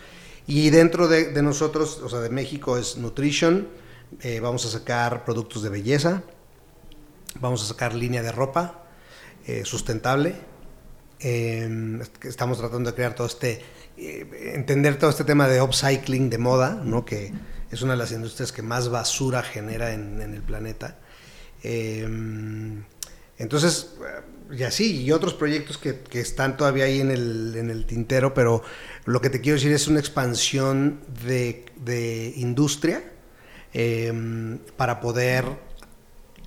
Y 0.47 0.69
dentro 0.69 1.09
de, 1.09 1.41
nosotros, 1.41 1.99
o 2.01 2.07
sea, 2.07 2.19
de 2.19 2.29
México 2.29 2.77
es 2.77 2.95
Nutrition, 2.95 3.67
eh, 4.21 4.39
vamos 4.39 4.65
a 4.65 4.69
sacar 4.69 5.25
productos 5.25 5.61
de 5.61 5.69
belleza, 5.69 6.23
vamos 7.41 7.61
a 7.63 7.67
sacar 7.67 7.93
línea 7.93 8.23
de 8.23 8.31
ropa 8.31 8.85
eh, 9.45 9.63
sustentable. 9.65 10.35
Em, 11.19 11.99
estamos 12.23 12.59
tratando 12.59 12.91
de 12.91 12.95
crear 12.95 13.13
todo 13.13 13.27
este, 13.27 13.61
eh, 13.97 14.53
entender 14.55 14.97
todo 14.97 15.09
este 15.09 15.25
tema 15.25 15.49
de 15.49 15.61
upcycling 15.61 16.29
de 16.29 16.37
moda, 16.37 16.81
¿no? 16.81 17.03
que 17.03 17.33
es 17.69 17.81
una 17.81 17.93
de 17.93 17.97
las 17.97 18.13
industrias 18.13 18.53
que 18.53 18.61
más 18.61 18.87
basura 18.87 19.43
genera 19.43 19.91
en, 19.91 20.21
el 20.21 20.41
planeta. 20.43 20.97
Em, 21.61 22.85
entonces, 23.37 23.95
y 24.51 24.63
así, 24.63 25.03
y 25.03 25.11
otros 25.11 25.33
proyectos 25.33 25.77
que, 25.77 26.01
están 26.19 26.57
todavía 26.57 26.85
ahí 26.85 27.01
en 27.01 27.11
el, 27.11 27.55
en 27.55 27.69
el, 27.69 27.85
tintero, 27.85 28.33
pero 28.33 28.63
lo 29.05 29.21
que 29.21 29.29
te 29.29 29.41
quiero 29.41 29.55
decir 29.55 29.71
es 29.71 29.87
una 29.87 29.99
expansión 29.99 31.01
de, 31.25 31.65
de 31.75 32.33
industria 32.37 33.03
em, 33.73 34.59
para 34.77 34.99
poder 34.99 35.45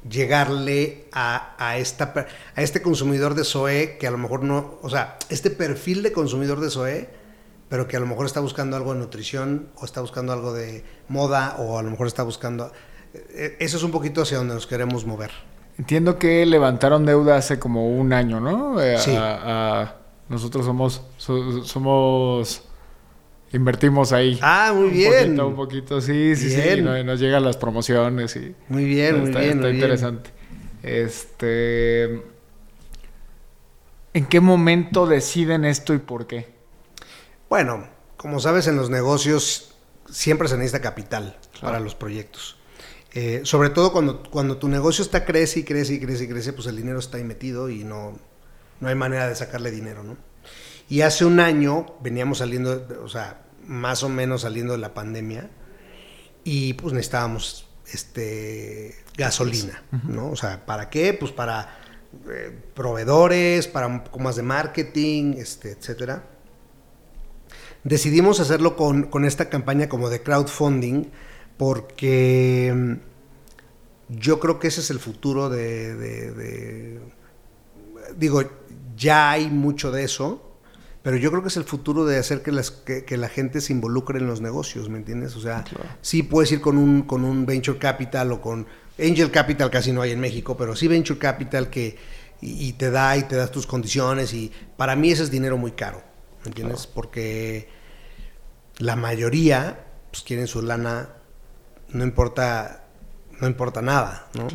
llegarle 0.09 1.09
a, 1.13 1.55
a, 1.59 1.77
esta, 1.77 2.27
a 2.55 2.63
este 2.63 2.81
consumidor 2.81 3.35
de 3.35 3.45
SOE 3.45 3.99
que 3.99 4.07
a 4.07 4.11
lo 4.11 4.19
mejor 4.19 4.43
no, 4.45 4.79
o 4.83 4.89
sea, 4.89 5.19
este 5.29 5.51
perfil 5.51 6.03
de 6.03 6.13
consumidor 6.13 6.61
de 6.61 6.71
SOE, 6.71 7.11
pero 7.69 7.87
que 7.87 7.97
a 7.97 8.01
lo 8.01 8.07
mejor 8.07 8.27
está 8.27 8.41
buscando 8.41 8.77
algo 8.77 8.95
de 8.95 9.01
nutrición 9.01 9.69
o 9.77 9.85
está 9.85 10.01
buscando 10.01 10.33
algo 10.33 10.53
de 10.53 10.85
moda 11.09 11.57
o 11.59 11.79
a 11.79 11.83
lo 11.83 11.91
mejor 11.91 12.07
está 12.07 12.23
buscando... 12.23 12.73
E, 13.13 13.57
e, 13.61 13.65
eso 13.65 13.77
es 13.77 13.83
un 13.83 13.91
poquito 13.91 14.23
hacia 14.23 14.39
donde 14.39 14.55
nos 14.55 14.67
queremos 14.67 15.05
mover. 15.05 15.31
Entiendo 15.81 16.19
que 16.19 16.45
levantaron 16.45 17.07
deuda 17.07 17.39
hace 17.39 17.59
como 17.59 17.89
un 17.89 18.13
año, 18.13 18.39
¿no? 18.39 18.79
Eh, 18.83 18.99
sí. 18.99 19.17
nosotros 20.29 20.67
somos, 20.67 21.01
somos, 21.17 22.65
invertimos 23.51 24.13
ahí. 24.13 24.39
Ah, 24.43 24.75
muy 24.77 24.91
bien. 24.91 25.41
un 25.41 25.57
poquito, 25.57 26.03
sí, 26.03 26.37
sí, 26.37 26.51
sí. 26.51 26.83
Nos, 26.83 27.19
llegan 27.19 27.43
las 27.45 27.57
promociones 27.57 28.37
y. 28.37 28.55
Muy 28.69 28.85
bien, 28.85 29.23
muy 29.23 29.31
bien. 29.31 29.57
Está 29.57 29.71
interesante. 29.71 30.31
Este. 30.83 32.25
¿En 34.13 34.27
qué 34.29 34.41
momento 34.41 35.07
deciden 35.07 35.65
esto 35.65 35.95
y 35.95 35.99
por 35.99 36.27
qué? 36.27 36.47
Bueno, 37.49 37.87
como 38.19 38.39
sabes, 38.39 38.67
en 38.67 38.77
los 38.77 38.91
negocios 38.91 39.77
siempre 40.11 40.47
se 40.47 40.59
necesita 40.59 40.83
capital 40.83 41.39
para 41.63 41.81
los 41.81 41.95
proyectos. 41.95 42.60
Eh, 43.13 43.41
sobre 43.45 43.71
todo 43.71 43.93
cuando, 43.93 44.23
cuando 44.23 44.59
tu 44.59 44.69
negocio 44.69 45.03
está 45.03 45.25
crece 45.25 45.61
y 45.61 45.65
crece 45.65 45.95
y 45.95 46.01
crece 46.01 46.25
y 46.25 46.29
crece, 46.29 46.53
pues 46.53 46.67
el 46.69 46.77
dinero 46.77 46.99
está 46.99 47.17
ahí 47.17 47.25
metido 47.25 47.69
y 47.69 47.83
no, 47.83 48.19
no 48.81 48.89
hay 48.89 48.95
manera 48.95 49.29
de 49.29 49.35
sacarle 49.35 49.71
dinero, 49.71 50.03
¿no? 50.03 50.17
Y 50.89 51.03
hace 51.03 51.25
un 51.25 51.41
año 51.41 51.95
veníamos 52.03 52.39
saliendo, 52.39 52.87
o 53.03 53.09
sea, 53.09 53.43
más 53.65 54.03
o 54.03 54.09
menos 54.09 54.43
saliendo 54.43 54.73
de 54.73 54.79
la 54.79 54.95
pandemia 54.95 55.51
y 56.45 56.75
pues 56.75 56.93
necesitábamos 56.93 57.69
este, 57.93 58.97
gasolina, 59.17 59.83
¿no? 60.05 60.31
O 60.31 60.37
sea, 60.37 60.65
¿para 60.67 60.91
qué? 60.91 61.15
Pues 61.15 61.33
para 61.33 61.79
eh, 62.29 62.57
proveedores, 62.75 63.69
para 63.69 63.87
un 63.87 64.05
poco 64.05 64.19
más 64.19 64.37
de 64.37 64.43
marketing, 64.43 65.35
este, 65.37 65.73
etcétera. 65.73 66.25
Decidimos 67.85 68.41
hacerlo 68.41 68.77
con, 68.77 69.05
con 69.05 69.25
esta 69.25 69.49
campaña 69.49 69.89
como 69.89 70.11
de 70.11 70.23
crowdfunding, 70.23 71.05
porque 71.61 72.73
mm, 72.75 74.17
yo 74.19 74.41
creo 74.41 74.59
que 74.59 74.69
ese 74.69 74.81
es 74.81 74.89
el 74.89 74.99
futuro 74.99 75.51
de, 75.51 76.99
digo, 78.17 78.43
ya 78.97 79.33
hay 79.33 79.51
mucho 79.51 79.93
de 79.93 80.05
eso, 80.05 80.57
pero 81.03 81.19
yo 81.19 81.31
creo 81.31 81.43
que 81.43 81.49
es 81.49 81.59
el 81.59 81.65
futuro 81.65 82.07
de 82.07 82.17
hacer 82.17 82.41
que, 82.41 82.51
las, 82.51 82.71
que, 82.71 83.15
la 83.19 83.29
gente 83.29 83.61
se 83.61 83.75
involucre 83.75 84.19
en 84.19 84.27
los 84.27 84.41
negocios, 84.41 84.89
¿me 84.89 84.97
entiendes? 84.97 85.37
O 85.37 85.41
sea, 85.43 85.67
sí 86.01 86.23
puedes 86.23 86.51
ir 86.51 86.63
con 86.63 86.79
un, 86.79 87.03
con 87.03 87.27
un 87.27 87.45
venture 87.45 87.79
capital 87.79 88.33
o 88.33 88.41
con 88.41 88.67
angel 88.99 89.31
capital, 89.31 89.71
casi 89.71 89.93
no 89.93 90.01
hay 90.01 90.13
en 90.13 90.21
México, 90.21 90.57
pero 90.57 90.75
sí 90.75 90.89
venture 90.89 91.19
capital 91.19 91.69
que 91.69 91.99
y, 92.41 92.73
te 92.73 92.91
da 92.91 93.19
y 93.19 93.25
te 93.25 93.37
das 93.37 93.53
tus 93.53 93.67
condiciones 93.67 94.33
y 94.33 94.51
para 94.79 94.97
mí 94.97 95.11
ese 95.11 95.25
es 95.25 95.31
dinero 95.31 95.59
muy 95.59 95.73
caro, 95.73 96.03
¿me 96.43 96.49
entiendes? 96.49 96.87
Porque 96.87 97.69
la 98.79 98.97
mayoría 98.97 99.85
pues 100.11 100.23
quieren 100.23 100.47
su 100.47 100.63
lana 100.63 101.20
no 101.93 102.05
importa, 102.05 102.85
no 103.41 103.47
importa 103.47 103.83
nada, 103.83 104.29
¿no? 104.35 104.49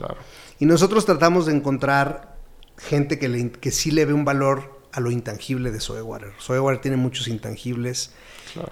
Y 0.60 0.66
nosotros 0.66 1.06
tratamos 1.06 1.46
de 1.46 1.54
encontrar 1.54 2.36
gente 2.78 3.20
que, 3.20 3.28
le, 3.28 3.52
que 3.52 3.72
sí 3.72 3.92
le 3.92 4.06
ve 4.06 4.14
un 4.14 4.26
valor 4.26 4.82
a 4.92 5.00
lo 5.02 5.12
intangible 5.12 5.72
de 5.72 5.80
Soewater. 5.80 6.32
Soewater 6.38 6.82
tiene 6.82 6.98
muchos 6.98 7.28
intangibles. 7.28 8.12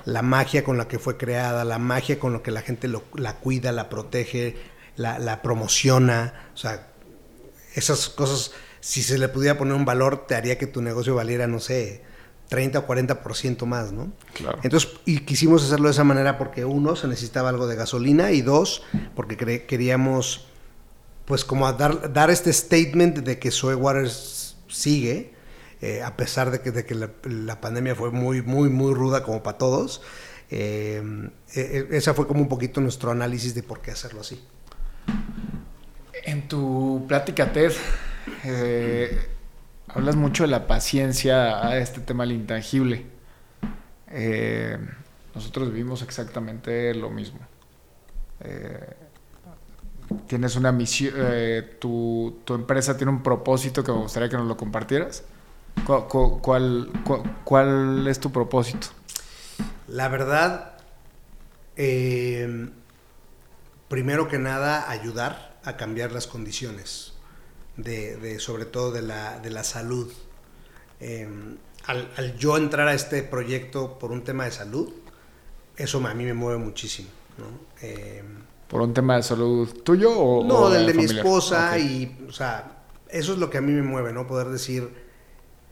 La 0.06 0.22
magia 0.22 0.64
con 0.64 0.78
la 0.78 0.88
que 0.88 0.98
fue 0.98 1.18
creada, 1.18 1.66
la 1.66 1.78
magia 1.78 2.18
con 2.18 2.32
la 2.32 2.42
que 2.42 2.52
la 2.52 2.62
gente 2.62 2.88
la 2.88 3.36
cuida, 3.38 3.74
la 3.74 3.90
protege, 3.90 4.56
la, 4.96 5.20
la, 5.20 5.42
promociona. 5.42 6.50
O 6.54 6.58
sea, 6.58 6.88
esas 7.76 8.08
cosas, 8.08 8.52
si 8.80 9.04
se 9.04 9.18
le 9.18 9.28
pudiera 9.28 9.58
poner 9.58 9.74
un 9.74 9.84
valor, 9.84 10.26
te 10.26 10.36
haría 10.36 10.58
que 10.58 10.68
tu 10.68 10.82
negocio 10.82 11.16
valiera, 11.16 11.48
no 11.48 11.60
sé, 11.60 12.04
30 12.54 12.78
o 12.78 12.86
40% 12.86 13.66
más, 13.66 13.92
¿no? 13.92 14.14
Claro. 14.36 14.60
Entonces, 14.62 14.92
y 15.06 15.22
quisimos 15.22 15.64
hacerlo 15.64 15.88
de 15.88 15.94
esa 15.94 16.04
manera 16.04 16.38
porque 16.38 16.66
uno, 16.66 16.96
se 16.96 17.08
necesitaba 17.08 17.50
algo 17.50 17.66
de 17.66 17.76
gasolina 17.76 18.30
y 18.30 18.44
dos, 18.44 18.84
porque 19.16 19.66
queríamos, 19.66 20.46
pues 21.26 21.46
como 21.46 21.74
dar, 21.74 22.14
dar 22.14 22.30
este 22.30 22.54
statement 22.54 23.22
de 23.22 23.40
que 23.40 23.50
Soy 23.50 23.74
Waters 23.74 24.56
sigue, 24.68 25.34
eh, 25.82 26.04
a 26.04 26.16
pesar 26.16 26.52
de 26.52 26.62
que, 26.62 26.70
de 26.70 26.86
que 26.86 26.94
la, 26.94 27.60
pandemia 27.60 27.96
fue 27.96 28.12
muy, 28.12 28.44
muy, 28.44 28.70
muy 28.70 28.94
ruda 28.94 29.24
como 29.24 29.42
para 29.42 29.58
todos. 29.58 30.04
Eh, 30.52 31.02
eh, 31.56 31.88
esa 31.90 32.14
fue 32.14 32.28
como 32.28 32.40
un 32.40 32.50
poquito 32.50 32.82
nuestro 32.82 33.10
análisis 33.10 33.56
de 33.56 33.64
por 33.64 33.82
qué 33.82 33.90
hacerlo 33.90 34.22
así. 34.22 34.40
En 36.24 36.48
tu 36.48 37.04
plática, 37.08 37.52
Ted, 37.52 37.74
hablas 39.94 40.16
mucho 40.16 40.44
de 40.44 40.50
la 40.50 40.68
paciencia 40.68 41.66
a 41.66 41.78
este 41.78 42.02
tema 42.02 42.24
del 42.24 42.34
intangible. 42.34 43.06
Eh, 44.10 44.78
nosotros 45.34 45.72
vivimos 45.72 46.02
exactamente 46.02 46.94
lo 46.94 47.10
mismo. 47.10 47.40
Eh, 48.42 48.96
tienes 50.28 50.56
una 50.56 50.72
misión, 50.72 51.14
eh, 51.18 51.78
tu, 51.80 52.42
empresa 52.50 52.98
tiene 52.98 53.12
un 53.12 53.24
propósito 53.24 53.84
que 53.84 53.92
me 53.92 54.00
gustaría 54.00 54.30
que 54.30 54.38
nos 54.38 54.48
lo 54.48 54.58
compartieras. 54.58 55.24
¿Cuál, 55.86 56.92
cuál, 57.44 58.08
es 58.08 58.20
tu 58.20 58.32
propósito? 58.32 58.88
La 59.88 60.08
verdad, 60.08 60.74
primero 63.88 64.28
que 64.28 64.38
nada, 64.38 64.90
ayudar 64.90 65.60
a 65.64 65.78
cambiar 65.78 66.12
las 66.12 66.28
condiciones 66.28 67.13
de, 67.78 68.40
sobre 68.40 68.66
todo 68.66 68.92
de 68.92 69.02
la, 69.02 69.40
de 69.40 69.50
la 69.50 69.64
salud. 69.64 70.12
Em, 71.00 71.58
al, 71.86 72.38
yo 72.38 72.56
entrar 72.58 72.88
a 72.88 72.94
este 72.94 73.24
proyecto 73.24 74.00
por 74.00 74.12
un 74.12 74.24
tema 74.24 74.46
de 74.46 74.52
salud, 74.52 74.94
eso 75.76 76.06
a 76.08 76.14
mí 76.14 76.24
me 76.24 76.34
mueve 76.34 76.58
muchísimo. 76.60 77.10
Em, 77.82 78.44
¿Por 78.68 78.82
un 78.82 78.94
tema 78.94 79.18
de 79.18 79.24
salud 79.24 79.70
tuyo 79.84 80.12
o.? 80.18 80.44
No, 80.46 80.56
o 80.62 80.70
del 80.70 80.86
de 80.88 80.94
mi 80.94 81.04
esposa 81.06 81.78
y, 81.78 82.26
o 82.28 82.32
sea, 82.32 82.84
eso 83.10 83.34
es 83.34 83.38
lo 83.40 83.50
que 83.50 83.58
a 83.58 83.62
mí 83.62 83.72
me 83.72 83.82
mueve, 83.84 84.14
¿no? 84.14 84.26
Poder 84.28 84.48
decir 84.48 84.90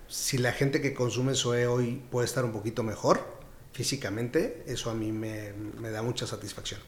si 0.07 0.37
la 0.37 0.51
gente 0.51 0.81
que 0.81 0.93
consume 0.93 1.33
Zoe 1.33 1.65
hoy 1.67 2.01
puede 2.11 2.25
estar 2.25 2.43
un 2.43 2.51
poquito 2.51 2.83
mejor 2.83 3.25
físicamente, 3.71 4.63
eso 4.67 4.89
a 4.89 4.93
mí 4.93 5.11
me, 5.13 5.53
me 5.79 5.89
da 5.91 6.01
mucha 6.01 6.27
satisfacción. 6.27 6.81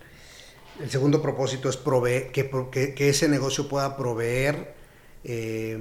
El 0.81 0.89
segundo 0.89 1.21
propósito 1.21 1.69
es 1.69 1.77
proveer, 1.77 2.31
que, 2.31 2.43
pro- 2.43 2.69
que- 2.69 2.93
que 2.93 3.07
ese 3.09 3.29
negocio 3.29 3.69
pueda 3.69 3.95
proveer 3.95 4.73
eh, 5.23 5.77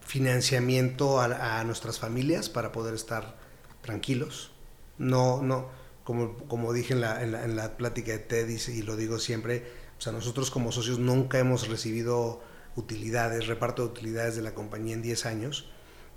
financiamiento 0.00 1.20
a, 1.20 1.62
nuestras 1.64 1.98
familias 1.98 2.48
para 2.48 2.72
poder 2.72 2.94
estar 2.94 3.36
tranquilos. 3.80 4.50
No, 4.98 5.40
no, 5.40 5.68
como, 6.04 6.36
como 6.48 6.72
dije 6.72 6.94
en 6.94 7.00
la, 7.00 7.22
en, 7.22 7.56
la, 7.56 7.76
plática 7.76 8.12
de 8.12 8.18
TED 8.18 8.48
y, 8.48 8.82
lo 8.82 8.96
digo 8.96 9.18
siempre, 9.18 9.64
o 9.98 10.00
sea, 10.00 10.12
nosotros 10.12 10.50
como 10.50 10.72
socios 10.72 10.98
nunca 10.98 11.38
hemos 11.38 11.68
recibido 11.68 12.42
utilidades, 12.76 13.46
reparto 13.46 13.82
de 13.82 13.88
utilidades 13.88 14.36
de 14.36 14.42
la 14.42 14.54
compañía 14.54 14.94
en 14.94 15.02
10 15.02 15.26
años, 15.26 15.70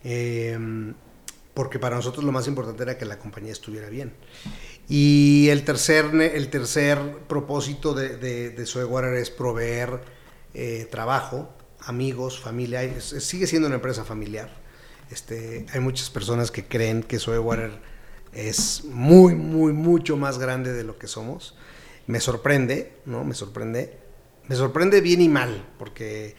eh, 0.04 0.58
porque 1.54 1.78
para 1.78 1.96
nosotros 1.96 2.26
lo 2.26 2.32
más 2.32 2.48
importante 2.48 2.84
era 2.84 2.98
que 2.98 3.06
la 3.06 3.20
compañía 3.20 3.52
estuviera 3.52 3.90
bien. 3.90 4.14
Y 4.90 5.48
el 5.50 5.64
tercer, 5.64 6.06
el 6.16 6.50
tercer 6.50 7.00
propósito 7.28 7.94
de, 7.94 8.18
de, 8.18 8.50
de 8.50 9.22
es 9.22 9.30
proveer 9.30 10.02
eh, 10.54 10.88
trabajo, 10.90 11.54
amigos, 11.86 12.40
familia. 12.40 13.00
Sigue 13.02 13.48
siendo 13.48 13.68
una 13.68 13.76
empresa 13.76 14.04
familiar. 14.06 14.50
Este, 15.12 15.66
hay 15.74 15.80
muchas 15.80 16.10
personas 16.10 16.52
que 16.52 16.66
creen 16.66 17.04
que 17.04 17.20
Soewater 17.20 17.72
es 18.34 18.84
muy, 18.86 19.36
muy, 19.36 19.74
mucho 19.74 20.18
más 20.18 20.40
grande 20.40 20.74
de 20.74 20.84
lo 20.84 20.98
que 20.98 21.08
somos. 21.08 21.56
Me 22.08 22.20
sorprende, 22.20 22.94
¿no? 23.06 23.24
Me 23.24 23.34
sorprende. 23.36 23.98
Me 24.48 24.56
sorprende 24.56 25.02
bien 25.02 25.22
y 25.22 25.30
mal, 25.30 25.66
porque, 25.78 26.36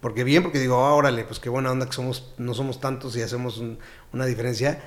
porque 0.00 0.22
bien, 0.24 0.42
porque 0.42 0.60
digo, 0.60 0.76
ah, 0.84 0.94
órale, 0.94 1.24
pues 1.24 1.40
qué 1.40 1.48
buena 1.48 1.72
onda 1.72 1.86
que 1.86 1.92
somos, 1.92 2.32
no 2.38 2.54
somos 2.54 2.80
tantos 2.80 3.16
y 3.16 3.22
hacemos 3.22 3.58
un- 3.58 3.78
una 4.12 4.26
diferencia. 4.26 4.82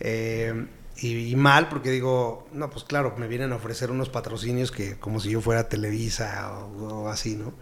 Eh, 0.00 0.66
y, 1.00 1.36
mal, 1.36 1.68
porque 1.68 1.90
digo, 1.90 2.48
no, 2.52 2.70
pues 2.70 2.84
claro, 2.84 3.14
me 3.18 3.28
vienen 3.28 3.52
a 3.52 3.56
ofrecer 3.56 3.90
unos 3.92 4.08
patrocinios 4.08 4.72
que 4.72 4.98
como 4.98 5.20
si 5.20 5.30
yo 5.30 5.40
fuera 5.40 5.68
Televisa 5.68 6.56
o 6.58 7.08
así, 7.08 7.36
¿no? 7.36 7.54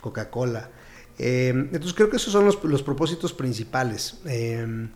Coca-Cola. 0.00 0.70
Eh, 1.18 1.48
entonces 1.48 1.94
creo 1.94 2.10
que 2.10 2.16
esos 2.16 2.32
son 2.32 2.44
los, 2.44 2.62
los 2.64 2.82
propósitos 2.82 3.32
principales. 3.32 4.18
Eh, 4.26 4.88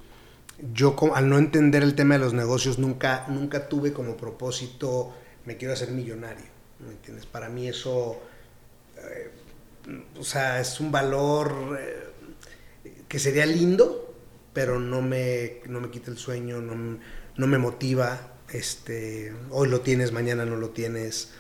yo 0.73 0.97
al 1.15 1.29
no 1.29 1.39
entender 1.39 1.83
el 1.83 1.95
tema 1.95 2.15
de 2.15 2.21
los 2.21 2.35
negocios 2.35 2.79
nunca, 2.79 3.27
nunca 3.29 3.69
tuve 3.69 3.93
como 3.93 4.17
propósito, 4.17 5.15
me 5.45 5.57
quiero 5.57 5.75
hacer 5.75 5.93
millonario, 5.93 6.47
¿me 6.85 6.93
entiendes? 6.93 7.27
Para 7.27 7.49
mí 7.49 7.69
eso, 7.69 8.21
eh, 8.97 9.31
o 10.19 10.25
sea, 10.25 10.61
es 10.61 10.81
un 10.81 10.91
valor 10.91 11.79
que 13.07 13.19
sería 13.21 13.47
lindo, 13.47 14.17
pero 14.53 14.81
no 14.81 15.01
me, 15.01 15.61
no 15.69 15.81
me 15.81 15.91
quita 15.91 16.11
el 16.11 16.19
sueño, 16.19 16.61
no, 16.61 16.99
no 17.37 17.47
me 17.47 17.59
motiva. 17.59 18.19
Este, 18.51 19.33
hoy 19.51 19.69
lo 19.69 19.83
tienes, 19.83 20.11
mañana 20.11 20.45
no 20.45 20.57
lo 20.57 20.71
tienes. 20.71 21.33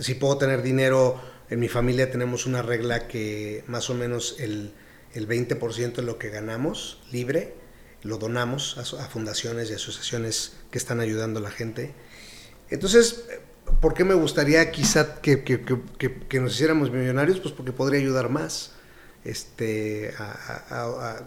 Si 0.00 0.14
puedo 0.14 0.36
tener 0.36 0.62
dinero, 0.62 1.20
en 1.50 1.60
mi 1.60 1.68
familia 1.68 2.10
tenemos 2.10 2.46
una 2.46 2.62
regla 2.62 3.06
que 3.08 3.64
más 3.66 3.90
o 3.90 3.94
menos 3.94 4.36
el, 4.40 4.72
el 5.14 5.28
20% 5.28 5.96
de 5.96 6.02
lo 6.02 6.18
que 6.18 6.30
ganamos 6.30 7.02
libre 7.12 7.54
lo 8.02 8.18
donamos 8.18 8.76
a, 8.78 8.84
fundaciones 9.08 9.70
y 9.70 9.74
asociaciones 9.74 10.56
que 10.70 10.76
están 10.78 11.00
ayudando 11.00 11.40
a 11.40 11.42
la 11.42 11.50
gente. 11.50 11.94
Entonces, 12.68 13.24
¿por 13.80 13.94
qué 13.94 14.04
me 14.04 14.12
gustaría 14.14 14.70
quizá 14.70 15.20
que, 15.22 15.42
que- 15.42 15.62
que- 16.28 16.40
nos 16.40 16.54
hiciéramos 16.54 16.90
millonarios? 16.90 17.40
Pues 17.40 17.54
porque 17.54 17.72
podría 17.72 18.00
ayudar 18.00 18.28
más. 18.28 18.72
Este, 19.24 20.12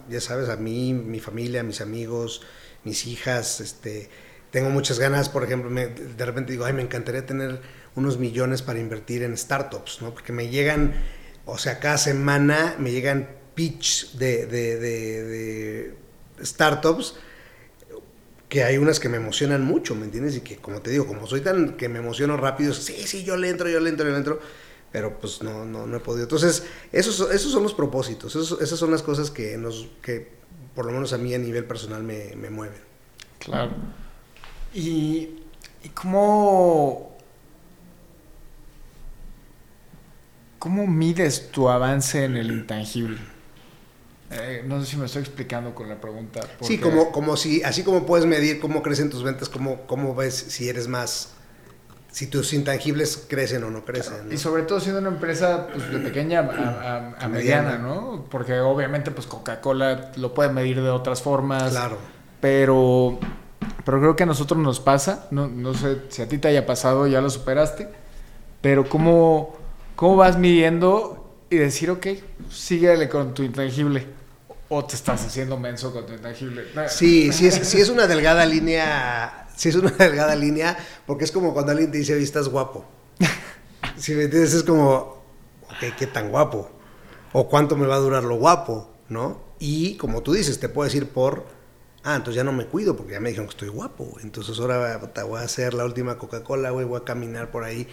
ya 0.08 0.20
sabes, 0.20 0.48
a 0.48 0.56
mí, 0.56 0.92
mi 0.94 1.20
familia, 1.20 1.62
mis 1.62 1.80
amigos, 1.80 2.42
mis 2.84 3.06
hijas, 3.06 3.60
este, 3.60 4.08
tengo 4.50 4.70
muchas 4.70 4.98
ganas, 4.98 5.28
por 5.28 5.44
ejemplo, 5.44 5.70
de 5.70 6.24
repente 6.24 6.52
digo, 6.52 6.64
ay, 6.64 6.72
me 6.72 6.82
encantaría 6.82 7.26
tener 7.26 7.60
unos 7.98 8.18
millones 8.18 8.62
para 8.62 8.78
invertir 8.78 9.22
en 9.22 9.36
startups, 9.36 10.00
¿no? 10.02 10.12
Porque 10.12 10.32
me 10.32 10.48
llegan, 10.48 10.94
o 11.44 11.58
sea, 11.58 11.78
cada 11.80 11.98
semana 11.98 12.76
me 12.78 12.92
llegan 12.92 13.28
pitch 13.54 14.12
de, 14.12 14.46
de- 14.46 14.78
de- 14.78 15.24
de 15.24 15.94
startups 16.44 17.16
que 18.48 18.64
hay 18.64 18.78
unas 18.78 18.98
que 18.98 19.08
me 19.10 19.18
emocionan 19.18 19.62
mucho, 19.64 19.94
¿me 19.94 20.04
entiendes? 20.06 20.36
Y 20.36 20.40
que, 20.40 20.56
como 20.56 20.80
te 20.80 20.90
digo, 20.90 21.06
como 21.06 21.26
soy 21.26 21.42
tan 21.42 21.76
que 21.76 21.88
me 21.88 21.98
emociono 21.98 22.36
rápido, 22.36 22.72
sí, 22.72 22.94
sí, 23.06 23.22
yo 23.24 23.36
le 23.36 23.50
entro, 23.50 23.68
yo 23.68 23.78
le 23.80 23.90
entro, 23.90 24.06
yo 24.06 24.12
le 24.12 24.18
entro, 24.18 24.40
pero 24.90 25.18
pues 25.18 25.42
no, 25.42 25.66
no, 25.66 25.86
no 25.86 25.96
he 25.96 26.00
podido. 26.00 26.22
Entonces, 26.22 26.62
esos, 26.92 27.14
son- 27.16 27.32
esos 27.32 27.52
son 27.52 27.62
los 27.62 27.74
propósitos, 27.74 28.34
esos- 28.34 28.60
esas 28.62 28.78
son 28.78 28.90
las 28.90 29.02
cosas 29.02 29.30
que, 29.30 29.58
nos, 29.58 29.88
que 30.02 30.28
por 30.74 30.86
lo 30.86 30.92
menos 30.92 31.12
a 31.12 31.18
mí 31.18 31.34
a 31.34 31.38
nivel 31.38 31.64
personal 31.66 32.02
me, 32.02 32.34
me 32.36 32.48
mueven. 32.48 32.80
Claro. 33.38 33.72
¿Y, 34.74 35.28
y 35.82 35.88
cómo, 35.94 37.17
cómo 40.58 40.86
mides 40.86 41.50
tu 41.50 41.68
avance 41.68 42.24
en 42.24 42.36
el 42.36 42.50
intangible? 42.50 43.18
Eh, 44.30 44.62
no 44.66 44.80
sé 44.80 44.90
si 44.90 44.96
me 44.96 45.06
estoy 45.06 45.22
explicando 45.22 45.74
con 45.74 45.88
la 45.88 46.00
pregunta. 46.00 46.40
Sí, 46.60 46.78
como, 46.78 47.12
como 47.12 47.36
si, 47.36 47.62
así 47.62 47.82
como 47.82 48.04
puedes 48.04 48.26
medir 48.26 48.60
cómo 48.60 48.82
crecen 48.82 49.08
tus 49.08 49.22
ventas, 49.22 49.48
cómo, 49.48 49.82
cómo 49.86 50.14
ves 50.14 50.34
si 50.34 50.68
eres 50.68 50.86
más, 50.86 51.30
si 52.10 52.26
tus 52.26 52.52
intangibles 52.52 53.24
crecen 53.28 53.64
o 53.64 53.70
no 53.70 53.86
crecen. 53.86 54.28
¿no? 54.28 54.34
Y 54.34 54.36
sobre 54.36 54.64
todo 54.64 54.80
siendo 54.80 55.00
una 55.00 55.08
empresa 55.08 55.68
pues, 55.72 55.90
de 55.90 55.98
pequeña 56.00 56.40
a, 56.40 56.42
a- 56.42 56.96
a 56.98 57.24
A 57.24 57.28
mediana, 57.28 57.70
mediana. 57.70 57.78
¿no? 57.78 58.26
Porque 58.30 58.60
obviamente 58.60 59.10
pues 59.10 59.26
Coca-Cola 59.26 60.12
lo 60.16 60.34
puede 60.34 60.50
medir 60.52 60.82
de 60.82 60.90
otras 60.90 61.22
formas. 61.22 61.70
Claro. 61.70 61.96
Pero, 62.42 63.18
pero 63.86 63.98
creo 64.00 64.14
que 64.14 64.24
a 64.24 64.26
nosotros 64.26 64.60
nos 64.60 64.78
pasa, 64.78 65.26
no, 65.30 65.48
no 65.48 65.72
sé 65.72 66.02
si 66.10 66.20
a 66.20 66.28
ti 66.28 66.36
te 66.36 66.48
haya 66.48 66.66
pasado, 66.66 67.06
ya 67.06 67.20
lo 67.22 67.30
superaste, 67.30 67.88
pero 68.60 68.88
¿cómo, 68.88 69.56
cómo 69.98 70.14
vas 70.14 70.38
midiendo 70.38 71.28
y 71.50 71.56
decir, 71.56 71.90
ok, 71.90 72.06
síguele 72.48 73.08
con 73.08 73.34
tu 73.34 73.42
intangible? 73.42 74.06
O 74.68 74.84
te 74.84 74.94
estás 74.94 75.26
haciendo 75.26 75.58
menso 75.58 75.92
con 75.92 76.06
tu 76.06 76.12
intangible. 76.12 76.66
Sí, 76.86 77.32
sí 77.32 77.48
es, 77.48 77.56
sí 77.56 77.80
es 77.80 77.88
una 77.88 78.06
delgada 78.06 78.46
línea, 78.46 79.48
sí 79.56 79.70
es 79.70 79.74
una 79.74 79.90
delgada 79.98 80.36
línea, 80.36 80.78
porque 81.04 81.24
es 81.24 81.32
como 81.32 81.52
cuando 81.52 81.72
alguien 81.72 81.90
te 81.90 81.98
dice, 81.98 82.14
"Oye, 82.14 82.22
estás 82.22 82.48
guapo. 82.48 82.84
Si 83.96 84.14
me 84.14 84.22
entiendes, 84.24 84.54
es 84.54 84.62
como, 84.62 85.24
ok, 85.64 85.96
¿qué 85.98 86.06
tan 86.06 86.30
guapo? 86.30 86.70
O 87.32 87.48
cuánto 87.48 87.74
me 87.74 87.88
va 87.88 87.96
a 87.96 87.98
durar 87.98 88.22
lo 88.22 88.36
guapo, 88.36 88.88
¿no? 89.08 89.40
Y 89.58 89.96
como 89.96 90.22
tú 90.22 90.32
dices, 90.32 90.60
te 90.60 90.68
puedo 90.68 90.84
decir 90.84 91.08
por, 91.08 91.44
ah, 92.04 92.14
entonces 92.14 92.36
ya 92.36 92.44
no 92.44 92.52
me 92.52 92.66
cuido 92.66 92.96
porque 92.96 93.14
ya 93.14 93.20
me 93.20 93.30
dijeron 93.30 93.48
que 93.48 93.54
estoy 93.54 93.68
guapo, 93.68 94.16
entonces 94.22 94.60
ahora 94.60 95.00
puta, 95.00 95.24
voy 95.24 95.40
a 95.40 95.42
hacer 95.42 95.74
la 95.74 95.84
última 95.84 96.18
Coca-Cola, 96.18 96.70
güey, 96.70 96.86
voy 96.86 97.00
a 97.00 97.04
caminar 97.04 97.50
por 97.50 97.64
ahí. 97.64 97.88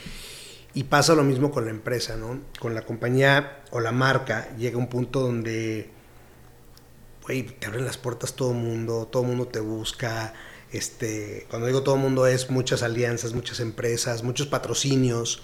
Y 0.75 0.83
pasa 0.83 1.15
lo 1.15 1.23
mismo 1.23 1.51
con 1.51 1.65
la 1.65 1.71
empresa, 1.71 2.15
¿no? 2.17 2.39
Con 2.59 2.75
la 2.75 2.83
compañía 2.83 3.63
o 3.71 3.79
la 3.79 3.91
marca 3.91 4.55
llega 4.57 4.77
un 4.77 4.87
punto 4.87 5.21
donde 5.21 5.89
güey, 7.25 7.43
te 7.43 7.67
abren 7.67 7.85
las 7.85 7.97
puertas 7.97 8.33
todo 8.33 8.51
el 8.51 8.57
mundo, 8.57 9.07
todo 9.11 9.23
el 9.23 9.29
mundo 9.29 9.47
te 9.47 9.59
busca. 9.59 10.33
Este, 10.71 11.47
cuando 11.49 11.67
digo 11.67 11.81
todo 11.83 11.95
el 11.95 12.01
mundo 12.01 12.27
es 12.27 12.49
muchas 12.49 12.83
alianzas, 12.83 13.33
muchas 13.33 13.59
empresas, 13.59 14.23
muchos 14.23 14.47
patrocinios. 14.47 15.41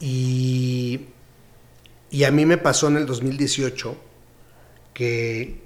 Y, 0.00 1.08
y 2.10 2.24
a 2.24 2.30
mí 2.30 2.46
me 2.46 2.56
pasó 2.56 2.88
en 2.88 2.96
el 2.96 3.06
2018 3.06 3.96
que, 4.94 5.60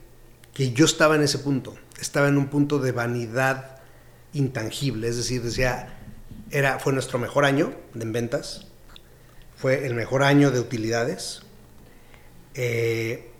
que 0.54 0.72
yo 0.72 0.84
estaba 0.84 1.14
en 1.16 1.22
ese 1.22 1.38
punto. 1.38 1.74
Estaba 2.00 2.28
en 2.28 2.36
un 2.36 2.48
punto 2.48 2.78
de 2.78 2.92
vanidad 2.92 3.80
intangible, 4.32 5.08
es 5.08 5.18
decir, 5.18 5.42
decía, 5.42 6.01
era, 6.53 6.78
fue 6.78 6.92
nuestro 6.92 7.18
mejor 7.18 7.44
año 7.44 7.74
de 7.94 8.03
en 8.05 8.12
ventas, 8.12 8.66
fue 9.57 9.86
el 9.86 9.94
mejor 9.94 10.22
año 10.22 10.50
de 10.50 10.61
utilidades. 10.61 11.42
Eh, 12.55 13.30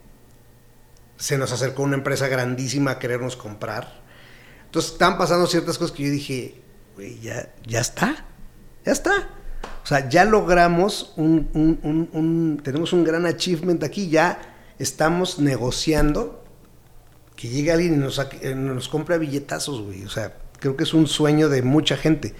se 1.16 1.38
nos 1.38 1.52
acercó 1.52 1.82
una 1.82 1.96
empresa 1.96 2.26
grandísima 2.28 2.92
a 2.92 2.98
querernos 2.98 3.36
comprar. 3.36 4.00
Entonces 4.64 4.92
estaban 4.92 5.18
pasando 5.18 5.46
ciertas 5.46 5.78
cosas 5.78 5.94
que 5.96 6.04
yo 6.04 6.10
dije, 6.10 6.60
güey, 6.96 7.20
ya, 7.20 7.52
ya 7.66 7.80
está, 7.80 8.24
ya 8.84 8.92
está. 8.92 9.28
O 9.84 9.86
sea, 9.86 10.08
ya 10.08 10.24
logramos 10.24 11.12
un, 11.16 11.48
un- 11.54 11.78
un- 11.82 12.08
un- 12.12 12.60
tenemos 12.64 12.92
un 12.92 13.04
gran 13.04 13.26
achievement 13.26 13.82
aquí, 13.84 14.08
ya 14.08 14.56
estamos 14.78 15.38
negociando 15.38 16.42
que 17.36 17.48
llegue 17.48 17.72
alguien 17.72 17.94
y 17.94 17.96
nos, 17.98 18.18
eh, 18.40 18.54
nos 18.54 18.88
compre 18.88 19.14
a 19.16 19.18
billetazos, 19.18 19.82
güey. 19.82 20.04
O 20.04 20.08
sea, 20.08 20.36
creo 20.60 20.76
que 20.76 20.84
es 20.84 20.94
un 20.94 21.06
sueño 21.06 21.48
de 21.48 21.62
mucha 21.62 21.96
gente, 21.96 22.34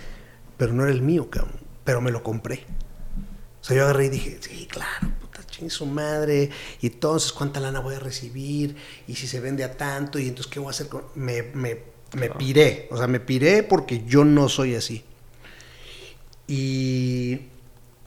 pero 0.63 0.75
no 0.75 0.85
era 0.85 0.93
el 0.93 1.03
mío, 1.03 1.29
cabrón. 1.29 1.57
Pero 1.83 2.01
me 2.01 2.13
lo 2.13 2.23
compré. 2.23 2.65
O 3.61 3.65
sea, 3.65 3.77
yo 3.77 3.83
agarré 3.83 4.07
y 4.07 4.11
dije, 4.11 4.39
sí, 4.41 4.69
claro, 4.71 5.09
puta 5.21 5.45
chingue 5.45 5.71
su 5.71 5.87
madre. 5.87 6.51
Y 6.81 6.87
entonces, 6.87 7.33
¿cuánta 7.33 7.59
lana 7.59 7.81
voy 7.81 7.97
a 7.97 7.99
recibir? 7.99 8.77
Y 9.09 9.17
si 9.17 9.27
se 9.27 9.41
vende 9.41 9.65
a 9.65 9.77
tanto, 9.77 10.21
y 10.21 10.29
entonces, 10.29 10.47
¿qué 10.53 10.61
voy 10.61 10.69
a 10.69 10.71
hacer 10.71 10.87
con.? 10.89 11.03
Me, 11.17 11.43
me, 11.43 11.79
me 12.17 12.31
piré. 12.31 12.87
O 12.93 12.97
sea, 12.97 13.09
me 13.09 13.19
piré 13.19 13.65
porque 13.65 14.05
yo 14.07 14.25
no 14.25 14.49
soy 14.49 14.77
así. 14.77 15.03
Y, 16.47 17.41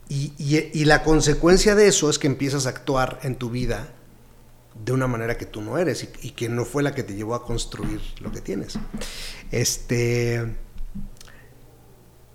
y, 0.08 0.32
y- 0.38 0.70
y 0.74 0.86
la 0.86 1.04
consecuencia 1.04 1.76
de 1.76 1.88
eso 1.90 2.10
es 2.10 2.20
que 2.20 2.28
empiezas 2.28 2.68
a 2.68 2.70
actuar 2.70 3.20
en 3.24 3.36
tu 3.36 3.50
vida 3.50 3.92
de 4.82 4.94
una 4.94 5.08
manera 5.08 5.38
que 5.38 5.46
tú 5.46 5.62
no 5.62 5.78
eres 5.78 6.04
y, 6.06 6.28
y 6.28 6.32
que 6.32 6.48
no 6.48 6.64
fue 6.64 6.84
la 6.84 6.96
que 6.96 7.04
te 7.04 7.16
llevó 7.16 7.36
a 7.36 7.44
construir 7.46 8.00
lo 8.22 8.32
que 8.32 8.40
tienes. 8.40 8.80
Este. 9.52 10.56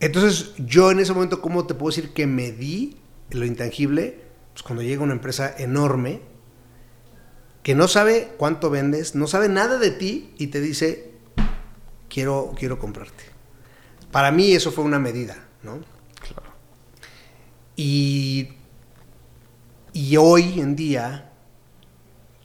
Entonces, 0.00 0.54
yo 0.56 0.90
en 0.90 0.98
ese 0.98 1.12
momento, 1.12 1.42
¿cómo 1.42 1.66
te 1.66 1.74
puedo 1.74 1.94
decir 1.94 2.12
que 2.12 2.26
me 2.26 2.50
di 2.50 2.96
lo 3.30 3.44
intangible? 3.44 4.24
Pues 4.52 4.62
cuando 4.62 4.82
llega 4.82 5.02
una 5.02 5.12
empresa 5.12 5.54
enorme 5.58 6.22
que 7.62 7.74
no 7.74 7.86
sabe 7.86 8.32
cuánto 8.38 8.70
vendes, 8.70 9.14
no 9.14 9.26
sabe 9.26 9.48
nada 9.48 9.78
de 9.78 9.90
ti 9.90 10.32
y 10.38 10.48
te 10.48 10.60
dice, 10.62 11.12
quiero, 12.08 12.52
quiero 12.58 12.78
comprarte. 12.78 13.24
Para 14.10 14.30
mí 14.32 14.52
eso 14.52 14.72
fue 14.72 14.84
una 14.84 14.98
medida, 14.98 15.36
¿no? 15.62 15.80
Claro. 16.20 16.50
Y, 17.76 18.48
y 19.92 20.16
hoy 20.16 20.60
en 20.60 20.76
día, 20.76 21.30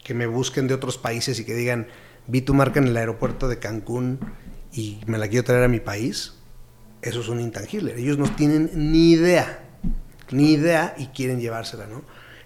que 0.04 0.14
me 0.14 0.28
busquen 0.28 0.68
de 0.68 0.74
otros 0.74 0.98
países 0.98 1.40
y 1.40 1.46
que 1.46 1.56
digan, 1.56 1.88
vi 2.28 2.42
tu 2.42 2.54
marca 2.54 2.80
en 2.80 2.88
el 2.88 2.98
aeropuerto 2.98 3.48
de 3.48 3.60
Cancún 3.60 4.20
y 4.74 5.00
me 5.08 5.18
la 5.18 5.30
quiero 5.30 5.46
traer 5.46 5.64
a 5.64 5.70
mi 5.70 5.80
país, 5.80 6.36
eso 7.06 7.22
es 7.22 7.28
un 7.28 7.40
intangible. 7.40 7.96
Ellos 7.98 8.18
no 8.18 8.28
tienen 8.36 8.70
ni 8.74 9.12
idea, 9.12 9.60
ni 10.32 10.54
idea 10.54 10.96
y 10.98 11.08
quieren 11.08 11.40
llevársela, 11.40 11.88
¿no? 11.88 12.04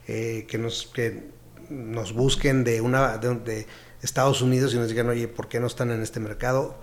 Eh, 0.08 0.46
que, 0.48 0.58
nos, 0.58 0.88
que 0.94 1.30
nos 1.70 2.14
busquen 2.14 2.64
de, 2.64 2.82
una, 2.82 3.18
de, 3.18 3.68
Estados 4.02 4.42
Unidos 4.42 4.74
y 4.74 4.78
nos 4.78 4.90
digan, 4.90 5.10
oye, 5.10 5.28
¿por 5.28 5.48
qué 5.48 5.60
no 5.60 5.68
están 5.68 5.92
en 5.92 6.02
este 6.02 6.20
mercado? 6.20 6.78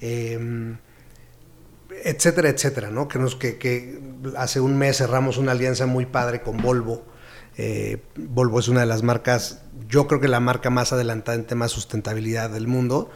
Eh, 0.00 0.76
etcétera, 2.04 2.48
etcétera, 2.48 2.90
¿no? 2.90 3.08
Que, 3.08 3.18
nos, 3.18 3.36
que, 3.36 3.58
que 3.58 3.98
hace 4.36 4.60
un 4.60 4.76
mes 4.76 4.98
cerramos 4.98 5.38
una 5.38 5.52
alianza 5.52 5.86
muy 5.86 6.06
padre 6.06 6.42
con 6.42 6.58
Volvo. 6.58 7.04
Eh, 7.58 8.02
Volvo 8.16 8.60
es 8.60 8.68
una 8.68 8.80
de 8.80 8.86
las 8.86 9.02
marcas, 9.02 9.62
yo 9.88 10.06
creo 10.06 10.20
que 10.20 10.28
la 10.28 10.40
marca 10.40 10.70
más 10.70 10.92
adelantada 10.92 11.36
en 11.36 11.46
temas 11.46 11.70
de 11.70 11.74
sustentabilidad 11.76 12.50
del 12.50 12.66
mundo, 12.66 13.10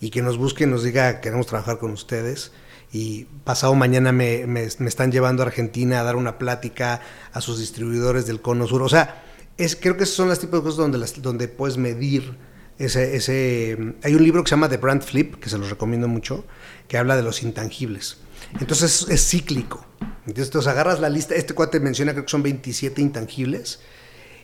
y 0.00 0.10
que 0.10 0.22
nos 0.22 0.36
busque 0.36 0.64
y 0.64 0.66
nos 0.66 0.82
diga, 0.82 1.20
queremos 1.20 1.46
trabajar 1.46 1.78
con 1.78 1.90
ustedes. 1.90 2.52
Y 2.92 3.24
pasado 3.44 3.74
mañana 3.74 4.12
me, 4.12 4.46
me, 4.46 4.64
están 4.64 5.12
llevando 5.12 5.42
a 5.42 5.46
Argentina 5.46 6.00
a 6.00 6.02
dar 6.04 6.16
una 6.16 6.38
plática 6.38 7.00
a 7.32 7.40
sus 7.40 7.58
distribuidores 7.58 8.26
del 8.26 8.40
Cono 8.40 8.66
Sur. 8.66 8.82
O 8.82 8.88
sea, 8.88 9.24
es, 9.58 9.76
creo 9.76 9.96
que 9.96 10.04
esos 10.04 10.16
son 10.16 10.28
los 10.28 10.38
tipos 10.38 10.60
de 10.60 10.64
cosas 10.64 10.78
donde, 10.78 10.98
donde 11.20 11.48
puedes 11.48 11.76
medir 11.76 12.36
ese, 12.78 13.16
ese... 13.16 13.94
Hay 14.02 14.14
un 14.14 14.22
libro 14.22 14.42
que 14.42 14.48
se 14.48 14.54
llama 14.54 14.68
The 14.68 14.78
Brand 14.78 15.02
Flip, 15.02 15.34
que 15.34 15.50
se 15.50 15.58
los 15.58 15.68
recomiendo 15.68 16.08
mucho, 16.08 16.44
que 16.86 16.96
habla 16.96 17.16
de 17.16 17.22
los 17.22 17.42
intangibles. 17.42 18.18
Entonces 18.60 19.02
es, 19.02 19.08
es 19.10 19.28
cíclico. 19.28 19.84
Entonces, 20.26 20.46
entonces 20.46 20.70
agarras 20.70 21.00
la 21.00 21.08
lista, 21.08 21.34
este 21.34 21.54
cuate 21.54 21.80
menciona 21.80 22.12
creo 22.12 22.24
que 22.24 22.30
son 22.30 22.42
27 22.42 23.00
intangibles, 23.00 23.80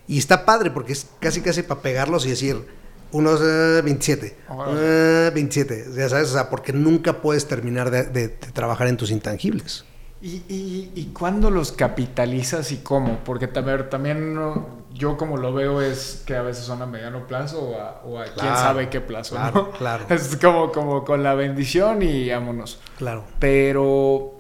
y 0.07 0.19
está 0.19 0.45
padre 0.45 0.71
porque 0.71 0.93
es 0.93 1.07
casi 1.21 1.41
casi 1.41 1.63
para 1.63 1.81
pegarlos 1.81 2.27
y 2.27 2.31
decir, 2.31 2.67
unos 3.15 3.41
eh, 3.41 3.81
27, 3.83 4.37
eh, 4.77 5.31
27, 5.33 5.87
ya 5.97 6.09
sabes, 6.09 6.31
o 6.31 6.33
sea, 6.35 6.51
porque 6.51 6.73
nunca 6.73 7.23
puedes 7.23 7.47
terminar 7.47 7.91
de, 7.91 8.05
de, 8.05 8.29
de 8.29 8.53
trabajar 8.53 8.89
en 8.89 8.97
tus 8.97 9.11
intangibles. 9.11 9.85
¿Y, 10.21 10.43
y, 10.49 10.93
y 10.95 11.05
cuándo 11.13 11.51
los 11.51 11.71
capitalizas 11.71 12.73
y 12.73 12.79
cómo? 12.79 13.21
Porque 13.25 13.47
también, 13.47 13.89
también 13.89 14.35
no, 14.35 14.67
yo 14.93 15.17
como 15.17 15.37
lo 15.37 15.53
veo 15.53 15.81
es 15.81 16.25
que 16.27 16.35
a 16.35 16.43
veces 16.43 16.65
son 16.65 16.83
a 16.83 16.87
mediano 16.87 17.27
plazo 17.27 17.61
o 17.61 17.81
a, 17.81 18.01
o 18.05 18.19
a 18.19 18.25
quién 18.25 18.57
sabe 18.57 18.89
qué 18.89 19.01
plazo, 19.01 19.37
claro, 19.37 19.69
¿no? 19.71 19.79
claro. 19.79 20.07
Es 20.15 20.37
como, 20.37 20.73
como 20.73 21.05
con 21.05 21.23
la 21.23 21.35
bendición 21.35 22.03
y 22.03 22.31
vámonos. 22.31 22.81
Claro. 22.99 23.25
Pero, 23.39 24.35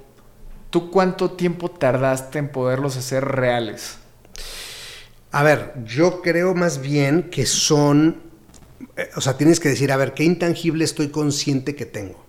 ¿tú 0.71 0.91
cuánto 0.91 1.33
tiempo 1.33 1.71
tardaste 1.71 2.39
en 2.41 2.49
poderlos 2.49 2.97
hacer 2.97 3.25
reales? 3.25 3.99
A 5.33 5.43
ver, 5.43 5.75
yo 5.85 6.23
creo 6.23 6.55
más 6.55 6.81
bien 6.81 7.29
que 7.31 7.45
son, 7.45 8.23
eh, 8.23 8.24
o 9.17 9.21
sea, 9.21 9.37
tienes 9.37 9.61
que 9.61 9.69
decir, 9.69 9.93
a 9.93 9.97
ver, 9.97 10.15
¿qué 10.15 10.25
intangible 10.25 10.85
estoy 10.85 11.09
consciente 11.09 11.75
que 11.75 11.87
tengo? 11.87 12.25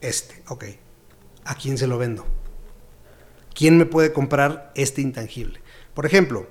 Este, 0.00 0.42
ok. 0.48 0.64
¿A 1.44 1.54
quién 1.54 1.78
se 1.78 1.86
lo 1.86 1.98
vendo? 1.98 2.26
¿Quién 3.54 3.78
me 3.78 3.86
puede 3.86 4.12
comprar 4.12 4.72
este 4.74 5.00
intangible? 5.00 5.60
Por 5.94 6.06
ejemplo, 6.06 6.46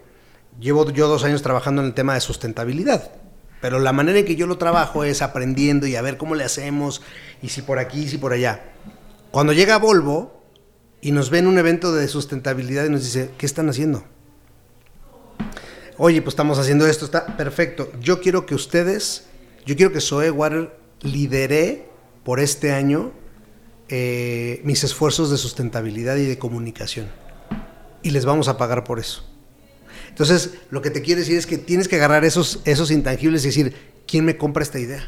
llevo 0.60 0.90
yo 0.92 1.08
dos 1.08 1.24
años 1.24 1.42
trabajando 1.42 1.82
en 1.82 1.88
el 1.88 1.94
tema 1.94 2.16
de 2.16 2.22
sustentabilidad, 2.22 3.12
pero 3.62 3.80
la 3.80 3.94
manera 3.94 4.20
en 4.20 4.26
que 4.26 4.36
yo 4.36 4.48
lo 4.48 4.58
trabajo 4.58 5.04
es 5.04 5.22
aprendiendo 5.22 5.88
y 5.88 5.96
a 5.96 6.02
ver 6.02 6.18
cómo 6.18 6.36
le 6.36 6.44
hacemos, 6.44 7.02
y 7.42 7.50
si 7.50 7.62
por 7.62 7.80
aquí, 7.80 8.02
y 8.04 8.08
si 8.10 8.18
por 8.18 8.34
allá. 8.34 8.72
Cuando 9.32 9.54
llega 9.54 9.78
Volvo 9.78 10.42
y 11.00 11.12
nos 11.12 11.30
ve 11.30 11.40
en 11.40 11.48
un 11.48 11.58
evento 11.58 11.94
de 11.94 12.08
sustentabilidad 12.08 12.86
y 12.86 12.90
nos 12.90 13.04
dice, 13.04 13.32
¿qué 13.38 13.46
están 13.46 13.70
haciendo? 13.70 14.04
Oye, 15.98 16.22
pues 16.22 16.34
estamos 16.34 16.60
haciendo 16.60 16.86
esto, 16.88 17.06
está 17.06 17.38
perfecto. 17.38 17.92
Yo 18.00 18.22
quiero 18.22 18.46
que 18.46 18.54
ustedes, 18.56 19.26
yo 19.66 19.76
quiero 19.76 19.92
que 19.92 20.00
Zoe 20.02 20.30
Water 20.32 20.78
lidere 21.02 21.86
por 22.24 22.40
este 22.40 22.72
año 22.72 23.12
eh, 23.90 24.62
mis 24.64 24.84
esfuerzos 24.84 25.32
de 25.32 25.38
sustentabilidad 25.38 26.18
y 26.18 26.26
de 26.26 26.38
comunicación. 26.38 27.08
Y 28.04 28.12
les 28.12 28.26
vamos 28.26 28.48
a 28.48 28.58
pagar 28.58 28.84
por 28.84 29.00
eso. 29.00 29.28
Entonces, 30.10 30.52
lo 30.70 30.82
que 30.82 30.92
te 30.92 31.02
quiero 31.02 31.20
decir 31.20 31.38
es 31.38 31.48
que 31.48 31.58
tienes 31.58 31.88
que 31.88 31.96
agarrar 31.96 32.26
esos, 32.26 32.60
esos 32.66 32.92
intangibles 32.92 33.44
y 33.44 33.48
decir, 33.48 33.76
¿quién 34.08 34.26
me 34.26 34.38
compra 34.38 34.64
esta 34.64 34.80
idea? 34.80 35.08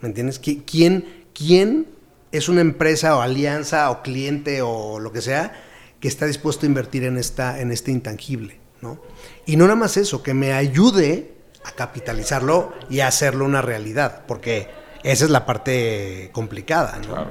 ¿Me 0.00 0.08
entiendes? 0.08 0.40
¿Qui- 0.40 0.62
¿Quién, 0.66 1.24
¿Quién 1.34 1.86
es 2.32 2.48
una 2.48 2.60
empresa 2.62 3.16
o 3.16 3.20
alianza 3.20 3.90
o 3.90 4.02
cliente 4.02 4.62
o 4.62 5.00
lo 5.00 5.12
que 5.12 5.20
sea 5.20 5.52
que 6.00 6.08
está 6.08 6.26
dispuesto 6.26 6.64
a 6.64 6.68
invertir 6.68 7.04
en, 7.04 7.16
esta, 7.18 7.60
en 7.60 7.72
este 7.72 7.90
intangible? 7.90 8.58
¿No? 8.80 8.98
Y 9.46 9.56
no 9.56 9.64
nada 9.64 9.76
más 9.76 9.96
eso, 9.96 10.22
que 10.22 10.34
me 10.34 10.52
ayude 10.52 11.32
a 11.64 11.72
capitalizarlo 11.72 12.72
y 12.88 13.00
a 13.00 13.08
hacerlo 13.08 13.44
una 13.44 13.62
realidad, 13.62 14.22
porque 14.26 14.68
esa 15.02 15.24
es 15.24 15.30
la 15.30 15.46
parte 15.46 16.30
complicada, 16.32 16.98
¿no? 16.98 17.14
Claro, 17.14 17.30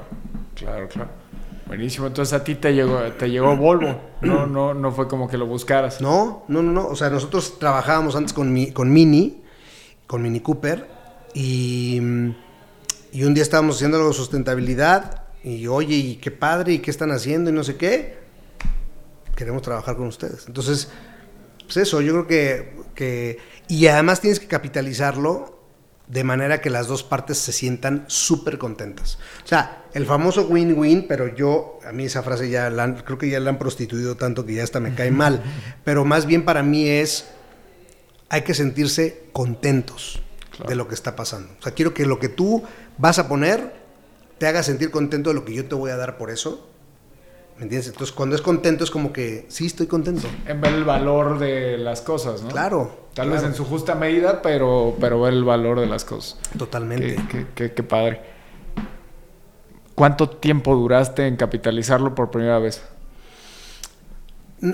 claro, 0.54 0.88
claro. 0.88 1.26
Buenísimo. 1.66 2.06
Entonces 2.06 2.32
a 2.32 2.44
ti 2.44 2.54
te 2.54 2.72
llegó, 2.72 3.00
te 3.18 3.28
llegó 3.28 3.56
Volvo. 3.56 4.00
No, 4.20 4.46
no, 4.46 4.72
no 4.72 4.92
fue 4.92 5.08
como 5.08 5.28
que 5.28 5.36
lo 5.36 5.46
buscaras. 5.46 6.00
No, 6.00 6.44
no, 6.48 6.62
no, 6.62 6.70
no. 6.70 6.86
O 6.86 6.96
sea, 6.96 7.10
nosotros 7.10 7.58
trabajábamos 7.58 8.14
antes 8.14 8.32
con, 8.32 8.52
mi, 8.52 8.70
con 8.70 8.92
Mini, 8.92 9.42
con 10.06 10.22
Mini 10.22 10.40
Cooper, 10.40 10.86
y, 11.34 12.00
y 13.12 13.24
un 13.24 13.34
día 13.34 13.42
estábamos 13.42 13.76
haciendo 13.76 13.96
algo 13.96 14.10
de 14.10 14.14
sustentabilidad, 14.14 15.24
y 15.42 15.66
oye, 15.66 15.96
y 15.96 16.16
qué 16.16 16.30
padre, 16.30 16.74
y 16.74 16.78
qué 16.78 16.90
están 16.90 17.10
haciendo, 17.10 17.50
y 17.50 17.52
no 17.52 17.64
sé 17.64 17.76
qué. 17.76 18.18
Queremos 19.34 19.62
trabajar 19.62 19.96
con 19.96 20.06
ustedes. 20.06 20.46
Entonces, 20.46 20.90
pues 21.66 21.76
eso, 21.78 22.00
yo 22.00 22.12
creo 22.12 22.26
que, 22.26 22.72
que. 22.94 23.38
Y 23.68 23.86
además 23.88 24.20
tienes 24.20 24.40
que 24.40 24.46
capitalizarlo 24.46 25.54
de 26.08 26.22
manera 26.22 26.60
que 26.60 26.70
las 26.70 26.86
dos 26.86 27.02
partes 27.02 27.36
se 27.38 27.50
sientan 27.52 28.04
súper 28.06 28.58
contentas. 28.58 29.18
O 29.44 29.48
sea, 29.48 29.84
el 29.92 30.06
famoso 30.06 30.46
win-win, 30.46 31.06
pero 31.08 31.34
yo, 31.34 31.80
a 31.84 31.90
mí 31.92 32.04
esa 32.04 32.22
frase 32.22 32.48
ya 32.48 32.70
la 32.70 32.84
han- 32.84 32.96
creo 33.02 33.18
que 33.18 33.28
ya 33.28 33.40
la 33.40 33.50
han 33.50 33.58
prostituido 33.58 34.16
tanto 34.16 34.46
que 34.46 34.54
ya 34.54 34.62
hasta 34.62 34.78
me 34.78 34.94
cae 34.94 35.10
mal. 35.10 35.42
Pero 35.84 36.04
más 36.04 36.26
bien 36.26 36.44
para 36.44 36.62
mí 36.62 36.88
es, 36.88 37.26
hay 38.28 38.42
que 38.42 38.54
sentirse 38.54 39.24
contentos 39.32 40.20
Claro. 40.50 40.70
de 40.70 40.76
lo 40.76 40.88
que 40.88 40.94
está 40.94 41.16
pasando. 41.16 41.52
O 41.58 41.62
sea, 41.62 41.72
quiero 41.74 41.92
que 41.92 42.06
lo 42.06 42.18
que 42.20 42.28
tú 42.30 42.62
vas 42.98 43.18
a 43.18 43.26
poner 43.28 43.74
te 44.38 44.46
haga 44.46 44.62
sentir 44.62 44.90
contento 44.90 45.30
de 45.30 45.34
lo 45.34 45.44
que 45.44 45.52
yo 45.54 45.66
te 45.66 45.74
voy 45.74 45.90
a 45.90 45.96
dar 45.96 46.16
por 46.18 46.30
eso. 46.30 46.68
¿Me 47.56 47.62
entiendes? 47.62 47.88
Entonces, 47.88 48.14
cuando 48.14 48.36
es 48.36 48.42
contento 48.42 48.84
es 48.84 48.90
como 48.90 49.12
que, 49.12 49.46
sí, 49.48 49.66
estoy 49.66 49.86
contento. 49.86 50.28
En 50.46 50.60
ver 50.60 50.74
el 50.74 50.84
valor 50.84 51.38
de 51.38 51.78
las 51.78 52.02
cosas, 52.02 52.42
¿no? 52.42 52.48
Claro. 52.48 53.06
Tal 53.14 53.28
claro, 53.28 53.40
vez 53.40 53.50
en 53.50 53.54
su 53.56 53.64
justa 53.64 53.94
medida, 53.94 54.42
pero, 54.42 54.94
pero 55.00 55.20
ver 55.22 55.32
el 55.32 55.42
valor 55.44 55.80
de 55.80 55.86
las 55.86 56.04
cosas. 56.04 56.38
Totalmente. 56.58 57.16
Qué, 57.16 57.26
qué- 57.28 57.46
qué- 57.54 57.72
qué 57.72 57.82
padre. 57.82 58.20
¿Cuánto 59.94 60.28
tiempo 60.28 60.74
duraste 60.74 61.26
en 61.26 61.36
capitalizarlo 61.36 62.14
por 62.14 62.30
primera 62.30 62.58
vez? 62.58 62.82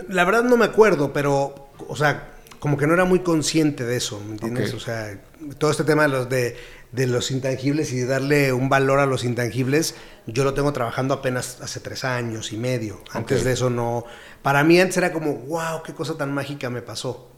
La 0.09 0.25
verdad 0.25 0.43
no 0.43 0.57
me 0.57 0.65
acuerdo, 0.65 1.13
pero, 1.13 1.69
o 1.89 1.95
sea, 1.95 2.31
como 2.59 2.77
que 2.77 2.89
no 2.89 2.95
era 2.95 3.05
muy 3.05 3.21
consciente 3.21 3.85
de 3.85 3.97
eso, 3.97 4.21
¿me 4.27 4.33
entiendes? 4.33 4.75
O 4.75 4.81
sea, 4.81 5.21
todo 5.59 5.71
este 5.71 5.85
tema 5.85 6.03
de 6.03 6.09
los, 6.09 6.29
de, 6.29 6.57
de 6.93 7.07
los 7.07 7.31
intangibles 7.31 7.93
y 7.93 7.97
de 7.97 8.07
darle 8.07 8.53
un 8.53 8.69
valor 8.69 9.01
a 9.01 9.07
los 9.07 9.25
intangibles, 9.25 9.95
yo 10.27 10.45
lo 10.45 10.53
tengo 10.55 10.73
trabajando 10.73 11.15
apenas 11.15 11.59
hace 11.63 11.81
tres 11.81 12.05
años 12.05 12.53
y 12.53 12.57
medio. 12.59 13.03
Antes 13.13 13.45
de 13.45 13.53
eso 13.53 13.71
no... 13.71 14.05
Para 14.43 14.63
mí 14.63 14.79
antes 14.81 14.99
era 14.99 15.13
como, 15.13 15.33
wow, 15.35 15.83
qué 15.85 15.95
cosa 15.95 16.17
tan 16.19 16.33
mágica 16.33 16.69
me 16.69 16.83
pasó. 16.83 17.31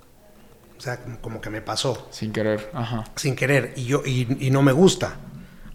O 0.76 0.80
sea, 0.80 0.98
como- 1.20 1.40
que 1.40 1.50
me 1.50 1.62
pasó, 1.62 2.08
Sin 2.10 2.32
querer. 2.32 2.68
Ajá. 2.74 3.04
sin 3.14 3.36
querer, 3.36 3.72
y, 3.76 3.84
yo, 3.84 4.02
y, 4.04 4.26
y 4.44 4.50
no 4.50 4.60
me 4.62 4.72
gusta. 4.72 5.16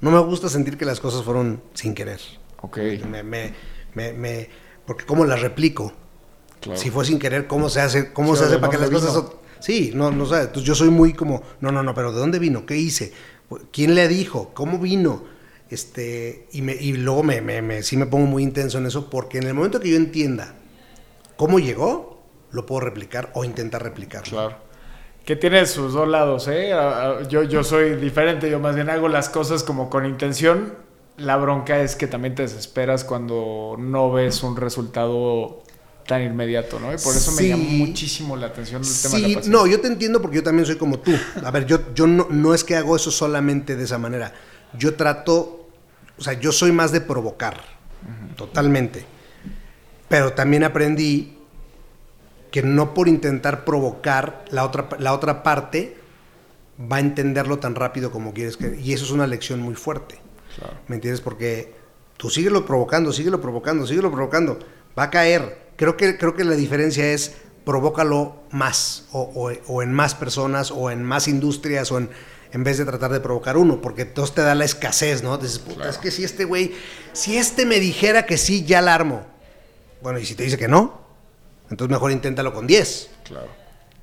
No 0.02 0.12
me 0.12 0.20
gusta 0.20 0.50
sentir 0.50 0.78
que 0.78 0.86
las 0.86 1.00
cosas 1.00 1.24
fueron 1.24 1.64
sin 1.74 1.96
querer. 1.96 2.20
Ok. 2.62 2.78
Me, 3.10 3.24
me, 3.24 3.54
me, 3.96 4.12
me- 4.14 4.50
porque 4.86 5.06
¿cómo 5.06 5.24
las 5.26 5.42
replico? 5.42 5.94
Claro. 6.60 6.78
Si 6.80 6.90
fue 6.92 7.06
sin 7.06 7.18
querer, 7.18 7.48
¿cómo 7.48 7.70
se 7.70 7.80
hace? 7.80 8.12
¿Cómo 8.12 8.36
se 8.36 8.44
hace 8.44 8.54
¿de 8.56 8.60
para 8.60 8.72
que 8.72 8.78
las 8.78 8.90
cosas... 8.90 9.24
Sí, 9.62 9.92
no, 9.94 10.12
no 10.12 10.26
sé. 10.26 10.42
Entonces 10.42 10.64
yo 10.64 10.76
soy 10.76 10.90
muy 10.90 11.14
como, 11.14 11.42
no, 11.62 11.72
no, 11.72 11.82
no, 11.82 11.94
pero 11.94 12.12
¿de 12.12 12.20
dónde 12.20 12.40
vino? 12.40 12.66
¿Qué 12.66 12.76
hice? 12.76 13.14
¿Quién 13.72 13.96
le 13.96 14.08
dijo? 14.08 14.52
¿Cómo 14.54 14.78
vino? 14.80 15.24
Este, 15.70 16.48
y, 16.52 16.62
me, 16.62 16.74
y 16.74 16.94
luego 16.94 17.24
me, 17.24 17.84
sí 17.84 17.96
me 17.96 18.08
pongo 18.08 18.26
muy 18.26 18.44
intenso 18.44 18.80
en 18.80 18.88
eso 18.88 19.10
porque 19.10 19.38
en 19.38 19.46
el 19.46 19.54
momento 19.54 19.80
que 19.80 19.90
yo 19.90 19.98
entienda 19.98 20.56
cómo 21.38 21.60
llegó, 21.60 22.24
lo 22.52 22.66
puedo 22.66 22.82
replicar 22.82 23.32
o 23.34 23.46
intentar 23.46 23.84
replicarlo. 23.84 24.32
Claro. 24.32 24.58
Que 25.26 25.36
tiene 25.36 25.66
sus 25.68 25.94
dos 25.94 26.08
lados, 26.08 26.48
¿eh? 26.48 26.72
Yo, 27.30 27.44
yo 27.44 27.64
soy 27.64 27.96
diferente, 27.96 28.50
yo 28.50 28.60
más 28.60 28.74
bien 28.74 28.90
hago 28.90 29.08
las 29.08 29.30
cosas 29.30 29.64
como 29.64 29.90
con 29.90 30.06
intención. 30.06 30.74
La 31.18 31.38
bronca 31.38 31.80
es 31.82 31.96
que 31.96 32.08
también 32.08 32.34
te 32.34 32.44
desesperas 32.44 33.04
cuando 33.04 33.76
no 33.78 34.12
ves 34.12 34.42
un 34.42 34.56
resultado 34.56 35.62
tan 36.10 36.24
inmediato, 36.24 36.80
¿no? 36.80 36.92
Y 36.92 36.98
por 36.98 37.16
eso 37.16 37.32
me 37.34 37.44
Sí. 37.44 37.48
llama 37.50 37.64
muchísimo 37.64 38.36
la 38.36 38.48
atención 38.48 38.82
el 38.82 38.88
tema 39.02 39.16
de 39.16 39.22
la 39.22 39.28
paciencia. 39.28 39.52
no, 39.52 39.68
yo 39.68 39.80
te 39.80 39.88
entiendo 39.88 40.20
porque 40.22 40.38
yo 40.38 40.44
también 40.44 40.66
soy 40.66 40.76
como 40.76 40.98
tú. 41.00 41.12
A 41.46 41.52
ver, 41.52 41.68
yo, 41.68 41.94
yo 41.94 42.08
no, 42.08 42.26
no 42.32 42.56
es 42.56 42.64
que 42.64 42.76
hago 42.76 42.96
eso 42.96 43.12
solamente 43.12 43.76
de 43.76 43.84
esa 43.84 44.00
manera. 44.00 44.34
Yo 44.76 44.96
trato, 44.96 45.68
o 46.18 46.22
sea, 46.24 46.34
yo 46.34 46.52
soy 46.52 46.72
más 46.72 46.92
de 46.92 47.02
provocar, 47.02 47.62
totalmente. 48.36 49.06
Pero 50.08 50.34
también 50.34 50.64
aprendí 50.64 51.38
que 52.52 52.64
no 52.64 52.96
por 52.96 53.08
intentar 53.08 53.64
provocar 53.64 54.44
la 54.50 54.66
otra, 54.66 54.90
la 54.98 55.14
otra 55.14 55.44
parte 55.44 55.96
va 56.92 56.96
a 56.98 57.00
entenderlo 57.02 57.60
tan 57.60 57.76
rápido 57.76 58.10
como 58.10 58.34
quieres 58.34 58.58
que... 58.58 58.80
Y 58.82 58.94
eso 58.94 59.06
es 59.06 59.12
una 59.12 59.28
lección 59.28 59.60
muy 59.62 59.76
fuerte. 59.76 60.20
Claro. 60.58 60.74
¿Me 60.88 60.96
entiendes? 60.96 61.22
Porque 61.22 61.76
tú 62.18 62.32
síguelo 62.32 62.66
provocando, 62.66 63.14
síguelo 63.14 63.40
provocando, 63.40 63.86
síguelo 63.86 64.10
provocando. 64.12 64.58
Va 64.98 65.04
a 65.04 65.10
caer. 65.12 65.69
Creo 65.80 65.96
que, 65.98 66.18
creo 66.18 66.36
que 66.36 66.44
la 66.44 66.56
diferencia 66.56 67.12
es 67.12 67.32
provócalo 67.64 68.44
más, 68.52 69.06
o, 69.14 69.22
o- 69.22 69.74
o 69.74 69.82
en 69.82 69.94
más 69.94 70.14
personas, 70.14 70.72
o 70.72 70.92
en 70.92 71.04
más 71.04 71.28
industrias, 71.30 71.92
o 71.92 71.98
en, 72.00 72.10
en 72.52 72.64
vez 72.66 72.78
de 72.78 72.86
tratar 72.86 73.12
de 73.14 73.20
provocar 73.22 73.56
uno, 73.58 73.80
porque 73.82 74.02
entonces 74.02 74.36
te 74.36 74.42
da 74.42 74.56
la 74.56 74.66
escasez, 74.66 75.24
¿no? 75.24 75.38
Dices, 75.38 75.60
puta, 75.60 75.76
Claro. 75.76 75.90
es 75.92 75.98
que 75.98 76.12
si 76.12 76.24
este 76.26 76.44
güey, 76.44 76.74
si 77.14 77.38
este 77.38 77.66
me 77.66 77.80
dijera 77.80 78.26
que 78.26 78.38
sí, 78.38 78.66
ya 78.66 78.82
la 78.82 78.94
armo. 78.94 79.26
Bueno, 80.02 80.20
y 80.20 80.26
si 80.26 80.36
te 80.36 80.44
dice 80.44 80.58
que 80.58 80.68
no, 80.68 81.00
entonces 81.70 81.92
mejor 81.92 82.12
inténtalo 82.12 82.54
con 82.54 82.68
10. 82.68 83.10
Claro. 83.24 83.48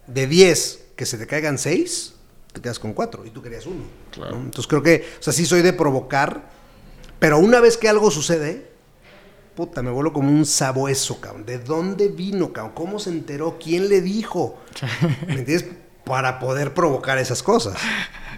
De 0.06 0.26
10, 0.26 0.80
que 0.96 1.04
se 1.04 1.18
te 1.18 1.26
caigan 1.26 1.58
6, 1.58 2.14
te 2.54 2.60
quedas 2.62 2.78
con 2.78 2.94
4 2.94 3.26
y 3.26 3.30
tú 3.30 3.42
querías 3.42 3.66
uno. 3.66 3.84
Claro. 4.12 4.36
¿no? 4.36 4.42
Entonces 4.44 4.66
creo 4.66 4.82
que, 4.82 5.04
o 5.20 5.22
sea, 5.22 5.32
sí 5.34 5.44
soy 5.44 5.60
de 5.62 5.72
provocar, 5.74 6.48
pero 7.18 7.38
una 7.38 7.60
vez 7.60 7.76
que 7.76 7.88
algo 7.88 8.10
sucede, 8.10 8.70
puta, 9.56 9.82
me 9.82 9.90
vuelvo 9.90 10.12
como 10.12 10.30
un 10.30 10.44
sabueso, 10.46 11.20
cabrón. 11.20 11.44
¿De 11.46 11.58
dónde 11.58 12.08
vino, 12.08 12.52
cabrón? 12.52 12.72
¿Cómo 12.74 12.98
se 13.00 13.10
enteró? 13.10 13.56
¿Quién 13.62 13.88
le 13.88 14.00
dijo? 14.02 14.58
¿Me 15.26 15.34
entiendes? 15.40 15.66
Para 16.04 16.38
poder 16.38 16.72
provocar 16.74 17.18
esas 17.18 17.42
cosas. 17.42 17.74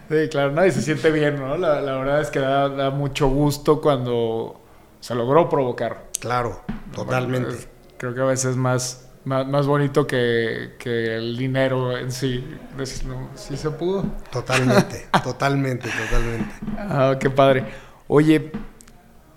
Sí, 0.08 0.28
claro, 0.30 0.52
nadie 0.52 0.70
se 0.72 0.80
siente 0.80 1.10
bien, 1.10 1.36
¿no? 1.38 1.58
La, 1.58 1.82
la 1.82 1.92
verdad 1.98 2.22
es 2.22 2.30
que 2.30 2.38
da, 2.38 2.70
da 2.70 2.88
mucho 2.90 3.28
gusto 3.28 3.82
cuando 3.82 4.58
se 5.00 5.14
logró 5.14 5.50
provocar. 5.50 6.06
Claro, 6.18 6.62
totalmente. 6.94 7.50
Es- 7.54 7.68
creo 7.98 8.14
que 8.14 8.20
a 8.22 8.24
veces 8.24 8.52
es 8.52 8.56
más, 8.56 9.08
más, 9.24 9.46
más 9.46 9.66
bonito 9.66 10.06
que, 10.06 10.76
que 10.78 11.16
el 11.16 11.36
dinero 11.36 11.98
en 11.98 12.10
sí. 12.10 12.42
Decir, 12.78 13.06
no, 13.06 13.28
sí 13.34 13.56
se 13.58 13.68
pudo. 13.70 14.06
Totalmente, 14.32 15.06
totalmente, 15.22 15.90
totalmente. 15.90 16.54
Ah, 16.78 17.16
qué 17.20 17.28
padre. 17.28 17.66
Oye, 18.06 18.50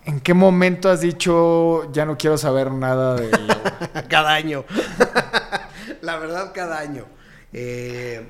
¿en 0.05 0.19
qué 0.19 0.33
momento 0.33 0.89
has 0.89 1.01
dicho 1.01 1.91
ya 1.91 2.05
no 2.05 2.17
quiero 2.17 2.37
saber 2.37 2.71
nada 2.71 3.15
de 3.15 3.31
cada 4.09 4.33
año. 4.33 4.65
La 6.01 6.17
verdad, 6.17 6.51
cada 6.53 6.79
año. 6.79 7.05
Eh, 7.53 8.25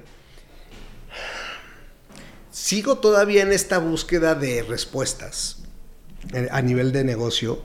sigo 2.51 2.97
todavía 2.97 3.43
en 3.43 3.53
esta 3.53 3.77
búsqueda 3.77 4.35
de 4.35 4.63
respuestas 4.63 5.63
eh, 6.33 6.47
a 6.51 6.61
nivel 6.61 6.91
de 6.91 7.03
negocio 7.03 7.61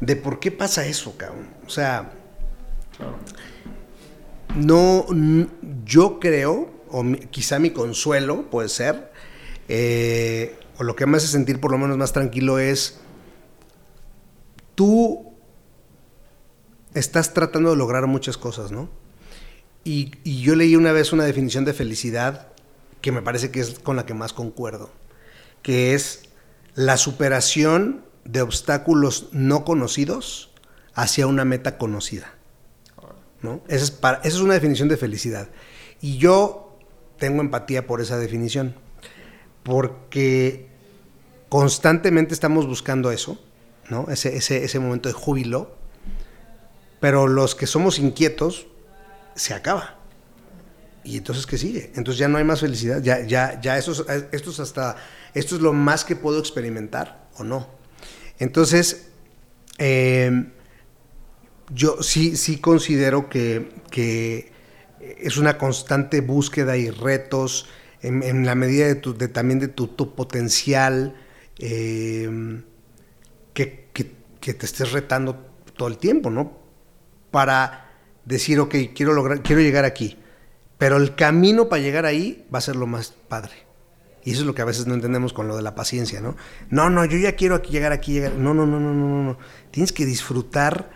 de 0.00 0.16
por 0.16 0.38
qué 0.38 0.50
pasa 0.50 0.86
eso, 0.86 1.16
cabrón. 1.16 1.48
O 1.66 1.70
sea, 1.70 2.12
no, 4.54 5.06
yo 5.84 6.20
creo, 6.20 6.70
o 6.90 7.04
quizá 7.30 7.58
mi 7.58 7.70
consuelo 7.70 8.50
puede 8.50 8.68
ser, 8.68 9.12
eh, 9.68 10.56
o 10.78 10.84
lo 10.84 10.94
que 10.96 11.06
me 11.06 11.16
hace 11.16 11.26
sentir 11.26 11.60
por 11.60 11.72
lo 11.72 11.78
menos 11.78 11.96
más 11.96 12.12
tranquilo 12.12 12.58
es, 12.58 12.97
tú 14.78 15.32
estás 16.94 17.34
tratando 17.34 17.70
de 17.70 17.76
lograr 17.76 18.06
muchas 18.06 18.38
cosas, 18.38 18.70
¿no? 18.70 18.88
Y, 19.82 20.12
yo 20.40 20.54
leí 20.54 20.76
una 20.76 20.92
vez 20.92 21.12
una 21.12 21.24
definición 21.24 21.64
de 21.64 21.72
felicidad 21.72 22.46
que 23.00 23.10
me 23.10 23.20
parece 23.20 23.50
que 23.50 23.58
es 23.58 23.80
con 23.80 23.96
la 23.96 24.06
que 24.06 24.14
más 24.14 24.32
concuerdo, 24.32 24.92
que 25.62 25.94
es 25.94 26.28
la 26.76 26.96
superación 26.96 28.04
de 28.24 28.40
obstáculos 28.40 29.30
no 29.32 29.64
conocidos 29.64 30.52
hacia 30.94 31.26
una 31.26 31.44
meta 31.44 31.76
conocida. 31.76 32.34
¿no? 33.42 33.62
Esa 33.66 34.20
es 34.22 34.36
una 34.36 34.54
definición 34.54 34.88
de 34.88 34.96
felicidad. 34.96 35.48
Y 36.00 36.18
yo 36.18 36.78
tengo 37.18 37.40
empatía 37.40 37.84
por 37.88 38.00
esa 38.00 38.16
definición, 38.16 38.76
porque 39.64 40.68
constantemente 41.48 42.32
estamos 42.32 42.68
buscando 42.68 43.10
eso, 43.10 43.40
¿no? 43.90 44.06
Ese, 44.10 44.36
ese, 44.36 44.64
ese 44.64 44.78
momento 44.78 45.08
de 45.08 45.12
júbilo, 45.12 45.76
pero 47.00 47.26
los 47.26 47.54
que 47.54 47.66
somos 47.66 47.98
inquietos, 47.98 48.66
se 49.34 49.54
acaba. 49.54 49.96
Y 51.04 51.16
entonces, 51.16 51.46
¿qué 51.46 51.56
sigue? 51.56 51.92
Entonces 51.94 52.18
ya 52.18 52.28
no 52.28 52.38
hay 52.38 52.44
más 52.44 52.60
felicidad, 52.60 53.00
ya, 53.02 53.24
ya, 53.24 53.60
ya 53.60 53.78
eso, 53.78 53.92
es, 53.92 54.24
esto 54.32 54.50
es 54.50 54.60
hasta, 54.60 54.96
esto 55.32 55.56
es 55.56 55.62
lo 55.62 55.72
más 55.72 56.04
que 56.04 56.16
puedo 56.16 56.38
experimentar 56.38 57.28
o 57.38 57.44
no. 57.44 57.68
Entonces, 58.38 59.08
eh, 59.78 60.50
yo 61.70 62.02
sí, 62.02 62.36
sí 62.36 62.58
considero 62.58 63.28
que, 63.28 63.70
que 63.90 64.52
es 65.00 65.36
una 65.36 65.56
constante 65.56 66.20
búsqueda 66.20 66.76
y 66.76 66.90
retos 66.90 67.68
en, 68.00 68.46
la 68.46 68.54
medida 68.54 68.86
de, 68.86 68.94
tu, 68.94 69.16
de 69.16 69.28
también 69.28 69.58
de 69.58 69.68
tu, 69.68 69.88
tu 69.88 70.14
potencial, 70.14 71.16
eh, 71.58 72.60
que, 73.58 74.54
te 74.54 74.66
estés 74.66 74.92
retando 74.92 75.34
todo 75.76 75.88
el 75.88 75.98
tiempo, 75.98 76.30
¿no? 76.30 76.52
Para 77.30 77.90
decir, 78.24 78.60
ok, 78.60 78.74
quiero, 78.94 79.12
llegar 79.44 79.84
aquí, 79.84 80.16
pero 80.78 80.96
el 80.96 81.14
camino 81.14 81.68
para 81.68 81.82
llegar 81.82 82.06
ahí 82.06 82.46
va 82.52 82.58
a 82.58 82.62
ser 82.62 82.76
lo 82.76 82.86
más 82.86 83.12
padre. 83.28 83.52
Y 84.24 84.32
eso 84.32 84.40
es 84.40 84.46
lo 84.46 84.54
que 84.54 84.62
a 84.62 84.66
veces 84.66 84.86
no 84.86 84.94
entendemos 84.94 85.32
con 85.32 85.48
lo 85.48 85.56
de 85.56 85.62
la 85.62 85.74
paciencia, 85.74 86.20
¿no? 86.20 86.36
No, 86.70 86.90
no, 86.90 87.04
yo 87.04 87.16
ya 87.18 87.34
quiero 87.34 87.62
llegar 87.62 87.92
aquí, 87.92 88.12
llegar. 88.12 88.34
No, 88.34 88.52
no, 88.52 88.66
no, 88.66 88.78
no, 88.78 88.92
no, 88.92 89.06
no, 89.06 89.22
no. 89.22 89.38
Tienes 89.70 89.92
que 89.92 90.04
disfrutar, 90.04 90.90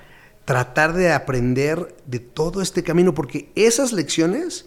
tratar 0.45 0.93
de 0.93 1.13
aprender 1.13 1.95
de 2.05 2.19
todo 2.19 2.61
este 2.61 2.83
camino, 2.83 3.15
porque 3.15 3.51
esas 3.55 3.93
lecciones 3.93 4.67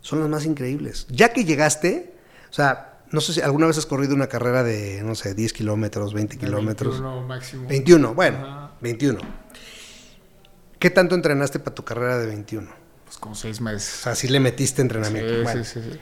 son 0.00 0.20
las 0.20 0.28
más 0.28 0.46
increíbles. 0.46 1.06
Ya 1.10 1.32
que 1.32 1.44
llegaste, 1.44 2.14
o 2.48 2.52
sea, 2.52 2.95
no 3.12 3.20
sé 3.20 3.32
si 3.34 3.40
alguna 3.40 3.66
vez 3.66 3.78
has 3.78 3.86
corrido 3.86 4.14
una 4.14 4.26
carrera 4.28 4.62
de, 4.62 5.02
no 5.02 5.14
sé, 5.14 5.34
10 5.34 5.52
kilómetros, 5.52 6.12
20 6.14 6.36
kilómetros. 6.38 7.00
21 7.00 7.26
máximo. 7.26 7.68
21, 7.68 8.14
bueno, 8.14 8.38
Ajá. 8.38 8.70
21. 8.80 9.18
¿Qué 10.78 10.90
tanto 10.90 11.14
entrenaste 11.14 11.58
para 11.58 11.74
tu 11.74 11.84
carrera 11.84 12.18
de 12.18 12.26
21? 12.26 12.68
Pues 13.04 13.16
como 13.18 13.34
seis 13.34 13.60
O 13.60 13.64
meses. 13.64 13.84
sea, 13.84 14.14
sí 14.14 14.28
le 14.28 14.40
metiste 14.40 14.82
entrenamiento. 14.82 15.32
Sí, 15.34 15.42
Bueno, 15.42 15.64
sí, 15.64 15.80
sí, 15.80 15.90
sí. 15.92 16.00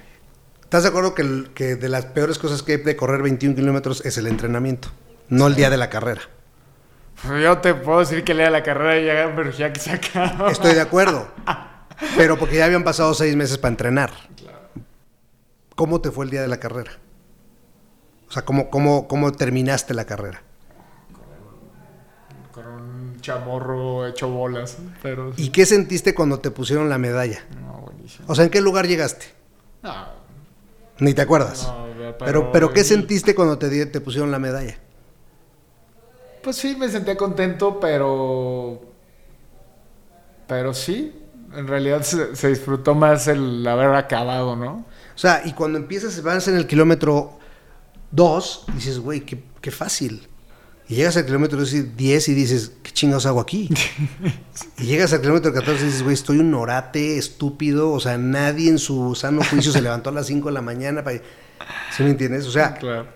¿Estás 0.63 0.83
de 0.83 0.89
acuerdo 0.89 1.15
que, 1.15 1.23
el- 1.23 1.51
que 1.55 1.77
de 1.77 1.89
las 1.89 2.07
peores 2.07 2.39
cosas 2.39 2.63
que 2.63 2.73
hay 2.73 2.79
de 2.79 2.97
correr 2.97 3.23
21 3.23 3.55
kilómetros 3.55 4.05
es 4.05 4.19
el 4.19 4.27
entrenamiento? 4.27 4.89
No 5.29 5.47
el 5.47 5.55
día 5.55 5.71
de 5.71 5.77
la 5.77 5.89
carrera. 5.91 6.23
Pues 7.23 7.43
yo 7.43 7.59
te 7.59 7.75
puedo 7.75 8.01
decir 8.01 8.25
que 8.25 8.35
lea 8.35 8.51
la 8.51 8.63
carrera 8.65 8.99
y 8.99 9.07
ya, 9.07 9.33
pero 9.37 9.51
ya 9.53 9.73
que 9.73 9.79
se 9.81 9.93
acaba. 9.93 10.51
Estoy 10.51 10.75
de 10.75 10.81
acuerdo. 10.81 11.29
Pero 12.17 12.37
porque 12.37 12.57
ya 12.57 12.65
habían 12.65 12.83
pasado 12.83 13.15
seis 13.15 13.37
meses 13.37 13.57
para 13.57 13.71
entrenar. 13.71 14.13
¿Cómo 15.75 16.01
te 16.01 16.11
fue 16.11 16.25
el 16.25 16.31
día 16.31 16.43
de 16.43 16.49
la 16.49 16.59
carrera? 16.61 16.93
O 18.29 18.33
sea, 18.33 18.45
¿cómo, 18.45 18.71
cómo, 18.71 19.09
cómo 19.09 19.33
terminaste 19.33 19.95
la 19.95 20.05
carrera? 20.07 20.43
Con 22.53 22.67
un 22.67 23.21
chamorro 23.21 24.07
hecho 24.07 24.29
bolas. 24.29 24.79
Pero. 25.03 25.33
¿Y 25.37 25.51
qué 25.51 25.67
sentiste 25.67 26.15
cuando 26.15 26.39
te 26.39 26.51
pusieron 26.51 26.89
la 26.89 26.99
medalla? 26.99 27.45
No, 27.61 27.81
buenísimo. 27.81 28.27
O 28.29 28.35
sea, 28.35 28.45
¿en 28.45 28.51
qué 28.51 28.61
lugar 28.61 28.87
llegaste? 28.87 29.27
No, 29.83 29.93
Ni 31.01 31.13
te 31.15 31.23
acuerdas. 31.23 31.67
no, 31.67 31.85
pero, 32.19 32.53
pero, 32.53 32.73
¿qué 32.73 32.81
y- 32.81 32.85
sentiste 32.85 33.35
cuando 33.35 33.59
te, 33.59 33.87
te 33.87 34.01
pusieron 34.01 34.31
la 34.31 34.39
medalla? 34.39 34.79
Pues 36.43 36.57
sí, 36.57 36.77
me 36.77 36.89
sentía 36.89 37.17
contento, 37.17 37.81
pero. 37.81 38.81
Pero 40.47 40.75
sí, 40.75 41.21
en 41.55 41.67
realidad 41.67 42.03
se, 42.03 42.37
se 42.37 42.49
disfrutó 42.49 42.95
más 42.95 43.27
el 43.29 43.67
haber 43.67 43.95
acabado, 43.95 44.55
¿no? 44.55 44.85
O 45.15 45.19
sea, 45.19 45.43
y 45.45 45.53
cuando 45.53 45.79
empiezas, 45.79 46.23
vas 46.23 46.49
en 46.49 46.57
el 46.57 46.67
kilómetro 46.67 47.39
2, 48.11 48.67
dices, 48.75 48.99
güey, 48.99 49.21
qué, 49.21 49.43
qué 49.61 49.71
fácil. 49.71 50.29
Y 50.89 50.97
llegas 50.97 51.17
al 51.17 51.25
kilómetro 51.25 51.65
10 51.65 52.29
y 52.29 52.35
dices, 52.35 52.73
¿qué 52.83 52.91
chingados 52.91 53.25
hago 53.25 53.41
aquí? 53.41 53.71
y 54.79 54.85
llegas 54.85 55.13
al 55.15 55.21
kilómetro 55.21 55.53
14 55.53 55.83
y 55.83 55.87
dices, 55.87 56.03
güey, 56.03 56.15
estoy 56.15 56.39
un 56.39 56.53
orate, 56.53 57.17
estúpido. 57.17 57.93
O 57.93 58.01
sea, 58.01 58.19
nadie 58.19 58.69
en 58.69 58.79
su 58.79 59.15
sano 59.15 59.43
juicio 59.43 59.73
se 59.73 59.81
levantó 59.81 60.11
a 60.11 60.13
las 60.13 60.27
5 60.27 60.49
de 60.49 60.53
la 60.53 60.61
mañana. 60.61 61.03
Para... 61.03 61.19
¿Sí 61.97 62.03
me 62.03 62.11
entiendes? 62.11 62.47
O 62.47 62.51
sea, 62.51 62.75
Claro. 62.75 63.07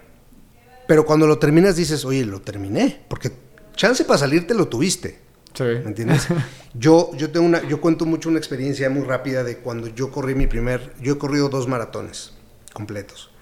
Pero 0.89 1.05
cuando 1.05 1.27
lo 1.27 1.39
terminas 1.39 1.77
dices, 1.77 2.07
oye, 2.07 2.25
lo 2.25 2.41
terminé, 2.41 3.05
porque 3.09 3.31
chance 3.77 4.05
para 4.05 4.19
salirte 4.19 4.55
lo 4.55 4.69
tuviste. 4.69 5.21
Sí. 5.59 5.65
¿Me 5.65 5.89
entiendes? 5.89 6.29
yo, 6.75 7.11
yo 7.17 7.33
tengo 7.33 7.45
una, 7.45 7.67
yo 7.67 7.81
cuento 7.81 8.07
mucho 8.07 8.29
una 8.29 8.39
experiencia 8.39 8.89
muy 8.91 9.03
rápida 9.03 9.43
de 9.43 9.59
cuando 9.59 9.89
yo 9.89 10.13
corrí 10.13 10.37
mi 10.37 10.47
primer, 10.47 10.93
yo 11.01 11.15
he 11.15 11.19
corrido 11.19 11.49
dos 11.49 11.67
maratones 11.67 12.35
completos. 12.73 13.33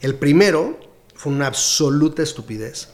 El 0.00 0.14
primero 0.14 0.78
fue 1.16 1.32
una 1.32 1.48
absoluta 1.48 2.22
estupidez, 2.22 2.90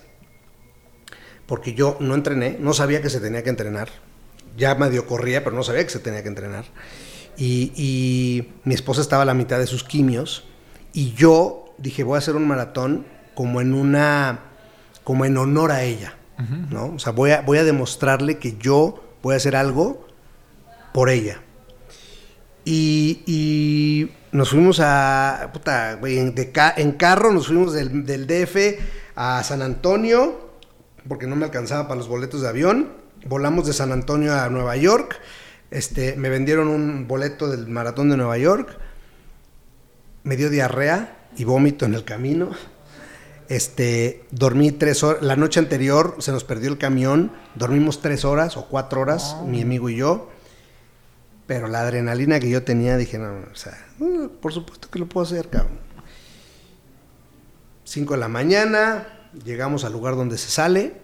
porque 1.45 1.75
yo 1.75 1.99
no 2.01 2.15
entrené, 2.15 2.57
no 2.59 2.73
sabía 2.73 3.03
que 3.03 3.11
se 3.11 3.21
tenía 3.21 3.43
que 3.43 3.51
entrenar. 3.51 3.91
Ya 4.57 4.75
medio 4.75 5.07
corría, 5.07 5.45
pero 5.45 5.55
no 5.55 5.63
sabía 5.63 5.85
que 5.85 5.91
se 5.91 5.99
tenía 5.99 6.23
que 6.23 6.29
entrenar. 6.29 6.65
Y, 7.37 7.73
y 7.77 8.53
mi 8.65 8.73
esposa 8.73 9.03
estaba 9.03 9.25
a 9.25 9.27
la 9.27 9.35
mitad 9.35 9.59
de 9.59 9.67
sus 9.67 9.85
quimios 9.85 10.45
y 10.95 11.13
yo 11.13 11.75
dije, 11.77 12.05
voy 12.05 12.15
a 12.15 12.19
hacer 12.19 12.37
un 12.37 12.49
maratón 12.49 13.05
como 13.35 13.61
en 13.61 13.75
una, 13.75 14.41
como 15.05 15.27
en 15.27 15.37
honor 15.37 15.73
a 15.73 15.83
ella. 15.83 16.15
¿No? 16.71 16.95
O 16.95 16.99
sea, 16.99 17.13
voy 17.13 17.33
a, 17.33 17.43
voy 17.43 17.59
a 17.59 17.65
demostrarle 17.65 18.39
que 18.39 18.57
yo 18.59 19.03
voy 19.23 19.35
a 19.35 19.37
hacer 19.37 19.57
algo 19.57 20.07
por 20.93 21.11
ella. 21.11 21.41
Y, 22.65 23.23
y 23.27 24.13
nos 24.33 24.51
fuimos 24.51 24.81
a, 24.81 25.51
en 26.77 26.93
carro, 26.93 27.33
nos 27.33 27.47
fuimos 27.49 27.73
del, 27.73 28.05
del 28.05 28.27
DF 28.27 28.81
a 29.17 29.43
San 29.43 29.63
Antonio, 29.63 30.51
porque 31.09 31.27
no 31.27 31.37
me 31.37 31.47
alcanzaba 31.47 31.89
para 31.89 31.99
los 31.99 32.09
boletos 32.09 32.43
de 32.43 32.49
avión. 32.49 32.93
Volamos 33.27 33.67
de 33.67 33.73
San 33.73 33.93
Antonio 33.93 34.35
a 34.35 34.49
Nueva 34.49 34.77
York. 34.77 35.19
Este, 35.71 36.17
me 36.17 36.29
vendieron 36.29 36.69
un 36.69 37.07
boleto 37.07 37.49
del 37.49 37.69
maratón 37.69 38.11
de 38.11 38.17
Nueva 38.17 38.39
York. 38.39 38.79
Me 40.23 40.37
dio 40.37 40.51
diarrea 40.51 41.17
y 41.37 41.45
vómito 41.45 41.85
en 41.87 41.95
el 41.95 42.05
camino. 42.05 42.51
Este, 43.51 44.25
dormí 44.31 44.71
tres 44.71 45.03
horas. 45.03 45.25
La 45.25 45.35
noche 45.35 45.59
anterior 45.59 46.15
se 46.21 46.31
nos 46.31 46.45
perdió 46.45 46.71
el 46.71 46.79
camión. 46.79 47.33
Dormimos 47.57 48.01
tres 48.01 48.25
horas 48.25 48.57
o 48.57 48.69
cuatro 48.69 49.01
horas, 49.01 49.39
mi 49.45 49.61
amigo 49.61 49.91
y 49.91 49.97
yo. 49.97 50.31
Pero 51.49 51.67
la 51.67 51.81
adrenalina 51.81 52.39
que 52.39 52.49
yo 52.49 52.63
tenía, 52.63 52.97
dije, 52.97 53.19
no, 53.19 53.41
o 53.53 53.57
sea, 53.57 53.77
uh, 53.99 54.29
por 54.41 54.53
supuesto 54.53 54.89
que 54.89 55.01
lo 55.01 55.09
puedo 55.09 55.27
hacer, 55.27 55.49
cabrón. 55.49 55.81
Cinco 57.83 58.15
de 58.15 58.21
la 58.21 58.29
mañana, 58.29 59.09
llegamos 59.45 59.83
al 59.83 59.95
lugar 59.95 60.15
donde 60.15 60.39
se 60.39 60.49
sale. 60.49 61.01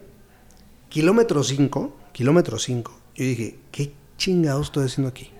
Kilómetro 0.87 1.43
cinco, 1.43 1.97
kilómetro 2.13 2.57
cinco. 2.59 2.97
Yo 3.13 3.25
dije, 3.25 3.59
¿qué 3.73 3.91
chingados 4.15 4.67
estoy 4.67 4.85
haciendo 4.85 5.09
aquí? 5.09 5.33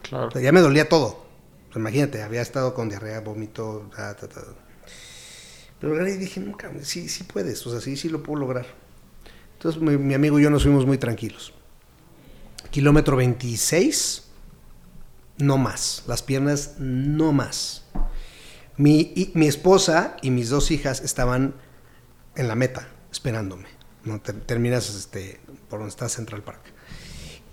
Claro. 0.00 0.28
O 0.28 0.30
sea, 0.30 0.40
ya 0.40 0.50
me 0.50 0.62
dolía 0.62 0.88
todo. 0.88 1.26
Imagínate, 1.76 2.22
había 2.22 2.40
estado 2.40 2.72
con 2.72 2.88
diarrea, 2.88 3.20
vómito, 3.20 3.90
ta, 3.94 4.16
ta, 4.16 4.28
ta. 4.28 4.40
Pero 5.80 5.94
agarré 5.94 6.14
y 6.14 6.16
dije, 6.16 6.40
no, 6.40 6.56
cabrón, 6.56 6.84
sí, 6.84 7.08
sí 7.08 7.24
puedes, 7.24 7.64
o 7.66 7.70
sea, 7.70 7.80
sí, 7.80 7.96
sí 7.96 8.08
lo 8.08 8.22
puedo 8.22 8.40
lograr. 8.40 8.66
Entonces 9.54 9.80
mi, 9.80 9.96
mi 9.96 10.14
amigo 10.14 10.38
y 10.38 10.42
yo 10.42 10.50
nos 10.50 10.62
fuimos 10.64 10.86
muy 10.86 10.98
tranquilos. 10.98 11.52
Kilómetro 12.70 13.16
26, 13.16 14.24
no 15.38 15.56
más. 15.58 16.02
Las 16.06 16.22
piernas, 16.22 16.74
no 16.78 17.32
más. 17.32 17.84
Mi, 18.76 19.12
y- 19.14 19.30
mi 19.34 19.46
esposa 19.46 20.16
y 20.22 20.30
mis 20.30 20.48
dos 20.50 20.70
hijas 20.70 21.00
estaban 21.00 21.54
en 22.36 22.48
la 22.48 22.54
meta, 22.54 22.88
esperándome. 23.10 23.66
¿no? 24.04 24.20
Ter- 24.20 24.40
terminas 24.40 24.94
este, 24.94 25.40
por 25.68 25.78
donde 25.80 25.90
está 25.90 26.08
Central 26.08 26.42
Park. 26.42 26.60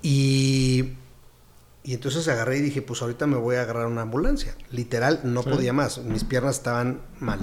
Y, 0.01 0.93
y 1.84 1.93
entonces 1.93 2.28
agarré 2.28 2.57
y 2.57 2.61
dije, 2.61 2.82
pues 2.82 3.01
ahorita 3.01 3.26
me 3.28 3.38
voy 3.38 3.55
a 3.55 3.61
agarrar 3.61 3.88
una 3.88 4.01
ambulancia. 4.01 4.55
Literal, 4.71 5.21
no 5.23 5.43
Sí. 5.43 5.49
podía 5.49 5.73
más. 5.73 5.97
Mis 5.99 6.23
piernas 6.23 6.57
estaban 6.57 7.01
mal. 7.19 7.39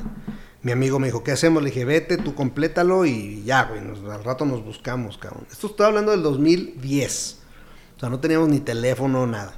Mi 0.63 0.71
amigo 0.71 0.99
me 1.01 1.09
dijo, 1.09 1.25
¿qué 1.25 1.33
hacemos? 1.33 1.63
Le 1.63 1.71
dije, 1.71 1.85
vete, 1.85 2.19
tú 2.19 2.35
complétalo 2.35 3.05
y 3.05 3.43
ya, 3.45 3.65
güey. 3.65 3.81
al 3.81 4.23
rato 4.23 4.45
nos 4.45 4.65
buscamos, 4.65 5.19
cabrón. 5.19 5.47
Esto 5.51 5.67
estoy 5.67 5.87
hablando 5.87 6.13
del 6.13 6.23
2010. 6.23 7.39
O 7.97 8.01
sea, 8.01 8.09
no 8.09 8.21
teníamos 8.21 8.49
ni 8.49 8.61
teléfono, 8.61 9.27
nada. 9.27 9.55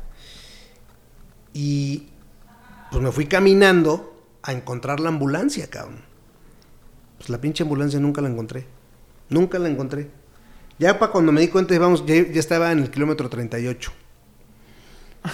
Y 1.52 2.09
pues 2.90 3.02
me 3.02 3.12
fui 3.12 3.26
caminando 3.26 4.16
a 4.42 4.52
encontrar 4.52 4.98
la 5.00 5.11
ambulancia, 5.11 5.68
cabrón. 5.68 6.00
Pues 7.18 7.28
la 7.28 7.38
pinche 7.38 7.64
ambulancia 7.64 8.00
nunca 8.00 8.22
la 8.22 8.28
encontré. 8.28 8.66
Nunca 9.28 9.59
la 9.59 9.68
encontré. 9.68 10.11
Ya 10.78 10.98
para 10.98 11.12
cuando 11.12 11.32
me 11.32 11.42
di 11.42 11.48
cuenta, 11.48 11.78
vamos, 11.78 12.05
ya, 12.07 12.14
ya 12.14 12.40
estaba 12.40 12.72
en 12.72 12.78
el 12.78 12.90
kilómetro 12.90 13.28
38. 13.28 13.92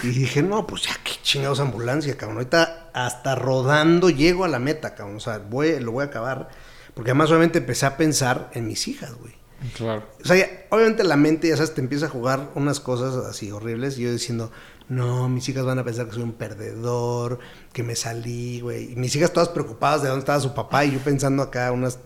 Y 0.03 0.07
dije, 0.07 0.41
no, 0.41 0.65
pues 0.67 0.83
ya 0.83 0.91
qué 1.03 1.11
chingados 1.21 1.59
ambulancia, 1.59 2.15
cabrón. 2.17 2.37
Ahorita 2.37 2.89
hasta 2.93 3.35
rodando 3.35 4.09
llego 4.09 4.45
a 4.45 4.47
la 4.47 4.59
meta, 4.59 4.95
cabrón. 4.95 5.17
O 5.17 5.19
sea, 5.19 5.39
voy, 5.39 5.79
lo 5.79 5.91
voy 5.91 6.03
a 6.03 6.07
acabar. 6.07 6.49
Porque 6.93 7.11
además 7.11 7.29
obviamente 7.29 7.59
empecé 7.59 7.85
a 7.85 7.97
pensar 7.97 8.49
en 8.53 8.67
mis 8.67 8.87
hijas, 8.87 9.13
güey. 9.15 9.33
Claro. 9.75 10.03
O 10.23 10.25
sea, 10.27 10.37
ya- 10.37 10.49
obviamente 10.69 11.03
la 11.03 11.17
mente, 11.17 11.47
ya 11.49 11.55
sabes, 11.57 11.73
te 11.73 11.81
empieza 11.81 12.05
a 12.07 12.09
jugar 12.09 12.49
unas 12.55 12.79
cosas 12.79 13.15
así 13.25 13.51
horribles. 13.51 13.97
Y 13.97 14.03
yo 14.03 14.11
diciendo, 14.11 14.51
no, 14.89 15.27
mis 15.29 15.47
hijas 15.49 15.65
van 15.65 15.79
a 15.79 15.83
pensar 15.83 16.07
que 16.07 16.13
soy 16.13 16.23
un 16.23 16.33
perdedor, 16.33 17.39
que 17.73 17.83
me 17.83 17.95
salí, 17.95 18.61
güey. 18.61 18.93
Y 18.93 18.95
mis 18.95 19.15
hijas 19.15 19.33
todas 19.33 19.49
preocupadas 19.49 20.01
de 20.01 20.07
dónde 20.09 20.21
estaba 20.21 20.39
su 20.39 20.53
papá 20.53 20.85
y 20.85 20.91
yo 20.93 20.99
pensando 20.99 21.43
acá 21.43 21.71
unas 21.71 21.99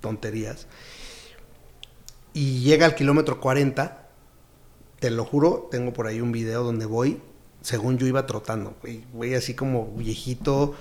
tonterías. 0.00 0.66
Y 2.34 2.60
llega 2.60 2.86
al 2.86 2.94
kilómetro 2.94 3.40
40, 3.40 4.08
te 5.00 5.10
lo 5.10 5.24
juro, 5.24 5.68
tengo 5.70 5.92
por 5.92 6.06
ahí 6.06 6.20
un 6.20 6.30
video 6.32 6.62
donde 6.62 6.86
voy, 6.86 7.20
según 7.68 7.98
yo 7.98 8.06
iba 8.06 8.24
trotando, 8.24 8.78
güey, 9.12 9.34
así 9.34 9.52
como 9.52 9.88
viejito, 9.88 10.74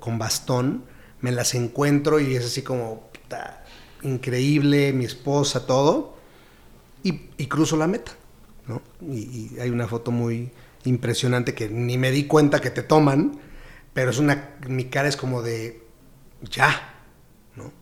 con 0.00 0.18
bastón, 0.18 0.84
me 1.22 1.32
las 1.32 1.54
encuentro 1.54 2.20
y 2.20 2.36
es 2.36 2.44
así 2.44 2.60
como, 2.60 3.08
puta, 3.10 3.64
increíble, 4.02 4.92
mi 4.92 5.06
esposa, 5.06 5.66
todo, 5.66 6.14
y, 7.02 7.30
y 7.38 7.46
cruzo 7.46 7.78
la 7.78 7.86
meta, 7.86 8.12
¿no? 8.66 8.82
Y, 9.00 9.54
y 9.54 9.60
hay 9.60 9.70
una 9.70 9.88
foto 9.88 10.10
muy 10.10 10.50
impresionante 10.84 11.54
que 11.54 11.70
ni 11.70 11.96
me 11.96 12.10
di 12.10 12.26
cuenta 12.26 12.60
que 12.60 12.68
te 12.68 12.82
toman, 12.82 13.40
pero 13.94 14.10
es 14.10 14.18
una, 14.18 14.56
mi 14.68 14.90
cara 14.90 15.08
es 15.08 15.16
como 15.16 15.40
de, 15.40 15.86
ya, 16.50 16.96
¿no? 17.54 17.72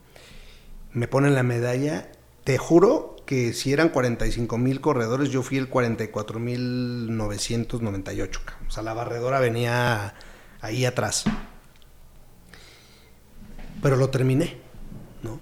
Me 0.92 1.08
ponen 1.08 1.34
la 1.34 1.42
medalla, 1.42 2.12
te 2.44 2.56
juro 2.56 3.13
que 3.26 3.52
si 3.52 3.72
eran 3.72 3.88
45 3.88 4.58
mil 4.58 4.80
corredores, 4.80 5.30
yo 5.30 5.42
fui 5.42 5.56
el 5.58 5.68
44 5.68 6.38
mil 6.40 7.16
998, 7.16 8.40
cabrón. 8.44 8.68
o 8.68 8.70
sea, 8.70 8.82
la 8.82 8.92
barredora 8.94 9.40
venía 9.40 10.14
ahí 10.60 10.84
atrás. 10.84 11.24
Pero 13.82 13.96
lo 13.96 14.10
terminé, 14.10 14.56
¿no? 15.22 15.40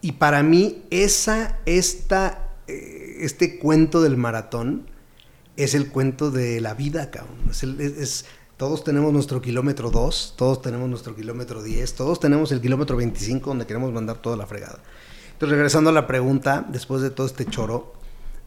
Y 0.00 0.12
para 0.12 0.42
mí, 0.42 0.84
esa, 0.90 1.58
esta, 1.66 2.50
eh, 2.66 3.16
este 3.20 3.58
cuento 3.58 4.02
del 4.02 4.16
maratón 4.16 4.86
es 5.56 5.74
el 5.74 5.88
cuento 5.90 6.30
de 6.30 6.60
la 6.60 6.74
vida, 6.74 7.10
cabrón. 7.10 7.36
Es- 7.50 8.24
todos 8.56 8.84
tenemos 8.84 9.12
nuestro 9.12 9.42
kilómetro 9.42 9.90
2, 9.90 10.34
todos 10.36 10.62
tenemos 10.62 10.88
nuestro 10.88 11.16
kilómetro 11.16 11.62
10, 11.64 11.94
todos 11.94 12.20
tenemos 12.20 12.52
el 12.52 12.60
kilómetro 12.60 12.96
25 12.96 13.50
donde 13.50 13.66
queremos 13.66 13.92
mandar 13.92 14.18
toda 14.18 14.36
la 14.36 14.46
fregada. 14.46 14.78
Entonces, 15.42 15.56
regresando 15.58 15.90
a 15.90 15.92
la 15.92 16.06
pregunta, 16.06 16.64
después 16.68 17.02
de 17.02 17.10
todo 17.10 17.26
este 17.26 17.44
choro, 17.46 17.94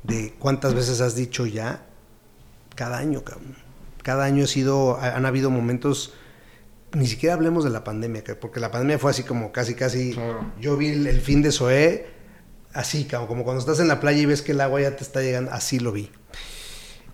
de 0.04 0.34
cuántas 0.40 0.74
veces 0.74 1.02
has 1.02 1.14
dicho 1.14 1.46
ya, 1.46 1.86
cada 2.74 2.98
año, 3.00 3.22
cabrón. 3.26 3.58
Cada 4.02 4.24
año 4.24 4.46
ha 4.46 4.48
sido, 4.48 4.96
ha- 4.96 5.14
han 5.18 5.26
habido 5.26 5.50
momentos, 5.50 6.14
ni 6.94 7.06
siquiera 7.06 7.36
hablemos 7.36 7.66
de 7.66 7.70
la 7.70 7.84
pandemia, 7.84 8.24
que- 8.24 8.36
porque 8.36 8.62
la 8.62 8.72
pandemia 8.72 8.98
fue 8.98 9.12
así 9.12 9.24
como 9.24 9.52
casi, 9.52 9.76
casi, 9.76 10.14
Claro. 10.14 10.50
yo 10.62 10.78
vi 10.78 10.88
el, 10.88 11.06
el 11.08 11.20
fin 11.20 11.42
de 11.42 11.52
Zoé, 11.52 12.08
así, 12.72 13.04
cabrón, 13.04 13.28
como 13.28 13.44
cuando 13.44 13.60
estás 13.60 13.82
en 13.82 13.90
la 13.90 14.00
playa 14.00 14.20
y 14.22 14.26
ves 14.28 14.42
que 14.42 14.54
el 14.54 14.62
agua 14.62 14.80
ya 14.80 14.96
te 14.96 15.04
está 15.04 15.22
llegando, 15.22 15.52
así 15.52 15.80
lo 15.80 15.92
vi. 15.92 16.10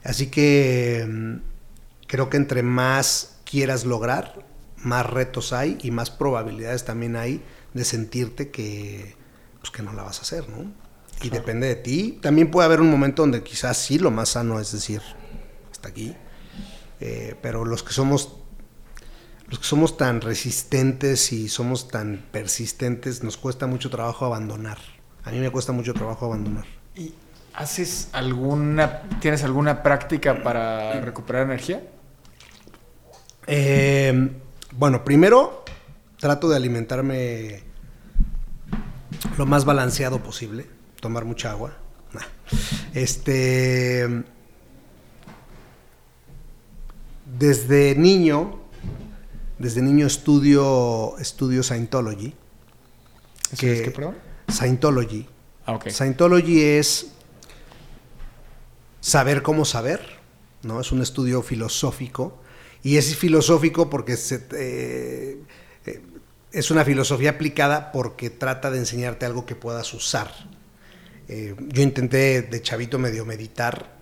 Así 0.04 0.28
que 0.28 1.08
mm, 1.10 1.36
creo 2.06 2.30
que 2.30 2.38
entre 2.38 2.62
más 2.62 3.40
quieras 3.50 3.84
lograr, 3.84 4.46
más 4.78 5.08
retos 5.08 5.54
hay 5.54 5.80
y 5.82 5.90
más 5.90 6.12
probabilidades 6.12 6.86
también 6.86 7.16
hay 7.16 7.42
de 7.74 7.84
sentirte 7.84 8.52
que, 8.52 9.20
pues, 9.62 9.72
que 9.72 9.82
no 9.82 9.94
la 9.94 10.04
vas 10.04 10.20
a 10.20 10.22
hacer, 10.24 10.50
¿no? 10.50 10.72
Y 11.22 11.30
depende 11.30 11.68
de 11.68 11.76
ti. 11.76 12.20
También 12.22 12.50
puede 12.50 12.66
haber 12.66 12.82
un 12.82 12.90
momento 12.90 13.22
donde 13.22 13.44
quizás 13.44 13.78
sí 13.78 14.00
lo 14.00 14.12
más 14.12 14.30
sano 14.30 14.60
es 14.60 14.72
decir, 14.72 15.02
hasta 15.72 15.90
aquí. 15.90 16.16
Eh, 17.00 17.36
pero 17.42 17.64
los 17.64 17.84
que 17.84 17.94
somos 17.94 18.38
los 19.52 19.60
que 19.60 19.66
somos 19.66 19.98
tan 19.98 20.22
resistentes 20.22 21.34
y 21.34 21.50
somos 21.50 21.90
tan 21.90 22.26
persistentes, 22.32 23.22
nos 23.22 23.36
cuesta 23.36 23.68
mucho 23.68 23.90
trabajo 23.90 24.26
abandonar. 24.26 24.78
A 25.26 25.32
mí 25.32 25.40
me 25.40 25.50
cuesta 25.50 25.74
mucho 25.74 25.94
trabajo 25.94 26.26
abandonar. 26.26 26.64
¿Y 26.96 27.14
haces 27.54 28.08
alguna, 28.14 29.02
tienes 29.20 29.44
alguna 29.44 29.84
práctica 29.84 30.42
para 30.42 31.02
recuperar 31.02 31.44
energía? 31.44 31.84
Eh, 33.46 34.32
bueno, 34.72 35.04
primero 35.04 35.66
trato 36.18 36.48
de 36.48 36.56
alimentarme 36.56 37.64
lo 39.42 39.48
más 39.48 39.66
balanceado 39.66 40.22
posible, 40.22 40.68
tomar 41.00 41.26
mucha 41.26 41.50
agua. 41.50 41.76
Nah. 42.14 42.22
Este 42.94 44.24
desde 47.40 47.96
niño, 47.96 48.60
desde 49.58 49.82
niño 49.82 50.06
estudio 50.06 51.18
estudio 51.18 51.64
Scientology 51.64 52.36
que 53.58 53.82
es 53.82 53.90
perdón? 53.90 54.16
Scientology. 54.48 55.26
Ah, 55.66 55.74
ok. 55.74 55.90
Scientology 55.90 56.62
es 56.62 57.14
saber 59.00 59.42
cómo 59.42 59.66
saber, 59.66 60.02
¿no? 60.62 60.80
Es 60.80 60.92
un 60.92 61.02
estudio 61.02 61.42
filosófico 61.42 62.38
y 62.84 62.98
es 62.98 63.16
filosófico 63.16 63.90
porque 63.90 64.18
se, 64.18 64.36
eh, 64.54 65.42
eh, 65.88 66.02
es 66.52 66.72
una 66.72 66.84
filosofía 66.86 67.32
aplicada 67.32 67.92
porque 67.92 68.30
trata 68.30 68.72
de 68.72 68.80
enseñarte 68.80 69.26
algo 69.26 69.46
que 69.46 69.56
puedas 69.56 69.94
usar. 69.94 70.32
Eh, 71.28 71.56
yo 71.58 71.82
intenté 71.82 72.42
de 72.42 72.62
chavito 72.62 73.00
medio 73.00 73.26
meditar, 73.26 73.98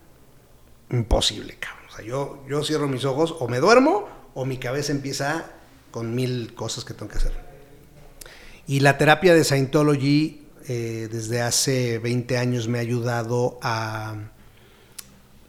imposible, 0.89 1.57
cabrón. 1.59 1.79
Yo, 2.05 2.45
yo 2.47 2.63
cierro 2.63 2.87
mis 2.87 3.05
ojos 3.05 3.35
o 3.39 3.47
me 3.47 3.59
duermo 3.59 4.07
o 4.33 4.45
mi 4.45 4.57
cabeza 4.57 4.91
empieza 4.91 5.45
con 5.91 6.15
mil 6.15 6.53
cosas 6.55 6.85
que 6.85 6.93
tengo 6.93 7.11
que 7.11 7.17
hacer. 7.17 7.33
Y 8.67 8.79
la 8.79 8.97
terapia 8.97 9.33
de 9.33 9.43
Scientology 9.43 10.45
desde 10.67 11.41
hace 11.41 11.97
20 11.97 12.37
años 12.37 12.67
me 12.67 12.77
ha 12.77 12.81
ayudado 12.81 13.57
a 13.63 14.15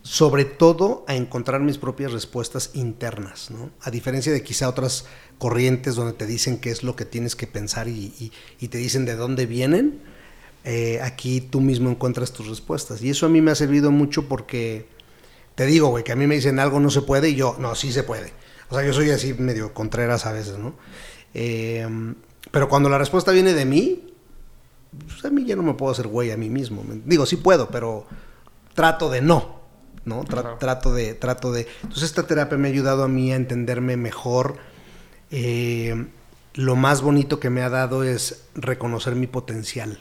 sobre 0.03 0.45
todo 0.45 1.05
a 1.07 1.15
encontrar 1.15 1.61
mis 1.61 1.79
propias 1.79 2.13
respuestas 2.13 2.71
internas. 2.75 3.51
A 3.83 3.91
diferencia 3.91 4.33
de 4.33 4.43
quizá 4.43 4.69
otras 4.69 5.05
corrientes 5.41 5.97
donde 5.97 6.13
te 6.13 6.27
dicen 6.27 6.59
qué 6.59 6.71
es 6.71 6.85
lo 6.85 6.95
que 6.95 7.07
tienes 7.07 7.35
que 7.35 7.47
pensar 7.47 7.89
y, 7.89 8.31
te 8.61 8.77
dicen 8.77 9.07
de 9.07 9.17
dónde 9.17 9.47
vienen, 9.47 10.01
eh, 10.65 11.01
aquí 11.03 11.41
tú 11.41 11.63
mismo 11.63 11.89
encuentras 11.89 12.33
tus 12.33 12.47
respuestas. 12.47 13.03
Y 13.03 13.09
eso 13.09 13.25
a 13.25 13.31
mí 13.31 13.41
me 13.41 13.51
ha 13.51 13.55
servido 13.55 13.91
mucho 13.91 14.29
porque, 14.29 14.87
te 15.55 15.65
digo, 15.65 15.89
güey, 15.89 16.05
que 16.05 16.13
a 16.13 16.17
mí 16.17 16.27
me 16.27 16.35
dicen 16.35 16.61
algo 16.61 16.79
no 16.79 16.91
se 16.91 17.01
puede 17.01 17.31
y 17.31 17.37
yo, 17.37 17.57
no, 17.59 17.75
sí 17.75 17.91
se 17.91 18.03
puede. 18.03 18.35
O 18.69 18.75
sea, 18.75 18.85
yo 18.85 18.93
soy 18.93 19.11
así 19.11 19.33
medio 19.33 19.73
contreras 19.73 20.27
a 20.27 20.33
veces, 20.33 20.59
¿no? 20.59 20.75
Em, 21.33 22.15
pero 22.51 22.69
cuando 22.69 22.91
la 22.91 22.99
respuesta 22.99 23.33
viene 23.33 23.55
de 23.55 23.65
mí, 23.65 24.13
pues 25.09 25.25
a 25.25 25.31
mí 25.31 25.47
ya 25.47 25.57
no 25.57 25.63
me 25.63 25.73
puedo 25.73 25.91
hacer 25.91 26.07
güey 26.07 26.33
a 26.33 26.37
mí 26.37 26.51
mismo. 26.51 26.85
Digo, 27.07 27.25
sí 27.25 27.37
puedo, 27.37 27.71
pero 27.71 28.07
trato 28.75 29.09
de 29.09 29.23
no. 29.23 29.59
¿no? 30.05 30.25
Trato 30.25 30.93
de, 30.93 31.15
trato 31.15 31.51
de. 31.53 31.67
Entonces 31.83 32.05
esta 32.05 32.27
terapia 32.27 32.59
me 32.59 32.69
ha 32.69 32.71
ayudado 32.71 33.05
a 33.05 33.09
mí 33.09 33.33
a 33.33 33.37
entenderme 33.37 33.97
mejor. 33.97 34.59
Eh, 35.31 36.07
lo 36.55 36.77
más 36.77 37.03
bonito 37.03 37.41
que 37.41 37.51
me 37.51 37.63
ha 37.63 37.69
dado 37.69 38.05
es 38.05 38.49
reconocer 38.55 39.15
mi 39.15 39.27
potencial. 39.27 39.99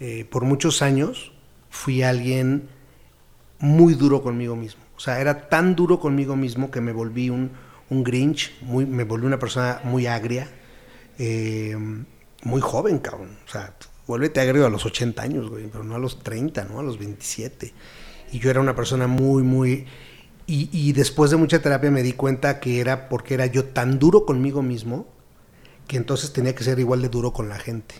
Eh, 0.00 0.26
por 0.28 0.44
muchos 0.44 0.82
años 0.82 1.32
fui 1.70 2.02
alguien 2.02 2.68
muy 3.58 3.94
duro 3.94 4.22
conmigo 4.22 4.56
mismo. 4.56 4.82
O 4.96 5.00
sea, 5.00 5.20
era 5.20 5.48
tan 5.48 5.74
duro 5.74 5.98
conmigo 5.98 6.36
mismo 6.36 6.70
que 6.70 6.80
me 6.80 6.92
volví 6.92 7.30
un, 7.30 7.50
un 7.90 8.04
Grinch, 8.04 8.52
muy, 8.62 8.86
me 8.86 9.04
volví 9.04 9.26
una 9.26 9.38
persona 9.38 9.80
muy 9.84 10.06
agria, 10.06 10.48
eh, 11.18 11.76
muy 12.44 12.60
joven, 12.60 12.98
cabrón. 12.98 13.36
O 13.46 13.50
sea, 13.50 13.74
vuélvete 14.06 14.40
agrio 14.40 14.66
a 14.66 14.70
los 14.70 14.84
80 14.86 15.22
años, 15.22 15.48
güey, 15.48 15.66
pero 15.66 15.84
no 15.84 15.94
a 15.94 15.98
los 15.98 16.22
30, 16.22 16.64
¿no? 16.64 16.78
A 16.78 16.82
los 16.82 16.98
27 16.98 17.72
y 18.32 18.38
yo 18.38 18.50
era 18.50 18.60
una 18.60 18.74
persona 18.74 19.06
muy, 19.06 19.42
muy... 19.42 19.86
Y, 20.54 20.92
después 20.92 21.30
de 21.30 21.38
mucha 21.38 21.62
terapia 21.62 21.90
me 21.90 22.02
di 22.02 22.12
cuenta 22.12 22.60
que 22.60 22.78
era 22.78 23.08
porque 23.08 23.32
era 23.32 23.46
yo 23.46 23.64
tan 23.64 23.98
duro 23.98 24.26
conmigo 24.26 24.62
mismo 24.62 25.06
que 25.88 25.96
entonces 25.96 26.34
tenía 26.34 26.54
que 26.54 26.62
ser 26.62 26.78
igual 26.78 27.00
de 27.00 27.08
duro 27.08 27.32
con 27.32 27.48
la 27.48 27.58
gente. 27.58 27.94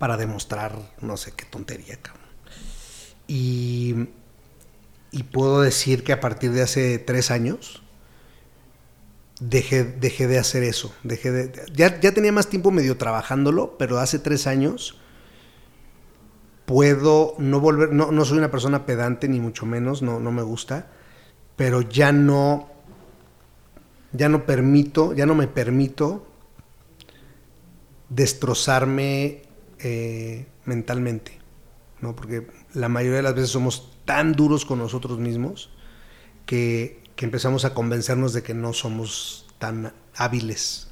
Para 0.00 0.16
demostrar, 0.16 0.76
no 1.00 1.16
sé 1.16 1.30
qué 1.30 1.44
tontería, 1.44 1.96
cabrón. 2.02 2.26
Y, 3.28 4.08
y 5.12 5.22
puedo 5.22 5.60
decir 5.60 6.02
que 6.02 6.12
a 6.12 6.18
partir 6.18 6.50
de 6.50 6.62
hace 6.62 6.98
tres 6.98 7.30
años 7.30 7.84
dejé, 9.38 9.84
dejé 9.84 10.26
de 10.26 10.40
hacer 10.40 10.64
eso. 10.64 10.92
Dejé 11.04 11.30
de, 11.30 11.52
ya, 11.72 12.00
ya 12.00 12.12
tenía 12.12 12.32
más 12.32 12.48
tiempo 12.48 12.72
medio 12.72 12.96
trabajándolo, 12.96 13.78
pero 13.78 13.98
hace 13.98 14.18
tres 14.18 14.48
años 14.48 14.98
puedo 16.66 17.34
no 17.38 17.60
volver, 17.60 17.92
no, 17.92 18.10
no 18.10 18.24
soy 18.24 18.38
una 18.38 18.50
persona 18.50 18.86
pedante 18.86 19.28
ni 19.28 19.40
mucho 19.40 19.66
menos, 19.66 20.02
no, 20.02 20.20
no 20.20 20.32
me 20.32 20.42
gusta, 20.42 20.86
pero 21.56 21.82
ya 21.82 22.12
no, 22.12 22.68
ya 24.12 24.28
no 24.28 24.46
permito, 24.46 25.12
ya 25.14 25.26
no 25.26 25.34
me 25.34 25.46
permito 25.46 26.26
destrozarme 28.08 29.42
eh, 29.78 30.46
mentalmente, 30.64 31.38
¿no? 32.00 32.14
Porque 32.16 32.46
la 32.72 32.88
mayoría 32.88 33.18
de 33.18 33.22
las 33.22 33.34
veces 33.34 33.50
somos 33.50 33.92
tan 34.04 34.32
duros 34.32 34.64
con 34.64 34.78
nosotros 34.78 35.18
mismos 35.18 35.70
que, 36.46 37.02
que 37.16 37.24
empezamos 37.24 37.64
a 37.64 37.74
convencernos 37.74 38.32
de 38.32 38.42
que 38.42 38.54
no 38.54 38.72
somos 38.72 39.46
tan 39.58 39.92
hábiles 40.16 40.88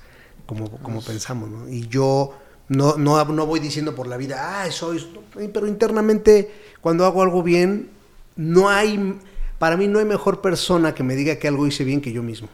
como, 0.46 0.70
como 0.78 1.02
pensamos, 1.02 1.50
¿no? 1.50 1.68
Y 1.68 1.88
yo 1.88 2.34
no, 2.72 2.96
no, 2.96 3.24
no 3.24 3.46
voy 3.46 3.60
diciendo 3.60 3.94
por 3.94 4.06
la 4.06 4.16
vida, 4.16 4.62
ah, 4.62 4.70
soy, 4.70 5.06
pero 5.52 5.66
internamente 5.66 6.50
cuando 6.80 7.04
hago 7.04 7.22
algo 7.22 7.42
bien, 7.42 7.90
no 8.36 8.70
hay, 8.70 9.18
para 9.58 9.76
mí 9.76 9.88
no 9.88 9.98
hay 9.98 10.04
mejor 10.04 10.40
persona 10.40 10.94
que 10.94 11.02
me 11.02 11.14
diga 11.14 11.36
que 11.36 11.48
algo 11.48 11.66
hice 11.66 11.84
bien 11.84 12.00
que 12.00 12.12
yo 12.12 12.22
mismo. 12.22 12.48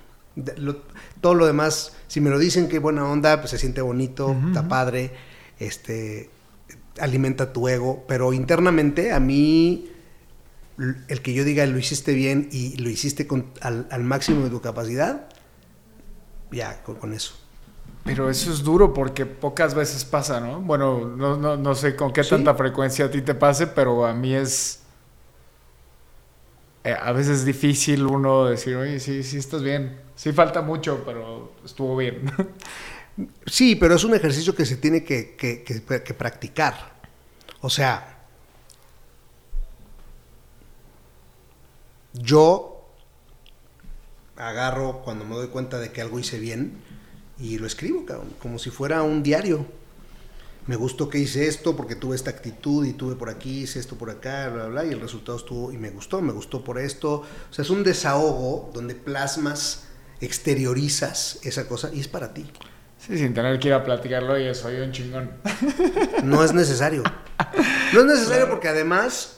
todo 1.20 1.34
lo 1.34 1.46
demás, 1.46 1.96
si 2.08 2.20
me 2.20 2.30
lo 2.30 2.38
dicen 2.38 2.68
que 2.68 2.78
buena 2.78 3.08
onda, 3.08 3.40
pues 3.40 3.50
se 3.50 3.58
siente 3.58 3.80
bonito, 3.80 4.36
está 4.48 4.66
padre, 4.66 5.12
este, 5.58 6.30
alimenta 6.98 7.52
tu 7.52 7.68
ego, 7.68 8.04
pero 8.08 8.32
internamente 8.32 9.12
a 9.12 9.20
mí 9.20 9.90
el 11.08 11.22
que 11.22 11.32
yo 11.32 11.44
diga 11.44 11.64
lo 11.66 11.78
hiciste 11.78 12.12
bien 12.12 12.48
y 12.50 12.76
lo 12.76 12.88
hiciste 12.88 13.26
con, 13.26 13.46
al, 13.60 14.02
máximo 14.02 14.44
de 14.44 14.50
tu 14.50 14.60
capacidad, 14.60 15.28
ya, 16.50 16.82
con 16.82 17.12
eso. 17.12 17.34
Pero 18.08 18.30
eso 18.30 18.50
es 18.50 18.62
duro 18.64 18.94
porque 18.94 19.26
pocas 19.26 19.74
veces 19.74 20.02
pasa, 20.02 20.40
¿no? 20.40 20.62
Bueno, 20.62 21.06
no, 21.06 21.36
no, 21.36 21.58
no 21.58 21.74
sé 21.74 21.94
con 21.94 22.10
qué 22.10 22.24
tanta 22.24 22.54
frecuencia 22.54 23.04
a 23.04 23.10
ti 23.10 23.20
te 23.20 23.34
pase, 23.34 23.66
pero 23.66 24.06
a 24.06 24.14
mí 24.14 24.34
es... 24.34 24.80
Eh, 26.84 26.96
a 26.98 27.12
veces 27.12 27.40
es 27.40 27.44
difícil 27.44 28.06
uno 28.06 28.46
decir, 28.46 28.76
oye, 28.76 28.98
sí, 28.98 29.22
sí 29.22 29.36
estás 29.36 29.62
bien. 29.62 30.00
Sí 30.16 30.32
falta 30.32 30.62
mucho, 30.62 31.02
pero 31.04 31.52
estuvo 31.62 31.98
bien. 31.98 32.32
sí, 33.44 33.76
pero 33.76 33.96
es 33.96 34.04
un 34.04 34.14
ejercicio 34.14 34.54
que 34.54 34.64
se 34.64 34.78
tiene 34.78 35.04
que, 35.04 35.36
que, 35.36 35.62
que 35.62 36.14
practicar. 36.14 36.94
O 37.60 37.68
sea, 37.68 38.24
yo 42.14 42.88
agarro 44.36 45.02
cuando 45.04 45.26
me 45.26 45.34
doy 45.34 45.48
cuenta 45.48 45.78
de 45.78 45.92
que 45.92 46.00
algo 46.00 46.18
hice 46.18 46.38
bien 46.38 46.88
y 47.40 47.58
lo 47.58 47.66
escribo, 47.66 48.04
como 48.40 48.58
si 48.58 48.70
fuera 48.70 49.02
un 49.02 49.22
diario. 49.22 49.66
Me 50.66 50.76
gustó 50.76 51.08
que 51.08 51.18
hice 51.18 51.48
esto 51.48 51.74
porque 51.76 51.94
tuve 51.94 52.14
esta 52.14 52.30
actitud 52.30 52.84
y 52.84 52.92
tuve 52.92 53.14
por 53.14 53.30
aquí, 53.30 53.62
hice 53.62 53.78
esto 53.78 53.96
por 53.96 54.10
acá, 54.10 54.50
bla, 54.50 54.66
bla, 54.66 54.84
y 54.84 54.90
el 54.90 55.00
resultado 55.00 55.38
estuvo, 55.38 55.72
y 55.72 55.78
me 55.78 55.90
gustó, 55.90 56.20
me 56.20 56.32
gustó 56.32 56.62
por 56.62 56.78
esto. 56.78 57.22
O 57.50 57.52
sea, 57.52 57.62
es 57.62 57.70
un 57.70 57.82
desahogo 57.82 58.70
donde 58.74 58.94
plasmas, 58.94 59.84
exteriorizas 60.20 61.38
esa 61.42 61.66
cosa 61.68 61.90
y 61.94 62.00
es 62.00 62.08
para 62.08 62.34
ti. 62.34 62.44
Sí, 62.98 63.16
sin 63.16 63.32
tener 63.32 63.58
que 63.60 63.68
ir 63.68 63.74
a 63.74 63.84
platicarlo 63.84 64.38
y 64.38 64.52
soy 64.54 64.80
un 64.80 64.92
chingón. 64.92 65.30
No 66.24 66.44
es 66.44 66.52
necesario. 66.52 67.02
No 67.94 68.00
es 68.00 68.06
necesario 68.06 68.50
porque 68.50 68.68
además 68.68 69.36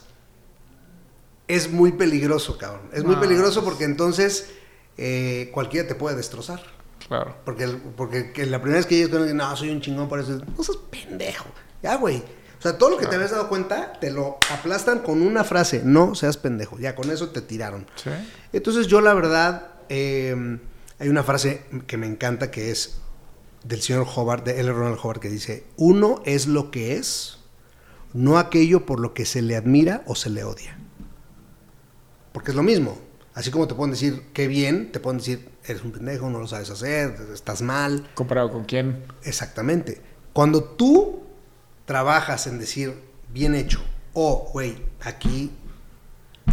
es 1.46 1.70
muy 1.70 1.92
peligroso, 1.92 2.56
cabrón. 2.56 2.88
Es 2.92 3.04
muy 3.04 3.16
peligroso 3.16 3.62
porque 3.62 3.84
entonces 3.84 4.50
eh, 4.96 5.50
cualquiera 5.52 5.86
te 5.86 5.94
puede 5.94 6.16
destrozar. 6.16 6.79
Claro. 7.08 7.36
Porque, 7.44 7.66
porque 7.96 8.32
la 8.46 8.60
primera 8.60 8.78
vez 8.78 8.86
que 8.86 8.96
ellos 8.96 9.10
dicen, 9.10 9.36
no, 9.36 9.56
soy 9.56 9.70
un 9.70 9.80
chingón 9.80 10.08
por 10.08 10.20
eso, 10.20 10.40
no 10.56 10.62
seas 10.62 10.78
pendejo. 10.90 11.46
Ya, 11.82 11.96
güey. 11.96 12.22
O 12.58 12.62
sea, 12.62 12.76
todo 12.76 12.90
lo 12.90 12.98
que 12.98 13.06
te 13.06 13.14
habías 13.14 13.30
dado 13.30 13.48
cuenta, 13.48 13.94
te 14.00 14.10
lo 14.10 14.38
aplastan 14.50 14.98
con 14.98 15.22
una 15.22 15.44
frase, 15.44 15.80
no 15.82 16.14
seas 16.14 16.36
pendejo. 16.36 16.78
Ya, 16.78 16.94
con 16.94 17.10
eso 17.10 17.30
te 17.30 17.40
tiraron. 17.40 17.86
Sí. 17.96 18.10
Entonces 18.52 18.86
yo 18.86 19.00
la 19.00 19.14
verdad, 19.14 19.72
em, 19.88 20.60
hay 20.98 21.08
una 21.08 21.22
frase 21.22 21.62
que 21.86 21.96
me 21.96 22.06
encanta 22.06 22.50
que 22.50 22.70
es 22.70 23.00
del 23.64 23.80
señor 23.80 24.06
Hobart, 24.14 24.44
de 24.44 24.60
L. 24.60 24.72
Ronald 24.72 24.98
Hobart, 25.02 25.22
que 25.22 25.30
dice, 25.30 25.64
uno 25.78 26.20
es 26.26 26.46
lo 26.46 26.70
que 26.70 26.96
es, 26.96 27.38
no 28.12 28.38
aquello 28.38 28.84
por 28.84 29.00
lo 29.00 29.14
que 29.14 29.24
se 29.24 29.40
le 29.40 29.56
admira 29.56 30.02
o 30.06 30.14
se 30.14 30.28
le 30.28 30.44
odia. 30.44 30.78
Porque 32.32 32.50
es 32.50 32.56
lo 32.56 32.62
mismo. 32.62 32.98
Así 33.32 33.50
como 33.50 33.68
te 33.68 33.74
pueden 33.74 33.92
decir 33.92 34.24
qué 34.34 34.48
bien, 34.48 34.92
te 34.92 35.00
pueden 35.00 35.18
decir 35.18 35.48
eres 35.70 35.84
un 35.84 35.92
pendejo, 35.92 36.28
no 36.30 36.38
lo 36.38 36.46
sabes 36.46 36.70
hacer, 36.70 37.16
estás 37.32 37.62
mal. 37.62 38.08
¿Comparado 38.14 38.50
con 38.50 38.64
quién? 38.64 39.04
Exactamente. 39.22 40.00
Cuando 40.32 40.64
tú 40.64 41.22
trabajas 41.84 42.46
en 42.46 42.58
decir 42.58 42.94
bien 43.32 43.54
hecho, 43.54 43.80
o, 44.12 44.48
güey, 44.52 44.76
aquí 45.00 45.52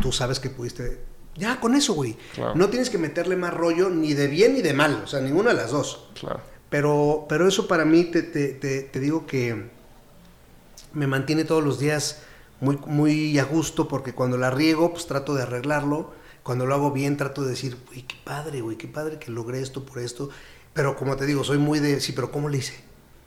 tú 0.01 0.11
sabes 0.11 0.39
que 0.39 0.49
pudiste. 0.49 1.01
Ya, 1.35 1.59
con 1.59 1.75
eso, 1.75 1.93
güey. 1.93 2.17
No 2.55 2.69
tienes 2.69 2.89
que 2.89 2.97
meterle 2.97 3.35
más 3.35 3.53
rollo 3.53 3.89
ni 3.89 4.13
de 4.13 4.27
bien 4.27 4.53
ni 4.53 4.61
de 4.61 4.73
mal, 4.73 5.01
o 5.03 5.07
sea, 5.07 5.19
ninguna 5.19 5.51
de 5.51 5.57
las 5.57 5.71
dos. 5.71 6.07
Claro. 6.19 6.39
Pero, 6.69 7.25
pero 7.29 7.47
eso 7.47 7.67
para 7.67 7.85
mí, 7.85 8.05
te, 8.05 8.23
te, 8.23 8.49
te, 8.53 8.99
digo 8.99 9.25
que 9.25 9.69
me 10.93 11.07
mantiene 11.07 11.45
todos 11.45 11.63
los 11.63 11.79
días 11.79 12.23
muy, 12.59 12.77
muy 12.87 13.39
a 13.39 13.45
gusto 13.45 13.87
porque 13.87 14.13
cuando 14.13 14.37
la 14.37 14.49
riego, 14.49 14.91
pues 14.91 15.05
trato 15.05 15.35
de 15.35 15.43
arreglarlo 15.43 16.11
cuando 16.47 16.65
lo 16.65 16.73
hago 16.75 16.91
bien 16.93 17.17
trato 17.17 17.43
de 17.43 17.49
decir, 17.49 17.75
uy, 17.91 18.03
qué 18.03 18.15
padre, 18.23 18.61
güey, 18.61 18.77
qué 18.77 18.87
padre 18.87 19.19
que 19.19 19.31
logré 19.31 19.61
esto 19.61 19.85
por 19.85 19.99
esto. 19.99 20.29
Pero 20.73 20.95
como 20.95 21.17
te 21.17 21.25
digo, 21.25 21.43
soy 21.43 21.57
muy 21.57 21.79
de, 21.79 21.99
sí, 21.99 22.13
pero 22.13 22.31
¿cómo 22.31 22.47
lo 22.47 22.55
hice? 22.55 22.73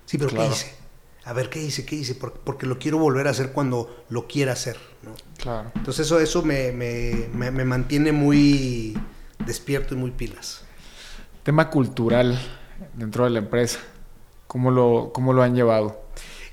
Sí, 0.07 0.17
pero 0.17 0.31
¿qué 0.31 0.47
hice? 0.47 0.75
a 1.25 1.35
ver 1.35 1.51
qué 1.51 1.61
hice, 1.63 1.85
qué 1.85 1.97
hice, 1.97 2.15
Por- 2.15 2.33
porque 2.33 2.67
lo 2.67 2.79
quiero 2.79 2.97
volver 2.97 3.27
a 3.27 3.33
hacer 3.33 3.53
cuando 3.53 4.05
lo 4.09 4.27
quiera 4.27 4.53
hacer, 4.53 4.79
¿no? 5.03 5.13
Claro. 5.37 5.71
Entonces 5.75 6.07
eso, 6.07 6.19
eso 6.19 6.43
me, 6.43 6.73
me- 6.73 7.29
me- 7.35 7.51
me 7.51 7.67
mantiene 7.67 8.11
muy 8.11 8.99
despierto 9.45 9.93
y 9.95 9.99
muy 9.99 10.13
pilas. 10.13 10.63
Tema 11.43 11.69
cultural 11.69 12.41
dentro 12.95 13.25
de 13.25 13.31
la 13.31 13.41
empresa. 13.41 13.81
¿Cómo 14.47 14.71
lo, 14.71 15.11
cómo 15.13 15.35
lo 15.35 15.43
han 15.43 15.55
llevado? 15.55 16.01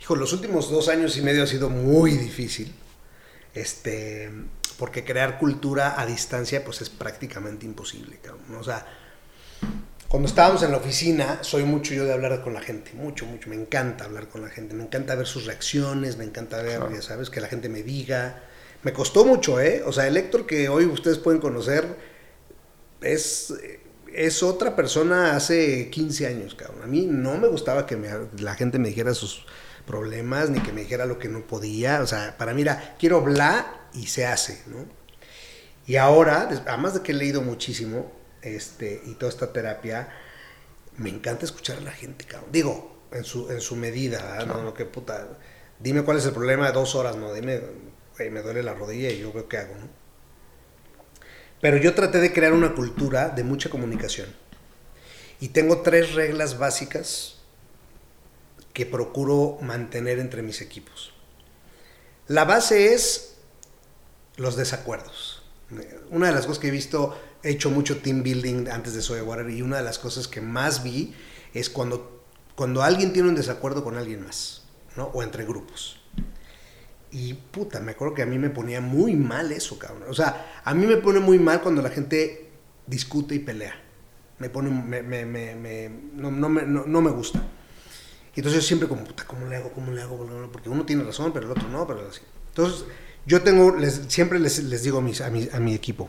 Hijo, 0.01 0.17
los 0.17 0.33
últimos 0.33 0.69
dos 0.69 0.89
años 0.89 1.15
y 1.15 1.21
medio 1.21 1.43
ha 1.43 1.47
sido 1.47 1.69
muy 1.69 2.11
difícil. 2.11 2.73
Este, 3.53 4.29
porque 4.77 5.03
crear 5.03 5.37
cultura 5.39 5.99
a 5.99 6.05
distancia, 6.05 6.63
pues 6.63 6.81
es 6.81 6.89
prácticamente 6.89 7.65
imposible, 7.65 8.19
cabrón. 8.21 8.55
O 8.59 8.63
sea, 8.63 8.85
cuando 10.07 10.29
estábamos 10.29 10.63
en 10.63 10.71
la 10.71 10.77
oficina, 10.77 11.39
soy 11.41 11.63
mucho 11.63 11.93
yo 11.93 12.05
de 12.05 12.13
hablar 12.13 12.41
con 12.43 12.53
la 12.53 12.61
gente, 12.61 12.91
mucho, 12.93 13.25
mucho. 13.25 13.49
Me 13.49 13.55
encanta 13.55 14.05
hablar 14.05 14.29
con 14.29 14.41
la 14.41 14.49
gente, 14.49 14.73
me 14.75 14.83
encanta 14.83 15.15
ver 15.15 15.27
sus 15.27 15.45
reacciones, 15.45 16.17
me 16.17 16.23
encanta 16.23 16.61
ver, 16.61 16.77
Claro. 16.79 16.93
ya 16.95 17.01
sabes, 17.01 17.29
que 17.29 17.41
la 17.41 17.47
gente 17.47 17.67
me 17.69 17.83
diga. 17.83 18.43
Me 18.83 18.93
costó 18.93 19.25
mucho, 19.25 19.59
¿eh? 19.59 19.83
O 19.85 19.91
sea, 19.91 20.07
el 20.07 20.15
Héctor 20.15 20.45
que 20.45 20.69
hoy 20.69 20.85
ustedes 20.85 21.17
pueden 21.17 21.41
conocer 21.41 21.83
es, 23.01 23.53
es 24.13 24.43
otra 24.43 24.75
persona 24.75 25.35
hace 25.35 25.89
15 25.89 26.27
años, 26.27 26.55
cabrón. 26.55 26.83
A 26.83 26.87
mí 26.87 27.05
no 27.09 27.37
me 27.37 27.47
gustaba 27.47 27.85
que 27.85 27.97
me- 27.97 28.09
la 28.39 28.55
gente 28.55 28.79
me 28.79 28.89
dijera 28.89 29.13
sus 29.13 29.45
problemas, 29.87 30.51
ni 30.51 30.59
que 30.59 30.71
me 30.71 30.81
dijera 30.81 31.07
lo 31.07 31.17
que 31.17 31.29
no 31.29 31.47
podía. 31.47 32.01
O 32.01 32.07
sea, 32.07 32.37
para 32.37 32.53
mí 32.53 32.61
era, 32.61 32.95
quiero 32.99 33.21
bla 33.21 33.87
y 33.93 34.05
se 34.07 34.27
hace, 34.27 34.61
¿no? 34.67 34.85
Y 35.87 35.95
ahora, 35.95 36.49
además 36.67 36.93
de 36.93 37.01
que 37.01 37.13
he 37.13 37.15
leído 37.15 37.41
muchísimo, 37.41 38.11
este, 38.41 39.01
y 39.05 39.15
toda 39.15 39.31
esta 39.31 39.51
terapia, 39.51 40.09
me 40.97 41.09
encanta 41.09 41.45
escuchar 41.45 41.77
a 41.77 41.81
la 41.81 41.91
gente, 41.91 42.25
cabrón. 42.25 42.51
Digo, 42.51 42.97
en 43.11 43.23
su, 43.23 43.49
en 43.49 43.61
su 43.61 43.75
medida. 43.75 44.43
No, 44.45 44.61
no, 44.61 44.73
que 44.73 44.85
puta. 44.85 45.27
Dime 45.79 46.03
cuál 46.03 46.17
es 46.17 46.25
el 46.25 46.33
problema 46.33 46.67
de 46.67 46.73
dos 46.73 46.95
horas, 46.95 47.15
no, 47.15 47.33
dime, 47.33 47.61
güey, 48.17 48.29
me 48.29 48.41
duele 48.41 48.63
la 48.63 48.73
rodilla 48.73 49.09
y 49.09 49.19
yo 49.19 49.31
veo 49.31 49.47
qué 49.47 49.57
hago, 49.57 49.75
¿no? 49.75 49.87
Pero 51.61 51.77
yo 51.77 51.93
traté 51.93 52.19
de 52.19 52.33
crear 52.33 52.53
una 52.53 52.75
cultura 52.75 53.29
de 53.29 53.43
mucha 53.43 53.69
comunicación. 53.69 54.27
Y 55.39 55.49
tengo 55.49 55.81
tres 55.81 56.13
reglas 56.13 56.57
básicas 56.57 57.36
que 58.77 58.85
procuro 58.85 59.57
mantener 59.59 60.19
entre 60.19 60.43
mis 60.43 60.61
equipos. 60.61 61.11
La 62.27 62.45
base 62.45 62.93
es 62.93 63.37
los 64.35 64.55
desacuerdos. 64.55 65.41
Una 66.11 66.27
de 66.27 66.33
las 66.33 66.45
cosas 66.45 66.59
que 66.59 66.67
he 66.67 66.71
visto, 66.71 67.19
he 67.41 67.49
hecho 67.49 67.71
mucho 67.71 67.97
team 68.01 68.21
building 68.21 68.67
antes 68.69 68.93
de 68.93 69.01
Soy 69.01 69.21
Water 69.21 69.49
y 69.49 69.63
una 69.63 69.77
de 69.77 69.83
las 69.83 69.97
cosas 69.97 70.27
que 70.27 70.41
más 70.41 70.83
vi 70.83 71.15
es 71.55 71.71
cuando, 71.71 72.23
cuando 72.53 72.83
alguien 72.83 73.13
tiene 73.13 73.29
un 73.29 73.33
desacuerdo 73.33 73.83
con 73.83 73.97
alguien 73.97 74.23
más, 74.23 74.61
¿no? 74.95 75.05
O 75.05 75.23
entre 75.23 75.43
grupos. 75.43 75.99
Y 77.09 77.33
puta, 77.33 77.79
me 77.79 77.93
acuerdo 77.93 78.13
que 78.13 78.21
a 78.21 78.27
mí 78.27 78.37
me 78.37 78.51
ponía 78.51 78.79
muy 78.79 79.15
mal 79.15 79.51
eso, 79.51 79.79
cabrón. 79.79 80.03
O 80.07 80.13
sea, 80.13 80.61
a 80.63 80.75
mí 80.75 80.85
me 80.85 80.97
pone 80.97 81.19
muy 81.19 81.39
mal 81.39 81.63
cuando 81.63 81.81
la 81.81 81.89
gente 81.89 82.51
discute 82.85 83.33
y 83.33 83.39
pelea. 83.39 83.73
Me 84.37 84.51
pone, 84.51 84.69
me, 84.69 85.01
me, 85.01 85.25
me, 85.25 85.89
no, 86.13 86.29
no 86.29 86.47
no, 86.47 86.85
no 86.85 87.01
me 87.01 87.09
gusta. 87.09 87.41
Y 88.37 88.41
entonces 88.41 88.61
yo 88.61 88.67
siempre 88.67 88.87
como, 88.87 89.03
puta, 89.03 89.25
¿cómo 89.25 89.47
le 89.47 89.55
hago? 89.55 89.71
¿Cómo 89.71 89.91
le 89.91 89.99
hago? 89.99 90.47
Porque 90.51 90.69
uno 90.69 90.85
tiene 90.85 91.03
razón, 91.03 91.33
pero 91.33 91.47
el 91.47 91.51
otro 91.51 91.67
no, 91.69 91.87
pero 91.87 92.07
así. 92.07 92.21
Entonces, 92.49 92.85
yo 93.25 93.41
tengo, 93.41 93.75
les, 93.75 94.01
siempre 94.09 94.37
les, 94.37 94.63
les 94.63 94.83
digo 94.83 94.99
a, 94.99 95.01
mis- 95.01 95.21
a, 95.21 95.31
mi, 95.31 95.49
a 95.51 95.59
mi 95.59 95.73
equipo, 95.73 96.07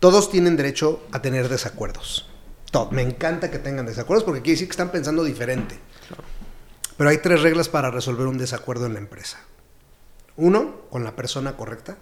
todos 0.00 0.32
tienen 0.32 0.56
derecho 0.56 1.00
a 1.12 1.22
tener 1.22 1.48
desacuerdos. 1.48 2.28
Todo. 2.72 2.90
Me 2.90 3.02
encanta 3.02 3.52
que 3.52 3.60
tengan 3.60 3.86
desacuerdos 3.86 4.24
porque 4.24 4.42
quiere 4.42 4.54
decir 4.54 4.66
que 4.66 4.72
están 4.72 4.90
pensando 4.90 5.22
diferente. 5.22 5.78
Pero 6.96 7.08
hay 7.08 7.18
tres 7.18 7.40
reglas 7.42 7.68
para 7.68 7.92
resolver 7.92 8.26
un 8.26 8.36
desacuerdo 8.36 8.86
en 8.86 8.94
la 8.94 8.98
empresa. 8.98 9.38
Uno, 10.36 10.80
con 10.90 11.04
la 11.04 11.14
persona 11.14 11.56
correcta. 11.56 11.98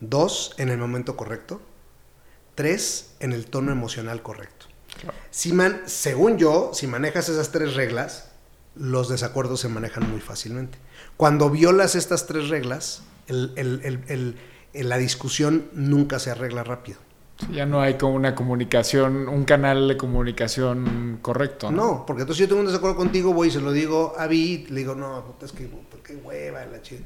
Dos, 0.00 0.54
en 0.58 0.68
el 0.68 0.76
momento 0.76 1.16
correcto. 1.16 1.62
Tres, 2.54 3.14
en 3.20 3.32
el 3.32 3.46
tono 3.46 3.72
emocional 3.72 4.22
correcto. 4.22 4.66
Si 5.30 5.54
man, 5.54 5.84
según 5.86 6.36
yo, 6.36 6.72
si 6.74 6.86
manejas 6.86 7.30
esas 7.30 7.50
tres 7.50 7.74
reglas, 7.74 8.27
los 8.78 9.08
desacuerdos 9.08 9.60
se 9.60 9.68
manejan 9.68 10.10
muy 10.10 10.20
fácilmente. 10.20 10.78
Cuando 11.16 11.50
violas 11.50 11.94
estas 11.94 12.26
tres 12.26 12.48
reglas, 12.48 13.02
el- 13.26 13.52
el- 13.56 14.36
el- 14.72 14.88
la 14.88 14.96
discusión 14.98 15.68
nunca 15.72 16.18
se 16.18 16.30
arregla 16.30 16.64
rápido. 16.64 16.98
Ya 17.52 17.66
no 17.66 17.80
hay 17.80 17.94
como 17.94 18.14
una 18.14 18.34
comunicación, 18.34 19.28
un 19.28 19.44
canal 19.44 19.86
de 19.88 19.96
comunicación 19.96 21.18
correcto. 21.22 21.70
¿no? 21.70 21.76
No, 21.76 22.06
porque 22.06 22.22
entonces 22.22 22.40
yo 22.40 22.48
tengo 22.48 22.60
un 22.60 22.66
desacuerdo 22.66 22.96
contigo, 22.96 23.32
voy 23.32 23.48
y 23.48 23.50
se 23.52 23.60
lo 23.60 23.70
digo 23.72 24.14
a 24.18 24.26
Vi, 24.26 24.66
le 24.70 24.80
digo, 24.80 24.94
no, 24.94 25.24
puta, 25.24 25.46
es 25.46 25.52
que 25.52 25.68
qué 26.02 26.16
hueva 26.16 26.64
la 26.66 26.82
chida. 26.82 27.00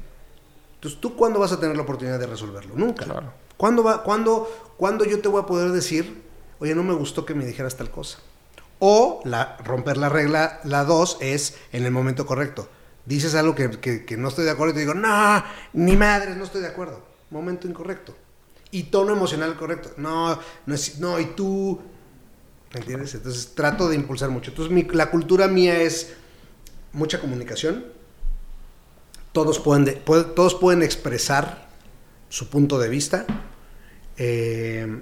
Entonces, 0.75 0.99
¿tú 0.99 1.15
cuándo 1.15 1.39
vas 1.39 1.51
a 1.51 1.59
tener 1.59 1.75
la 1.75 1.83
oportunidad 1.83 2.19
de 2.19 2.25
resolverlo? 2.27 2.73
Nunca. 2.75 3.05
Claro. 3.05 3.31
¿Cuándo, 3.57 3.83
va, 3.83 4.03
cuándo, 4.03 4.49
cuándo 4.77 5.05
yo 5.05 5.19
te 5.21 5.27
voy 5.29 5.41
a 5.41 5.45
poder 5.45 5.71
decir, 5.71 6.23
oye, 6.59 6.73
no 6.75 6.83
me 6.83 6.93
gustó 6.93 7.25
que 7.25 7.33
me 7.35 7.45
dijeras 7.45 7.77
tal 7.77 7.91
cosa? 7.91 8.19
O 8.85 9.21
la, 9.23 9.55
romper 9.63 9.95
la 9.95 10.09
regla, 10.09 10.59
la 10.65 10.83
dos, 10.83 11.17
es 11.21 11.55
en 11.71 11.85
el 11.85 11.91
momento 11.91 12.25
correcto. 12.25 12.67
Dices 13.05 13.33
algo 13.33 13.55
que, 13.55 13.79
que- 13.79 14.17
no 14.17 14.27
estoy 14.27 14.43
de 14.43 14.51
acuerdo 14.51 14.71
y 14.71 14.73
te 14.75 14.79
digo, 14.81 14.93
no, 14.93 15.41
ni 15.71 15.95
madres, 15.95 16.35
no 16.35 16.43
estoy 16.43 16.59
de 16.61 16.67
acuerdo. 16.67 17.01
Momento 17.29 17.65
incorrecto. 17.65 18.13
Y 18.71 18.83
tono 18.83 19.13
emocional 19.13 19.55
correcto. 19.55 19.91
No, 19.95 20.37
no, 20.65 20.75
es, 20.75 20.99
no 20.99 21.17
y 21.17 21.25
tú, 21.27 21.79
¿Me 22.73 22.79
entiendes? 22.81 23.13
Entonces 23.15 23.55
trato 23.55 23.87
de 23.87 23.95
impulsar 23.95 24.29
mucho. 24.31 24.51
Entonces 24.51 24.93
la 24.93 25.09
cultura 25.11 25.47
mía 25.47 25.79
es 25.81 26.11
mucha 26.91 27.21
comunicación. 27.21 27.85
Todos 29.31 29.59
pueden, 29.59 29.85
de- 29.85 29.93
puede- 29.93 30.25
todos 30.25 30.55
pueden 30.55 30.83
expresar 30.83 31.69
su 32.27 32.49
punto 32.49 32.79
de 32.79 32.89
vista. 32.89 33.25
eh, 34.17 35.01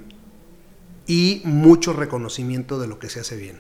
y 1.08 1.42
mucho 1.46 1.94
reconocimiento 1.94 2.80
de 2.80 2.88
lo 2.88 3.00
que 3.00 3.10
se 3.10 3.20
hace 3.20 3.36
bien. 3.36 3.60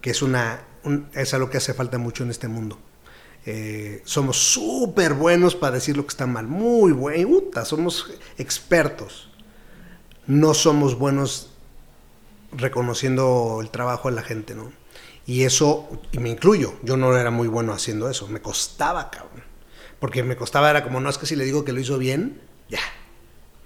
Que 0.00 0.10
es 0.10 0.22
una 0.22 0.62
un- 0.82 1.08
es 1.12 1.34
algo 1.34 1.50
que 1.50 1.58
hace 1.58 1.74
falta 1.74 1.98
mucho 1.98 2.24
en 2.24 2.30
este 2.30 2.48
mundo. 2.48 2.78
Eh, 3.46 4.02
somos 4.04 4.36
súper 4.38 5.14
buenos 5.14 5.54
para 5.54 5.74
decir 5.74 5.96
lo 5.96 6.04
que 6.04 6.08
está 6.10 6.26
mal. 6.26 6.46
Muy 6.46 6.92
buenos. 6.92 7.68
Somos 7.68 8.10
expertos. 8.38 9.30
No 10.26 10.54
somos 10.54 10.98
buenos 10.98 11.50
reconociendo 12.52 13.58
el 13.60 13.70
trabajo 13.70 14.08
de 14.08 14.16
la 14.16 14.22
gente, 14.22 14.54
¿no? 14.54 14.72
Y 15.26 15.44
eso, 15.44 15.88
y 16.12 16.18
me 16.18 16.30
incluyo, 16.30 16.74
yo 16.82 16.96
no 16.96 17.16
era 17.16 17.30
muy 17.30 17.46
bueno 17.48 17.72
haciendo 17.72 18.08
eso, 18.10 18.26
me 18.28 18.40
costaba, 18.40 19.10
cabrón. 19.10 19.42
Porque 20.00 20.22
me 20.22 20.36
costaba, 20.36 20.70
era 20.70 20.82
como, 20.82 21.00
no, 21.00 21.08
es 21.10 21.18
que 21.18 21.26
si 21.26 21.36
le 21.36 21.44
digo 21.44 21.64
que 21.64 21.72
lo 21.72 21.80
hizo 21.80 21.98
bien, 21.98 22.40
ya, 22.68 22.80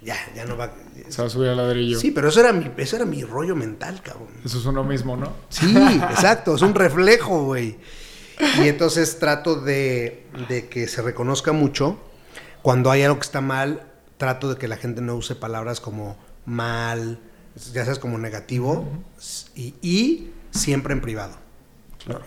ya, 0.05 0.15
ya 0.35 0.45
no 0.45 0.55
va. 0.55 0.71
Se 1.09 1.21
va 1.21 1.27
a 1.27 1.29
subir 1.29 1.49
al 1.49 1.57
ladrillo. 1.57 1.99
Sí, 1.99 2.11
pero 2.11 2.29
eso 2.29 2.39
era 2.39 2.53
mi, 2.53 2.71
eso 2.77 2.95
era 2.95 3.05
mi 3.05 3.23
rollo 3.23 3.55
mental, 3.55 4.01
cabrón. 4.01 4.29
Eso 4.45 4.59
es 4.59 4.65
uno 4.65 4.83
mismo, 4.83 5.17
¿no? 5.17 5.33
Sí, 5.49 5.75
exacto, 6.11 6.55
es 6.55 6.61
un 6.61 6.75
reflejo, 6.75 7.43
güey. 7.43 7.77
Y 8.63 8.67
entonces 8.67 9.17
trato 9.19 9.55
de, 9.55 10.27
de 10.47 10.67
que 10.69 10.87
se 10.87 11.01
reconozca 11.01 11.51
mucho. 11.51 11.99
Cuando 12.61 12.91
hay 12.91 13.03
algo 13.03 13.17
que 13.17 13.25
está 13.25 13.41
mal, 13.41 13.87
trato 14.17 14.49
de 14.49 14.57
que 14.57 14.67
la 14.67 14.77
gente 14.77 15.01
no 15.01 15.15
use 15.15 15.35
palabras 15.35 15.79
como 15.81 16.17
mal, 16.45 17.19
ya 17.73 17.83
sabes, 17.83 17.99
como 17.99 18.17
negativo, 18.17 18.87
y, 19.55 19.75
y 19.81 20.31
siempre 20.51 20.93
en 20.93 21.01
privado. 21.01 21.35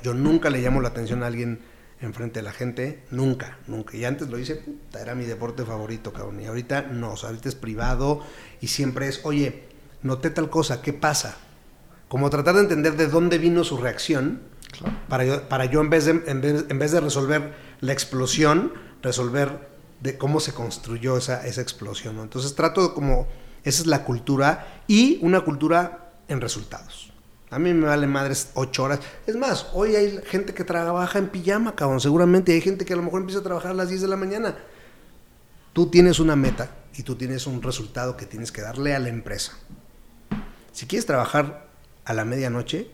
Yo 0.03 0.15
nunca 0.15 0.51
le 0.51 0.61
llamo 0.61 0.81
la 0.81 0.89
atención 0.89 1.23
a 1.23 1.27
alguien 1.27 1.61
enfrente 2.01 2.41
de 2.41 2.45
la 2.45 2.53
gente, 2.53 3.03
nunca, 3.11 3.59
nunca. 3.67 3.97
Y 3.97 4.05
antes 4.05 4.29
lo 4.29 4.39
hice, 4.39 4.57
puta, 4.57 5.01
era 5.01 5.15
mi 5.15 5.25
deporte 5.25 5.65
favorito, 5.65 6.13
cabrón. 6.13 6.41
Y 6.41 6.47
ahorita 6.47 6.83
no, 6.83 7.13
o 7.13 7.17
sea, 7.17 7.31
ahorita 7.31 7.49
es 7.49 7.55
privado 7.55 8.23
y 8.61 8.69
siempre 8.69 9.09
es, 9.09 9.21
oye, 9.25 9.65
noté 10.03 10.31
tal 10.31 10.51
cosa, 10.51 10.83
¿qué 10.83 10.93
pasa? 10.93 11.37
Como 12.09 12.31
tratar 12.31 12.55
de 12.55 12.63
entender 12.63 12.97
de 12.97 13.09
dónde 13.09 13.39
vino 13.39 13.65
su 13.65 13.77
reacción, 13.77 14.41
para, 15.09 15.25
yo, 15.25 15.49
para 15.49 15.65
yo 15.65 15.81
en 15.81 15.91
vez, 15.91 16.05
de, 16.05 16.23
en, 16.27 16.41
vez, 16.41 16.65
en 16.69 16.79
vez 16.79 16.93
de 16.93 17.01
resolver 17.01 17.55
la 17.81 17.93
explosión, 17.93 18.73
resolver 19.03 19.69
de 20.01 20.17
cómo 20.17 20.41
se 20.41 20.53
construyó 20.53 21.17
esa, 21.17 21.47
esa 21.47 21.61
explosión. 21.61 22.17
¿no? 22.17 22.23
Entonces 22.23 22.55
trato 22.55 22.89
de 22.89 22.95
como, 22.95 23.27
esa 23.65 23.83
es 23.83 23.87
la 23.87 24.05
cultura 24.05 24.83
y 24.87 25.19
una 25.23 25.41
cultura 25.41 26.13
en 26.29 26.41
resultados. 26.41 27.08
A 27.51 27.59
mí 27.59 27.73
me 27.73 27.87
vale 27.87 28.07
madres 28.07 28.51
ocho 28.55 28.85
horas. 28.85 29.01
Es 29.27 29.37
más, 29.37 29.69
hoy 29.73 29.97
hay 29.97 30.21
gente 30.27 30.53
que 30.53 30.65
trabaja 30.65 31.19
en 31.19 31.29
pijama, 31.29 31.75
cabrón. 31.75 32.01
Seguramente 32.01 32.53
hay 32.53 32.61
gente 32.61 32.85
que 32.85 32.93
a 32.93 32.97
lo 32.97 33.03
mejor 33.03 33.21
empieza 33.21 33.41
a 33.41 33.45
trabajar 33.45 33.71
a 33.71 33.75
las 33.75 33.89
10 33.89 34.03
de 34.03 34.09
la 34.09 34.17
mañana. 34.17 34.57
Tú 35.73 35.91
tienes 35.91 36.21
una 36.21 36.37
meta 36.37 36.71
y 36.97 37.05
tú 37.05 37.15
tienes 37.15 37.47
un 37.47 37.63
resultado 37.63 38.17
que 38.17 38.27
tienes 38.27 38.53
que 38.53 38.61
darle 38.61 38.95
a 38.95 38.99
la 38.99 39.09
empresa. 39.09 39.53
Si 40.73 40.87
quieres 40.87 41.07
trabajar 41.07 41.69
a 42.05 42.13
la 42.13 42.25
medianoche, 42.25 42.91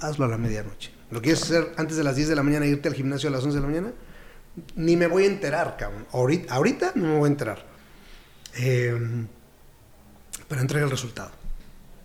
hazlo 0.00 0.24
a 0.24 0.28
la 0.28 0.38
medianoche. 0.38 0.92
¿Lo 1.10 1.22
quieres 1.22 1.42
hacer 1.42 1.72
antes 1.76 1.96
de 1.96 2.04
las 2.04 2.16
10 2.16 2.28
de 2.28 2.36
la 2.36 2.42
mañana 2.42 2.66
irte 2.66 2.88
al 2.88 2.94
gimnasio 2.94 3.28
a 3.28 3.32
las 3.32 3.44
11 3.44 3.56
de 3.56 3.60
la 3.60 3.68
mañana? 3.68 3.92
Ni 4.76 4.96
me 4.96 5.06
voy 5.06 5.24
a 5.24 5.26
enterar, 5.26 5.76
cabrón. 5.76 6.06
Ahorita, 6.12 6.54
ahorita 6.54 6.92
no 6.96 7.06
me 7.06 7.18
voy 7.18 7.28
a 7.28 7.32
enterar. 7.32 7.66
Eh, 8.56 9.26
pero 10.48 10.60
entrega 10.60 10.84
el 10.84 10.90
resultado. 10.90 11.39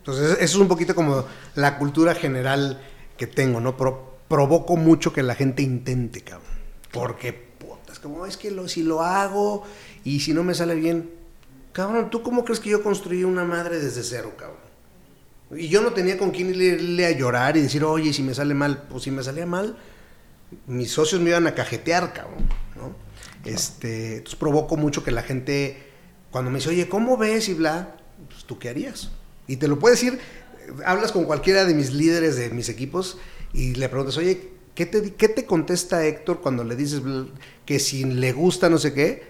Entonces, 0.05 0.33
eso 0.33 0.43
es 0.43 0.55
un 0.57 0.67
poquito 0.67 0.93
como 0.93 1.25
la 1.55 1.79
cultura 1.79 2.13
general 2.13 2.79
que 3.17 3.25
tengo, 3.25 3.59
¿no? 3.59 3.75
Pro- 3.75 4.19
provoco 4.27 4.77
mucho 4.77 5.11
que 5.11 5.23
la 5.23 5.33
gente 5.33 5.63
intente, 5.63 6.21
cabrón. 6.21 6.51
Porque, 6.91 7.33
puta, 7.33 7.91
es 7.91 7.97
como, 7.97 8.27
es 8.27 8.37
que 8.37 8.51
lo, 8.51 8.67
si 8.67 8.83
lo 8.83 9.01
hago 9.01 9.63
y 10.03 10.19
si 10.19 10.31
no 10.35 10.43
me 10.43 10.53
sale 10.53 10.75
bien, 10.75 11.09
cabrón, 11.73 12.11
¿tú 12.11 12.21
cómo 12.21 12.45
crees 12.45 12.59
que 12.59 12.69
yo 12.69 12.83
construí 12.83 13.23
una 13.23 13.45
madre 13.45 13.79
desde 13.79 14.03
cero, 14.03 14.33
cabrón? 14.37 14.59
Y 15.59 15.69
yo 15.69 15.81
no 15.81 15.91
tenía 15.91 16.19
con 16.19 16.29
quién 16.29 16.49
irle 16.53 17.07
a 17.07 17.11
llorar 17.11 17.57
y 17.57 17.61
decir, 17.61 17.83
oye, 17.83 18.13
si 18.13 18.21
me 18.21 18.35
sale 18.35 18.53
mal, 18.53 18.83
pues 18.89 19.03
si 19.03 19.09
me 19.11 19.23
salía 19.23 19.47
mal, 19.47 19.75
mis 20.67 20.91
socios 20.91 21.19
me 21.19 21.31
iban 21.31 21.47
a 21.47 21.55
cajetear, 21.55 22.13
cabrón, 22.13 22.47
¿no? 22.75 22.95
Este, 23.43 24.17
entonces 24.17 24.35
provoco 24.35 24.77
mucho 24.77 25.03
que 25.03 25.09
la 25.09 25.23
gente, 25.23 25.81
cuando 26.29 26.51
me 26.51 26.59
dice, 26.59 26.69
oye, 26.69 26.87
¿cómo 26.87 27.17
ves? 27.17 27.49
Y 27.49 27.55
bla, 27.55 27.95
pues 28.29 28.45
tú 28.45 28.59
qué 28.59 28.69
harías. 28.69 29.09
Y 29.47 29.57
te 29.57 29.67
lo 29.67 29.79
puedes 29.79 30.01
decir, 30.01 30.19
hablas 30.85 31.11
con 31.11 31.25
cualquiera 31.25 31.65
de 31.65 31.73
mis 31.73 31.93
líderes 31.93 32.35
de 32.35 32.49
mis 32.49 32.69
equipos 32.69 33.17
y 33.53 33.75
le 33.75 33.89
preguntas, 33.89 34.17
oye, 34.17 34.49
¿qué 34.73 34.85
te, 34.85 35.13
qué 35.13 35.29
te 35.29 35.45
contesta 35.45 36.05
Héctor 36.05 36.41
cuando 36.41 36.63
le 36.63 36.75
dices 36.75 37.01
que 37.65 37.79
si 37.79 38.03
le 38.03 38.33
gusta 38.33 38.69
no 38.69 38.77
sé 38.77 38.93
qué? 38.93 39.23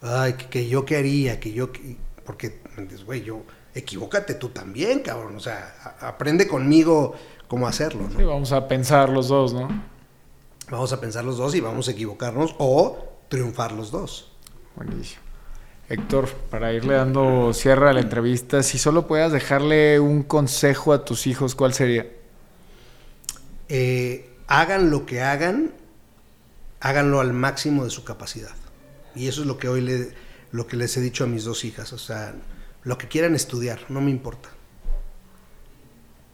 Ay, 0.00 0.34
que, 0.34 0.68
yo 0.68 0.84
qué 0.84 0.96
haría, 0.96 1.40
que 1.40 1.52
yo, 1.52 1.70
porque, 2.24 2.60
güey, 3.04 3.22
yo, 3.22 3.42
equivócate 3.74 4.34
tú 4.34 4.50
también, 4.50 5.00
cabrón, 5.00 5.36
o 5.36 5.40
sea, 5.40 5.96
aprende 6.00 6.46
conmigo 6.46 7.14
cómo 7.48 7.66
hacerlo, 7.66 8.08
¿no? 8.08 8.18
Sí, 8.18 8.24
vamos 8.24 8.52
a 8.52 8.68
pensar 8.68 9.08
los 9.08 9.28
dos, 9.28 9.52
¿no? 9.52 9.68
Vamos 10.70 10.92
a 10.92 11.00
pensar 11.00 11.24
los 11.24 11.38
dos 11.38 11.54
y 11.54 11.60
vamos 11.60 11.88
a 11.88 11.92
equivocarnos 11.92 12.54
o 12.58 12.98
triunfar 13.28 13.72
los 13.72 13.90
dos. 13.90 14.32
Buenísimo. 14.76 15.27
Héctor, 15.88 16.28
para 16.50 16.74
irle 16.74 16.94
dando 16.94 17.54
cierre 17.54 17.88
a 17.88 17.94
la 17.94 18.00
entrevista, 18.00 18.62
si 18.62 18.78
solo 18.78 19.06
puedas 19.06 19.32
dejarle 19.32 19.98
un 20.00 20.22
consejo 20.22 20.92
a 20.92 21.06
tus 21.06 21.26
hijos, 21.26 21.54
¿cuál 21.54 21.72
sería? 21.72 22.06
Eh, 23.70 24.28
hagan 24.48 24.90
lo 24.90 25.06
que 25.06 25.22
hagan, 25.22 25.72
háganlo 26.80 27.20
al 27.20 27.32
máximo 27.32 27.84
de 27.84 27.90
su 27.90 28.04
capacidad. 28.04 28.54
Y 29.14 29.28
eso 29.28 29.40
es 29.40 29.46
lo 29.46 29.56
que 29.56 29.68
hoy 29.68 30.12
lo 30.52 30.66
que 30.66 30.76
les 30.76 30.94
he 30.98 31.00
dicho 31.00 31.24
a 31.24 31.26
mis 31.26 31.44
dos 31.44 31.64
hijas. 31.64 31.94
O 31.94 31.98
sea, 31.98 32.34
lo 32.84 32.98
que 32.98 33.08
quieran 33.08 33.34
estudiar, 33.34 33.80
no 33.88 34.02
me 34.02 34.10
importa. 34.10 34.50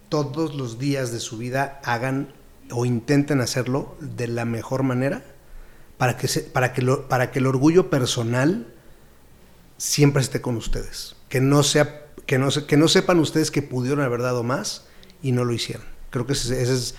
Todos 0.08 0.56
los 0.56 0.80
días 0.80 1.12
de 1.12 1.20
su 1.20 1.38
vida 1.38 1.80
hagan 1.84 2.32
o 2.72 2.86
intenten 2.86 3.40
hacerlo 3.40 3.96
de 4.00 4.26
la 4.26 4.44
mejor 4.44 4.82
manera 4.82 5.22
para 5.96 6.16
que, 6.16 6.28
para 6.40 6.72
que, 6.72 6.84
para 7.08 7.30
que 7.30 7.38
el 7.38 7.46
orgullo 7.46 7.88
personal 7.88 8.73
siempre 9.84 10.22
esté 10.22 10.40
con 10.40 10.56
ustedes. 10.56 11.14
Que 11.28 11.40
no, 11.40 11.62
sea, 11.62 12.06
que 12.26 12.38
no, 12.38 12.48
que 12.48 12.76
no 12.76 12.88
sepan 12.88 13.18
ustedes 13.18 13.50
que 13.50 13.60
pudieron 13.60 14.02
haber 14.02 14.22
dado 14.22 14.42
más 14.42 14.86
y 15.22 15.32
no 15.32 15.44
lo 15.44 15.52
hicieron. 15.52 15.84
Creo 16.10 16.26
que 16.26 16.32
ese, 16.32 16.62
es 16.62 16.94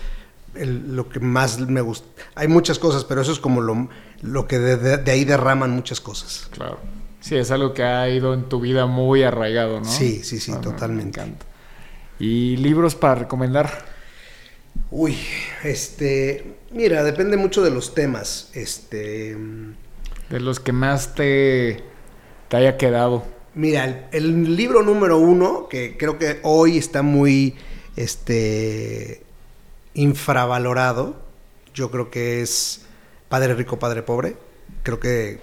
lo 0.54 1.08
que 1.08 1.18
más 1.18 1.58
me 1.58 1.80
gusta. 1.80 2.06
Hay 2.36 2.48
muchas 2.48 2.78
cosas, 2.78 3.04
pero 3.04 3.20
eso 3.20 3.32
es 3.32 3.40
como 3.40 3.60
lo, 3.60 3.88
lo 4.22 4.46
que 4.46 4.58
de, 4.58 5.10
ahí 5.10 5.24
derraman 5.24 5.70
muchas 5.70 6.00
cosas. 6.00 6.48
Claro. 6.52 6.78
Sí, 7.20 7.34
es 7.34 7.50
algo 7.50 7.74
que 7.74 7.82
ha 7.82 8.08
ido 8.08 8.34
en 8.34 8.48
tu 8.48 8.60
vida 8.60 8.86
muy 8.86 9.24
arraigado, 9.24 9.80
¿no? 9.80 9.84
Sí, 9.84 10.22
sí, 10.22 10.38
sí, 10.38 10.52
totalmente. 10.62 11.20
Me 11.20 11.26
encanta. 11.26 11.46
¿Y 12.20 12.56
libros 12.56 12.94
para 12.94 13.16
recomendar? 13.16 13.84
Uy, 14.90 15.16
este, 15.64 16.58
mira, 16.70 17.02
depende 17.02 17.36
mucho 17.36 17.62
de 17.62 17.70
los 17.70 17.94
temas. 17.94 18.50
Este, 18.54 19.36
de 20.30 20.40
los 20.40 20.60
que 20.60 20.72
más 20.72 21.14
te 21.14 21.95
te 22.48 22.56
haya 22.56 22.76
quedado? 22.76 23.24
Mira, 23.54 24.08
el, 24.12 24.56
libro 24.56 24.82
número 24.82 25.18
uno, 25.18 25.68
que 25.68 25.96
creo 25.96 26.18
que 26.18 26.40
hoy 26.42 26.76
está 26.76 27.02
muy 27.02 27.56
este, 27.96 29.22
infravalorado, 29.94 31.16
yo 31.74 31.90
creo 31.90 32.10
que 32.10 32.42
es 32.42 32.82
Padre 33.28 33.54
Rico, 33.54 33.78
Padre 33.78 34.02
Pobre. 34.02 34.36
Creo 34.82 35.00
que 35.00 35.40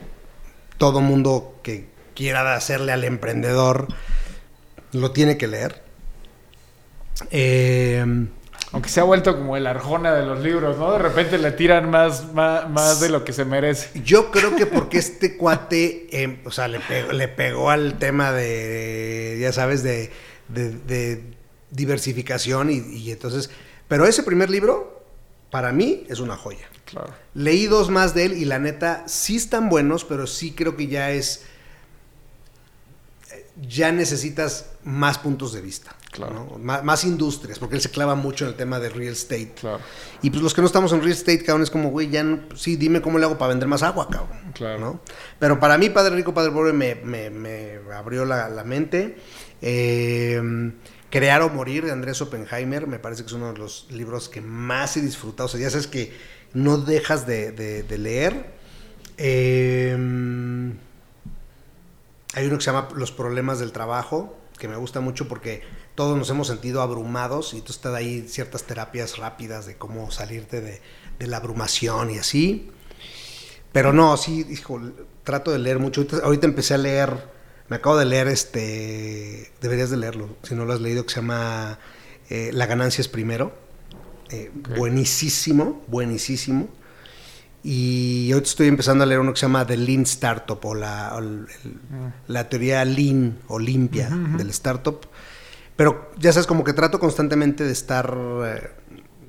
todo 0.78 1.02
mundo 1.02 1.56
que 1.64 1.88
quiera 2.16 2.56
hacerle 2.56 2.92
al 2.92 3.04
emprendedor 3.04 3.88
lo 4.92 5.12
tiene 5.12 5.38
que 5.38 5.48
leer. 5.48 5.82
Eh, 7.32 8.06
aunque 8.74 8.90
se 8.90 9.00
ha 9.00 9.04
vuelto 9.04 9.38
como 9.38 9.56
el 9.56 9.68
arjona 9.68 10.16
de 10.16 10.26
los 10.26 10.42
libros, 10.42 10.80
¿no? 10.80 10.94
De 10.94 10.98
repente 10.98 11.38
le 11.38 11.52
tiran 11.52 11.92
más, 11.92 12.34
más, 12.34 13.00
de 13.00 13.10
lo 13.10 13.24
que 13.24 13.32
se 13.32 13.46
merece. 13.46 14.02
Yo 14.02 14.32
creo 14.32 14.56
que 14.56 14.66
porque 14.66 14.98
este 14.98 15.38
cuate, 15.38 16.08
em, 16.12 16.40
o 16.44 16.50
sea, 16.50 16.68
le 16.68 17.28
pegó, 17.28 17.70
al 17.70 18.00
tema 18.00 18.32
de, 18.32 19.38
ya 19.40 19.52
sabes, 19.52 19.84
de, 19.84 20.12
diversificación 21.70 22.72
y, 22.72 23.12
entonces... 23.12 23.52
Pero 23.88 24.08
ese 24.08 24.24
primer 24.24 24.50
libro, 24.50 25.06
para 25.52 25.72
mí, 25.72 26.06
es 26.10 26.20
una 26.20 26.36
joya. 26.36 26.68
Claro. 26.86 27.14
Leí 27.36 27.68
dos 27.68 27.92
más 27.92 28.16
de 28.16 28.26
él 28.26 28.34
y 28.34 28.46
la 28.46 28.58
neta, 28.58 29.04
sí 29.08 29.36
están 29.36 29.70
buenos, 29.70 30.04
pero 30.04 30.26
sí 30.26 30.52
creo 30.52 30.76
que 30.76 30.88
ya 30.88 31.12
es... 31.12 31.46
Ya 33.62 33.92
necesitas 33.92 34.72
más 34.84 35.20
puntos 35.20 35.54
de 35.54 35.62
vista. 35.62 35.96
Claro. 36.12 36.60
Más, 36.60 37.04
industrias, 37.06 37.58
porque 37.58 37.76
él 37.76 37.82
se 37.82 37.90
clava 37.90 38.14
mucho 38.14 38.46
en 38.46 38.52
el 38.52 38.56
tema 38.56 38.80
de 38.80 38.90
real 38.90 39.14
estate. 39.14 39.54
Claro. 39.60 39.80
Y 40.22 40.30
pues 40.30 40.44
los 40.44 40.54
que 40.54 40.62
no 40.62 40.68
estamos 40.68 40.94
en 40.94 41.00
real 41.00 41.12
estate, 41.12 41.44
cabrón, 41.44 41.64
es 41.64 41.72
como, 41.72 41.90
güey, 41.90 42.10
ya 42.10 42.24
sí, 42.56 42.76
dime 42.76 43.02
cómo 43.02 43.18
le 43.18 43.26
hago 43.26 43.38
para 43.38 43.50
vender 43.50 43.68
más 43.68 43.82
agua, 43.82 44.08
cabrón. 44.10 44.52
Claro. 44.54 44.80
¿no? 44.80 45.02
Pero 45.40 45.60
para 45.60 45.78
mí, 45.78 45.90
Padre 45.90 46.16
Rico, 46.16 46.34
Padre 46.34 46.52
Pobre, 46.52 46.72
me, 46.72 46.96
me, 46.96 47.80
abrió 47.94 48.26
la, 48.26 48.64
mente. 48.64 49.18
Eh, 49.62 50.72
Crear 51.10 51.44
o 51.44 51.50
Morir 51.50 51.86
de 51.86 51.92
Andrés 51.92 52.22
Oppenheimer, 52.22 52.88
me 52.88 52.98
parece 52.98 53.22
que 53.22 53.28
es 53.28 53.34
uno 53.34 53.54
de 53.54 53.60
los 53.60 53.88
libros 53.92 54.30
que 54.30 54.42
más 54.42 54.98
he 54.98 55.02
disfrutado. 55.02 55.46
O 55.46 55.50
sea, 55.50 55.60
ya 55.60 55.70
sabes 55.70 55.86
que 55.86 56.12
no 56.54 56.78
dejas 56.78 57.28
de, 57.28 57.86
leer. 58.00 58.48
Eh, 59.18 59.96
hay 62.34 62.48
uno 62.48 62.58
que 62.58 62.64
se 62.64 62.72
llama 62.72 62.90
Los 62.96 63.12
problemas 63.12 63.60
del 63.60 63.72
trabajo, 63.72 64.36
que 64.58 64.68
me 64.68 64.76
gusta 64.76 65.00
mucho 65.00 65.28
porque 65.28 65.62
todos 65.96 66.18
nos 66.18 66.30
hemos 66.30 66.48
sentido 66.48 66.82
abrumados 66.82 67.54
y 67.54 67.62
tú 67.62 67.72
estás 67.72 67.94
ahí 67.94 68.26
ciertas 68.28 68.64
terapias 68.64 69.18
rápidas 69.18 69.66
de 69.66 69.76
cómo 69.76 70.12
salirte 70.12 70.62
de, 70.62 70.82
la 71.20 71.38
abrumación 71.38 72.10
y 72.10 72.18
así. 72.18 72.70
Pero 73.72 73.94
no, 73.94 74.18
sí, 74.18 74.46
hijo, 74.50 74.82
trato 75.24 75.52
de 75.52 75.60
leer 75.60 75.80
mucho. 75.80 76.06
Ahorita, 76.24 76.48
empecé 76.48 76.74
a 76.74 76.78
leer, 76.78 77.30
me 77.70 77.78
acabo 77.78 77.98
de 77.98 78.06
leer 78.06 78.28
este, 78.28 79.52
deberías 79.62 79.90
de 79.90 79.98
leerlo, 79.98 80.36
si 80.44 80.54
no 80.54 80.66
lo 80.66 80.74
has 80.74 80.82
leído, 80.82 81.06
que 81.06 81.14
se 81.14 81.22
llama 81.22 81.80
eh, 82.30 82.50
La 82.54 82.66
ganancia 82.66 83.02
es 83.02 83.08
primero. 83.08 83.54
Eh, 84.30 84.52
buenísimo, 84.76 85.82
buenísimo. 85.88 86.68
Y 87.64 88.30
ahorita 88.34 88.50
estoy 88.50 88.68
empezando 88.68 89.04
a 89.04 89.08
leer 89.08 89.22
uno 89.22 89.32
que 89.32 89.40
se 89.40 89.46
llama 89.46 89.66
The 89.66 89.78
Lean 89.78 90.02
Startup 90.02 90.60
o 90.66 90.76
la, 90.76 91.18
la 92.28 92.50
teoría 92.50 92.84
Lean 92.84 93.40
o 93.48 93.58
limpia 93.58 94.10
del 94.10 94.50
startup 94.50 95.08
pero 95.76 96.12
ya 96.20 96.32
sabes, 96.32 96.48
como 96.48 96.64
que 96.64 96.74
trato 96.74 97.00
constantemente 97.00 97.64
de 97.64 97.72
estar 97.72 98.16
eh, 98.46 98.70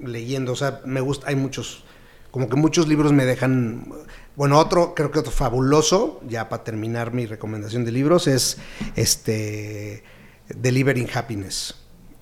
leyendo. 0.01 0.53
O 0.53 0.57
sea, 0.57 0.81
me 0.85 1.01
gusta, 1.01 1.29
hay 1.29 1.37
muchos, 1.37 1.85
como 2.31 2.49
que 2.49 2.57
muchos 2.57 2.87
libros 2.89 3.13
me 3.13 3.25
dejan. 3.25 3.89
Bueno, 4.37 4.59
otro, 4.59 4.95
creo 4.95 5.11
que 5.11 5.21
otro 5.21 5.33
fabuloso, 5.33 6.21
ya 6.29 6.49
para 6.49 6.65
terminar 6.65 7.13
mi 7.13 7.27
recomendación 7.27 7.85
de 7.85 7.93
libros, 7.93 8.27
es 8.27 8.59
este 8.97 10.05
Delivering 10.49 11.09
Happiness. 11.15 11.77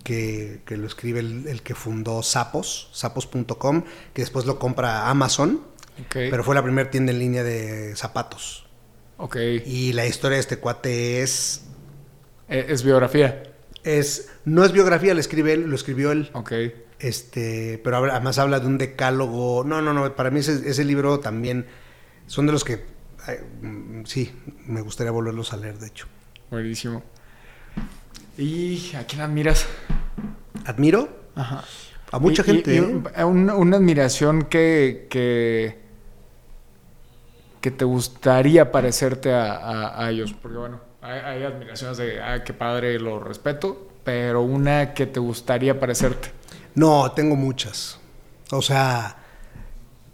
Que, 0.05 0.63
lo 0.69 0.87
escribe 0.89 1.21
el, 1.21 1.63
que 1.63 1.77
fundó 1.77 2.25
Sapos, 2.25 2.91
sapos.com, 2.93 3.85
que 4.13 4.23
después 4.23 4.47
lo 4.47 4.59
compra 4.59 5.09
Amazon, 5.09 5.61
pero 6.13 6.45
fue 6.45 6.55
la 6.55 6.63
primera 6.63 6.91
tienda 6.91 7.13
en 7.13 7.19
línea 7.19 7.45
de 7.45 7.95
zapatos. 7.97 8.67
Ok. 9.17 9.37
Y 9.65 9.93
la 9.93 10.07
historia 10.07 10.37
de 10.37 10.41
este 10.41 10.59
cuate 10.59 11.23
es... 11.23 11.65
E, 12.49 12.67
es 12.69 12.83
biografía 12.83 13.43
es 13.85 14.31
no 14.45 14.65
es 14.65 14.73
biografía, 14.73 15.15
lo 15.15 15.21
escribe 15.21 15.53
él, 15.53 15.63
lo 15.69 15.77
escribió 15.77 16.13
él. 16.13 16.31
Ok. 16.33 16.53
Este, 16.99 17.81
pero 17.83 17.97
además 17.97 18.39
habla 18.39 18.61
de 18.61 18.67
un 18.67 18.79
decálogo. 18.79 19.65
No, 19.65 19.83
no, 19.83 19.93
no, 19.93 20.15
para 20.15 20.31
mí 20.31 20.41
ese, 20.41 20.85
libro 20.85 21.21
también 21.21 21.67
son 22.27 22.47
de 22.47 22.53
los 22.53 22.65
que 22.65 22.85
mm, 23.63 24.05
sí, 24.05 24.33
me 24.67 24.81
gustaría 24.81 25.11
volverlos 25.11 25.53
a 25.53 25.57
leer, 25.57 25.79
de 25.79 25.89
hecho. 25.89 26.07
Buenísimo. 26.51 27.03
¿Y 28.39 28.95
a 28.95 29.05
quién 29.07 29.21
admiras? 29.21 29.67
¿Admiro? 30.65 31.09
Ajá. 31.35 31.65
A 32.13 32.19
mucha 32.19 32.45
gente. 32.45 32.77
¿eh? 32.77 33.25
una 33.25 33.77
admiración 33.77 34.45
que, 34.45 35.07
que, 35.11 35.81
que, 37.63 37.71
te 37.71 37.85
gustaría 37.85 38.71
parecerte 38.73 39.33
a 39.33 40.07
ellos. 40.11 40.35
Porque 40.35 40.59
bueno, 40.59 40.81
hay, 41.03 41.43
admiraciones 41.43 41.99
de, 41.99 42.23
ah, 42.23 42.45
qué 42.45 42.53
padre, 42.53 42.99
lo 43.01 43.19
respeto, 43.19 43.89
pero 44.05 44.43
una 44.43 44.95
que 44.95 45.07
te 45.07 45.19
gustaría 45.19 45.81
parecerte. 45.81 46.31
No, 46.77 47.11
tengo 47.11 47.35
muchas. 47.35 47.99
O 48.53 48.63
sea, 48.63 49.17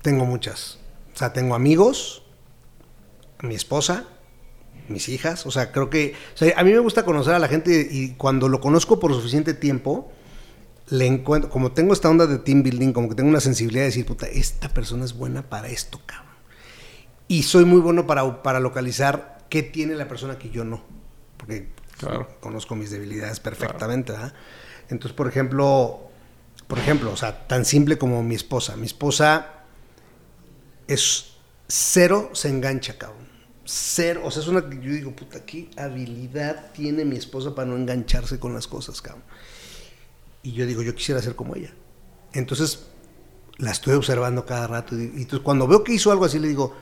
tengo 0.01 0.25
muchas. 0.25 0.79
O 1.15 1.19
sea, 1.19 1.35
tengo 1.35 1.55
amigos, 1.55 2.23
mi 3.43 3.55
esposa, 3.55 4.05
mis 4.89 5.11
hijas. 5.11 5.45
O 5.45 5.51
sea, 5.51 5.73
creo 5.73 5.91
que. 5.91 6.15
a 6.57 6.65
mí 6.65 6.73
me 6.73 6.79
gusta 6.79 7.05
conocer 7.05 7.35
a 7.35 7.39
la 7.39 7.49
gente 7.49 7.87
y 7.91 8.15
cuando 8.15 8.49
lo 8.49 8.62
conozco 8.62 8.99
por 8.99 9.12
suficiente 9.12 9.53
tiempo, 9.53 10.11
le 10.89 11.07
encuentro. 11.07 11.51
Como 11.51 11.73
tengo 11.73 11.93
esta 11.93 12.09
onda 12.09 12.27
de 12.27 12.39
team 12.39 12.62
building, 12.62 12.95
como 12.95 13.11
que 13.11 13.15
tengo 13.15 13.29
una 13.29 13.41
sensibilidad 13.41 13.83
de 13.83 13.89
decir, 13.89 14.07
puta, 14.07 14.27
esta 14.27 14.70
persona 14.70 15.05
es 15.05 15.12
buena 15.12 15.51
para 15.51 15.69
esto, 15.69 16.01
cabrón. 16.07 16.28
Y 17.29 17.43
soy 17.45 17.65
muy 17.65 17.81
bueno 17.81 18.07
para, 18.07 18.43
para 18.43 18.59
localizar 18.61 19.45
qué 19.51 19.63
tiene 19.63 19.95
la 19.95 20.09
persona 20.09 20.39
que 20.39 20.51
yo 20.51 20.65
no. 20.65 20.83
Porque 21.37 21.69
Claro. 21.99 22.29
conozco 22.41 22.77
mis 22.77 22.91
debilidades 22.91 23.41
perfectamente, 23.41 24.13
¿verdad? 24.13 24.33
Entonces, 24.89 25.13
por 25.17 25.27
ejemplo, 25.29 26.01
por 26.69 26.79
ejemplo, 26.79 27.11
o 27.13 27.17
sea, 27.17 27.49
tan 27.49 27.65
simple 27.65 27.99
como 27.99 28.23
mi 28.23 28.37
esposa. 28.37 28.77
Mi 28.77 28.87
esposa 28.87 29.65
es 30.87 31.33
cero 31.67 32.31
se 32.35 32.49
engancha, 32.49 32.97
cabrón. 32.97 33.27
Cero, 33.65 34.23
o 34.25 34.31
sea, 34.31 34.43
es 34.43 34.49
una 34.49 34.69
que 34.69 34.77
yo 34.77 34.93
digo, 34.93 35.15
puta, 35.15 35.45
qué 35.45 35.71
habilidad 35.77 36.71
tiene 36.73 37.05
mi 37.05 37.17
esposa 37.17 37.55
para 37.55 37.69
no 37.69 37.77
engancharse 37.77 38.39
con 38.39 38.55
las 38.55 38.67
cosas, 38.67 39.03
cabrón. 39.03 39.25
Y 40.43 40.53
yo 40.53 40.67
digo, 40.67 40.83
yo 40.83 40.95
quisiera 40.95 41.21
ser 41.21 41.35
como 41.35 41.55
ella. 41.57 41.75
Entonces, 42.33 42.87
la 43.59 43.73
estoy 43.73 43.95
observando 43.95 44.47
cada 44.47 44.69
rato. 44.69 44.95
Y, 44.97 45.03
y 45.03 45.23
entonces, 45.23 45.41
cuando 45.41 45.67
veo 45.67 45.85
que 45.85 45.93
hizo 45.93 46.11
algo 46.13 46.25
así, 46.25 46.39
le 46.39 46.49
digo, 46.49 46.75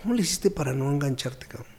¿cómo 0.00 0.14
le 0.14 0.22
hiciste 0.22 0.50
para 0.50 0.72
no 0.72 0.90
engancharte, 0.90 1.46
cabrón? 1.46 1.72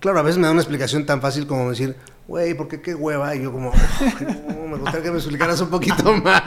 Claro, 0.00 0.18
a 0.18 0.22
veces 0.22 0.38
me 0.38 0.46
da 0.46 0.52
una 0.52 0.62
explicación 0.62 1.04
tan 1.04 1.20
fácil 1.20 1.46
como 1.46 1.68
decir, 1.70 1.94
güey, 2.26 2.54
¿por 2.54 2.68
qué 2.68 2.80
qué 2.80 2.94
hueva? 2.94 3.34
Y 3.36 3.42
yo 3.42 3.52
como, 3.52 3.70
"Ay, 3.74 4.26
no, 4.48 4.66
me 4.66 4.76
gustaría 4.78 5.02
que 5.02 5.10
me 5.10 5.18
explicaras 5.18 5.60
un 5.60 5.68
poquito 5.68 6.12
más. 6.22 6.42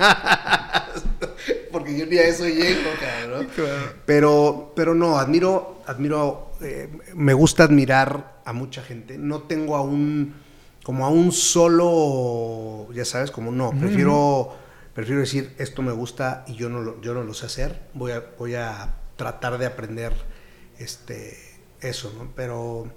Porque 1.71 1.97
yo 1.97 2.05
ni 2.05 2.17
a 2.17 2.27
eso 2.27 2.47
llego, 2.47 2.89
cabrón. 2.99 3.47
Pero, 4.05 4.73
pero 4.75 4.95
no, 4.95 5.17
admiro, 5.17 5.81
admiro, 5.85 6.51
eh, 6.61 6.89
me 7.15 7.33
gusta 7.33 7.63
admirar 7.63 8.41
a 8.45 8.53
mucha 8.53 8.81
gente. 8.81 9.17
No 9.17 9.43
tengo 9.43 9.75
a 9.75 9.81
un, 9.81 10.33
como 10.83 11.05
a 11.05 11.09
un 11.09 11.31
solo, 11.31 12.91
ya 12.93 13.05
sabes, 13.05 13.31
como 13.31 13.51
no, 13.51 13.71
prefiero, 13.71 14.55
prefiero 14.93 15.21
decir, 15.21 15.53
esto 15.57 15.81
me 15.81 15.91
gusta 15.91 16.43
y 16.47 16.55
yo 16.55 16.69
no 16.69 16.81
lo, 16.81 17.01
yo 17.01 17.13
no 17.13 17.23
lo 17.23 17.33
sé 17.33 17.45
hacer. 17.47 17.81
Voy 17.93 18.11
a, 18.11 18.23
voy 18.37 18.55
a 18.55 18.93
tratar 19.15 19.57
de 19.57 19.65
aprender 19.65 20.13
este, 20.83 21.37
eso, 21.81 22.13
¿no? 22.17 22.29
Pero, 22.35 22.87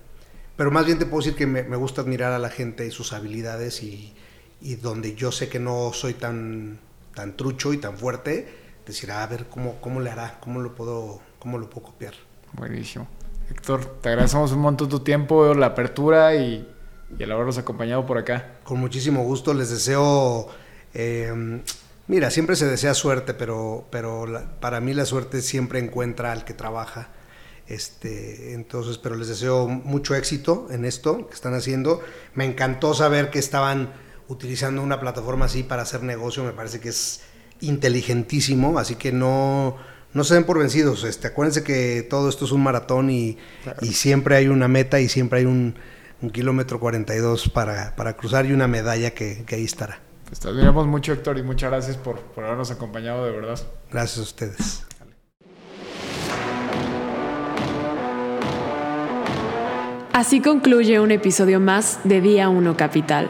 pero 0.56 0.70
más 0.70 0.86
bien 0.86 0.98
te 0.98 1.06
puedo 1.06 1.22
decir 1.22 1.36
que 1.36 1.46
me, 1.46 1.62
me 1.62 1.76
gusta 1.76 2.02
admirar 2.02 2.32
a 2.32 2.38
la 2.38 2.50
gente 2.50 2.86
y 2.86 2.90
sus 2.90 3.12
habilidades 3.12 3.82
y, 3.82 4.14
y 4.60 4.76
donde 4.76 5.14
yo 5.14 5.32
sé 5.32 5.48
que 5.48 5.58
no 5.58 5.92
soy 5.92 6.14
tan, 6.14 6.78
tan 7.14 7.36
trucho 7.36 7.72
y 7.72 7.78
tan 7.78 7.96
fuerte, 7.98 8.48
decir, 8.86 9.10
"Ah, 9.10 9.22
a 9.22 9.26
ver, 9.26 9.46
¿cómo, 9.46 9.80
cómo 9.80 10.00
le 10.00 10.10
hará? 10.10 10.38
¿Cómo 10.40 10.60
lo 10.60 10.74
puedo, 10.74 11.20
cómo 11.38 11.58
lo 11.58 11.68
puedo 11.70 11.86
copiar? 11.88 12.14
Buenísimo. 12.52 13.08
Héctor, 13.50 13.84
te 14.00 14.08
agradecemos 14.08 14.52
un 14.52 14.60
montón 14.60 14.88
tu 14.88 15.00
tiempo, 15.00 15.54
la 15.54 15.66
apertura 15.66 16.34
y, 16.36 16.68
y 17.18 17.22
el 17.22 17.30
habernos 17.32 17.58
acompañado 17.58 18.06
por 18.06 18.18
acá. 18.18 18.54
Con 18.64 18.78
muchísimo 18.80 19.22
gusto, 19.24 19.54
les 19.54 19.70
deseo... 19.70 20.48
eh, 20.94 21.60
mira, 22.08 22.30
siempre 22.30 22.56
se 22.56 22.66
desea 22.66 22.94
suerte, 22.94 23.34
pero, 23.34 23.86
pero 23.90 24.26
la- 24.26 24.58
para 24.60 24.80
mí 24.80 24.94
la 24.94 25.04
suerte 25.04 25.42
siempre 25.42 25.78
encuentra 25.80 26.32
al 26.32 26.44
que 26.44 26.54
trabaja. 26.54 27.08
Este, 27.68 28.54
entonces, 28.54 28.98
pero 28.98 29.16
les 29.16 29.28
deseo 29.28 29.66
mucho 29.68 30.14
éxito 30.14 30.68
en 30.70 30.84
esto 30.84 31.28
que 31.28 31.34
están 31.34 31.54
haciendo. 31.54 32.00
Me 32.34 32.44
encantó 32.44 32.94
saber 32.94 33.30
que 33.30 33.38
estaban 33.38 33.92
utilizando 34.28 34.82
una 34.82 35.00
plataforma 35.00 35.46
así 35.46 35.62
para 35.62 35.82
hacer 35.82 36.02
negocio. 36.02 36.44
Me 36.44 36.52
parece 36.52 36.80
que 36.80 36.90
es 36.90 37.22
inteligentísimo, 37.60 38.78
así 38.78 38.96
que 38.96 39.12
no, 39.12 39.76
no 40.12 40.24
se 40.24 40.34
den 40.34 40.44
por 40.44 40.58
vencidos. 40.58 41.04
Este, 41.04 41.28
acuérdense 41.28 41.64
que 41.64 42.06
todo 42.08 42.28
esto 42.28 42.44
es 42.44 42.52
un 42.52 42.62
maratón 42.62 43.10
y, 43.10 43.38
y 43.80 43.92
siempre 43.94 44.36
hay 44.36 44.48
una 44.48 44.68
meta 44.68 45.00
y 45.00 45.08
siempre 45.08 45.40
hay 45.40 45.46
un, 45.46 45.74
un 46.22 46.30
kilómetro 46.30 46.80
42 46.80 47.48
para, 47.48 47.96
para 47.96 48.16
cruzar 48.16 48.46
y 48.46 48.52
una 48.52 48.68
medalla 48.68 49.10
que, 49.10 49.44
que 49.44 49.56
ahí 49.56 49.64
estará. 49.64 50.00
Te 50.40 50.48
admiramos 50.48 50.86
mucho, 50.88 51.12
Héctor, 51.12 51.38
y 51.38 51.42
muchas 51.42 51.70
gracias 51.70 51.96
por, 51.96 52.20
por 52.20 52.44
habernos 52.44 52.70
acompañado, 52.70 53.24
de 53.24 53.30
verdad. 53.30 53.60
Gracias 53.92 54.18
a 54.18 54.22
ustedes. 54.22 54.82
Así 60.16 60.40
concluye 60.40 60.98
un 60.98 61.10
episodio 61.10 61.60
más 61.60 62.00
de 62.04 62.22
Día 62.22 62.48
1 62.48 62.74
Capital. 62.78 63.28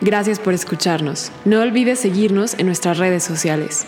Gracias 0.00 0.40
por 0.40 0.54
escucharnos. 0.54 1.30
No 1.44 1.60
olvides 1.60 2.00
seguirnos 2.00 2.54
en 2.58 2.66
nuestras 2.66 2.98
redes 2.98 3.22
sociales. 3.22 3.86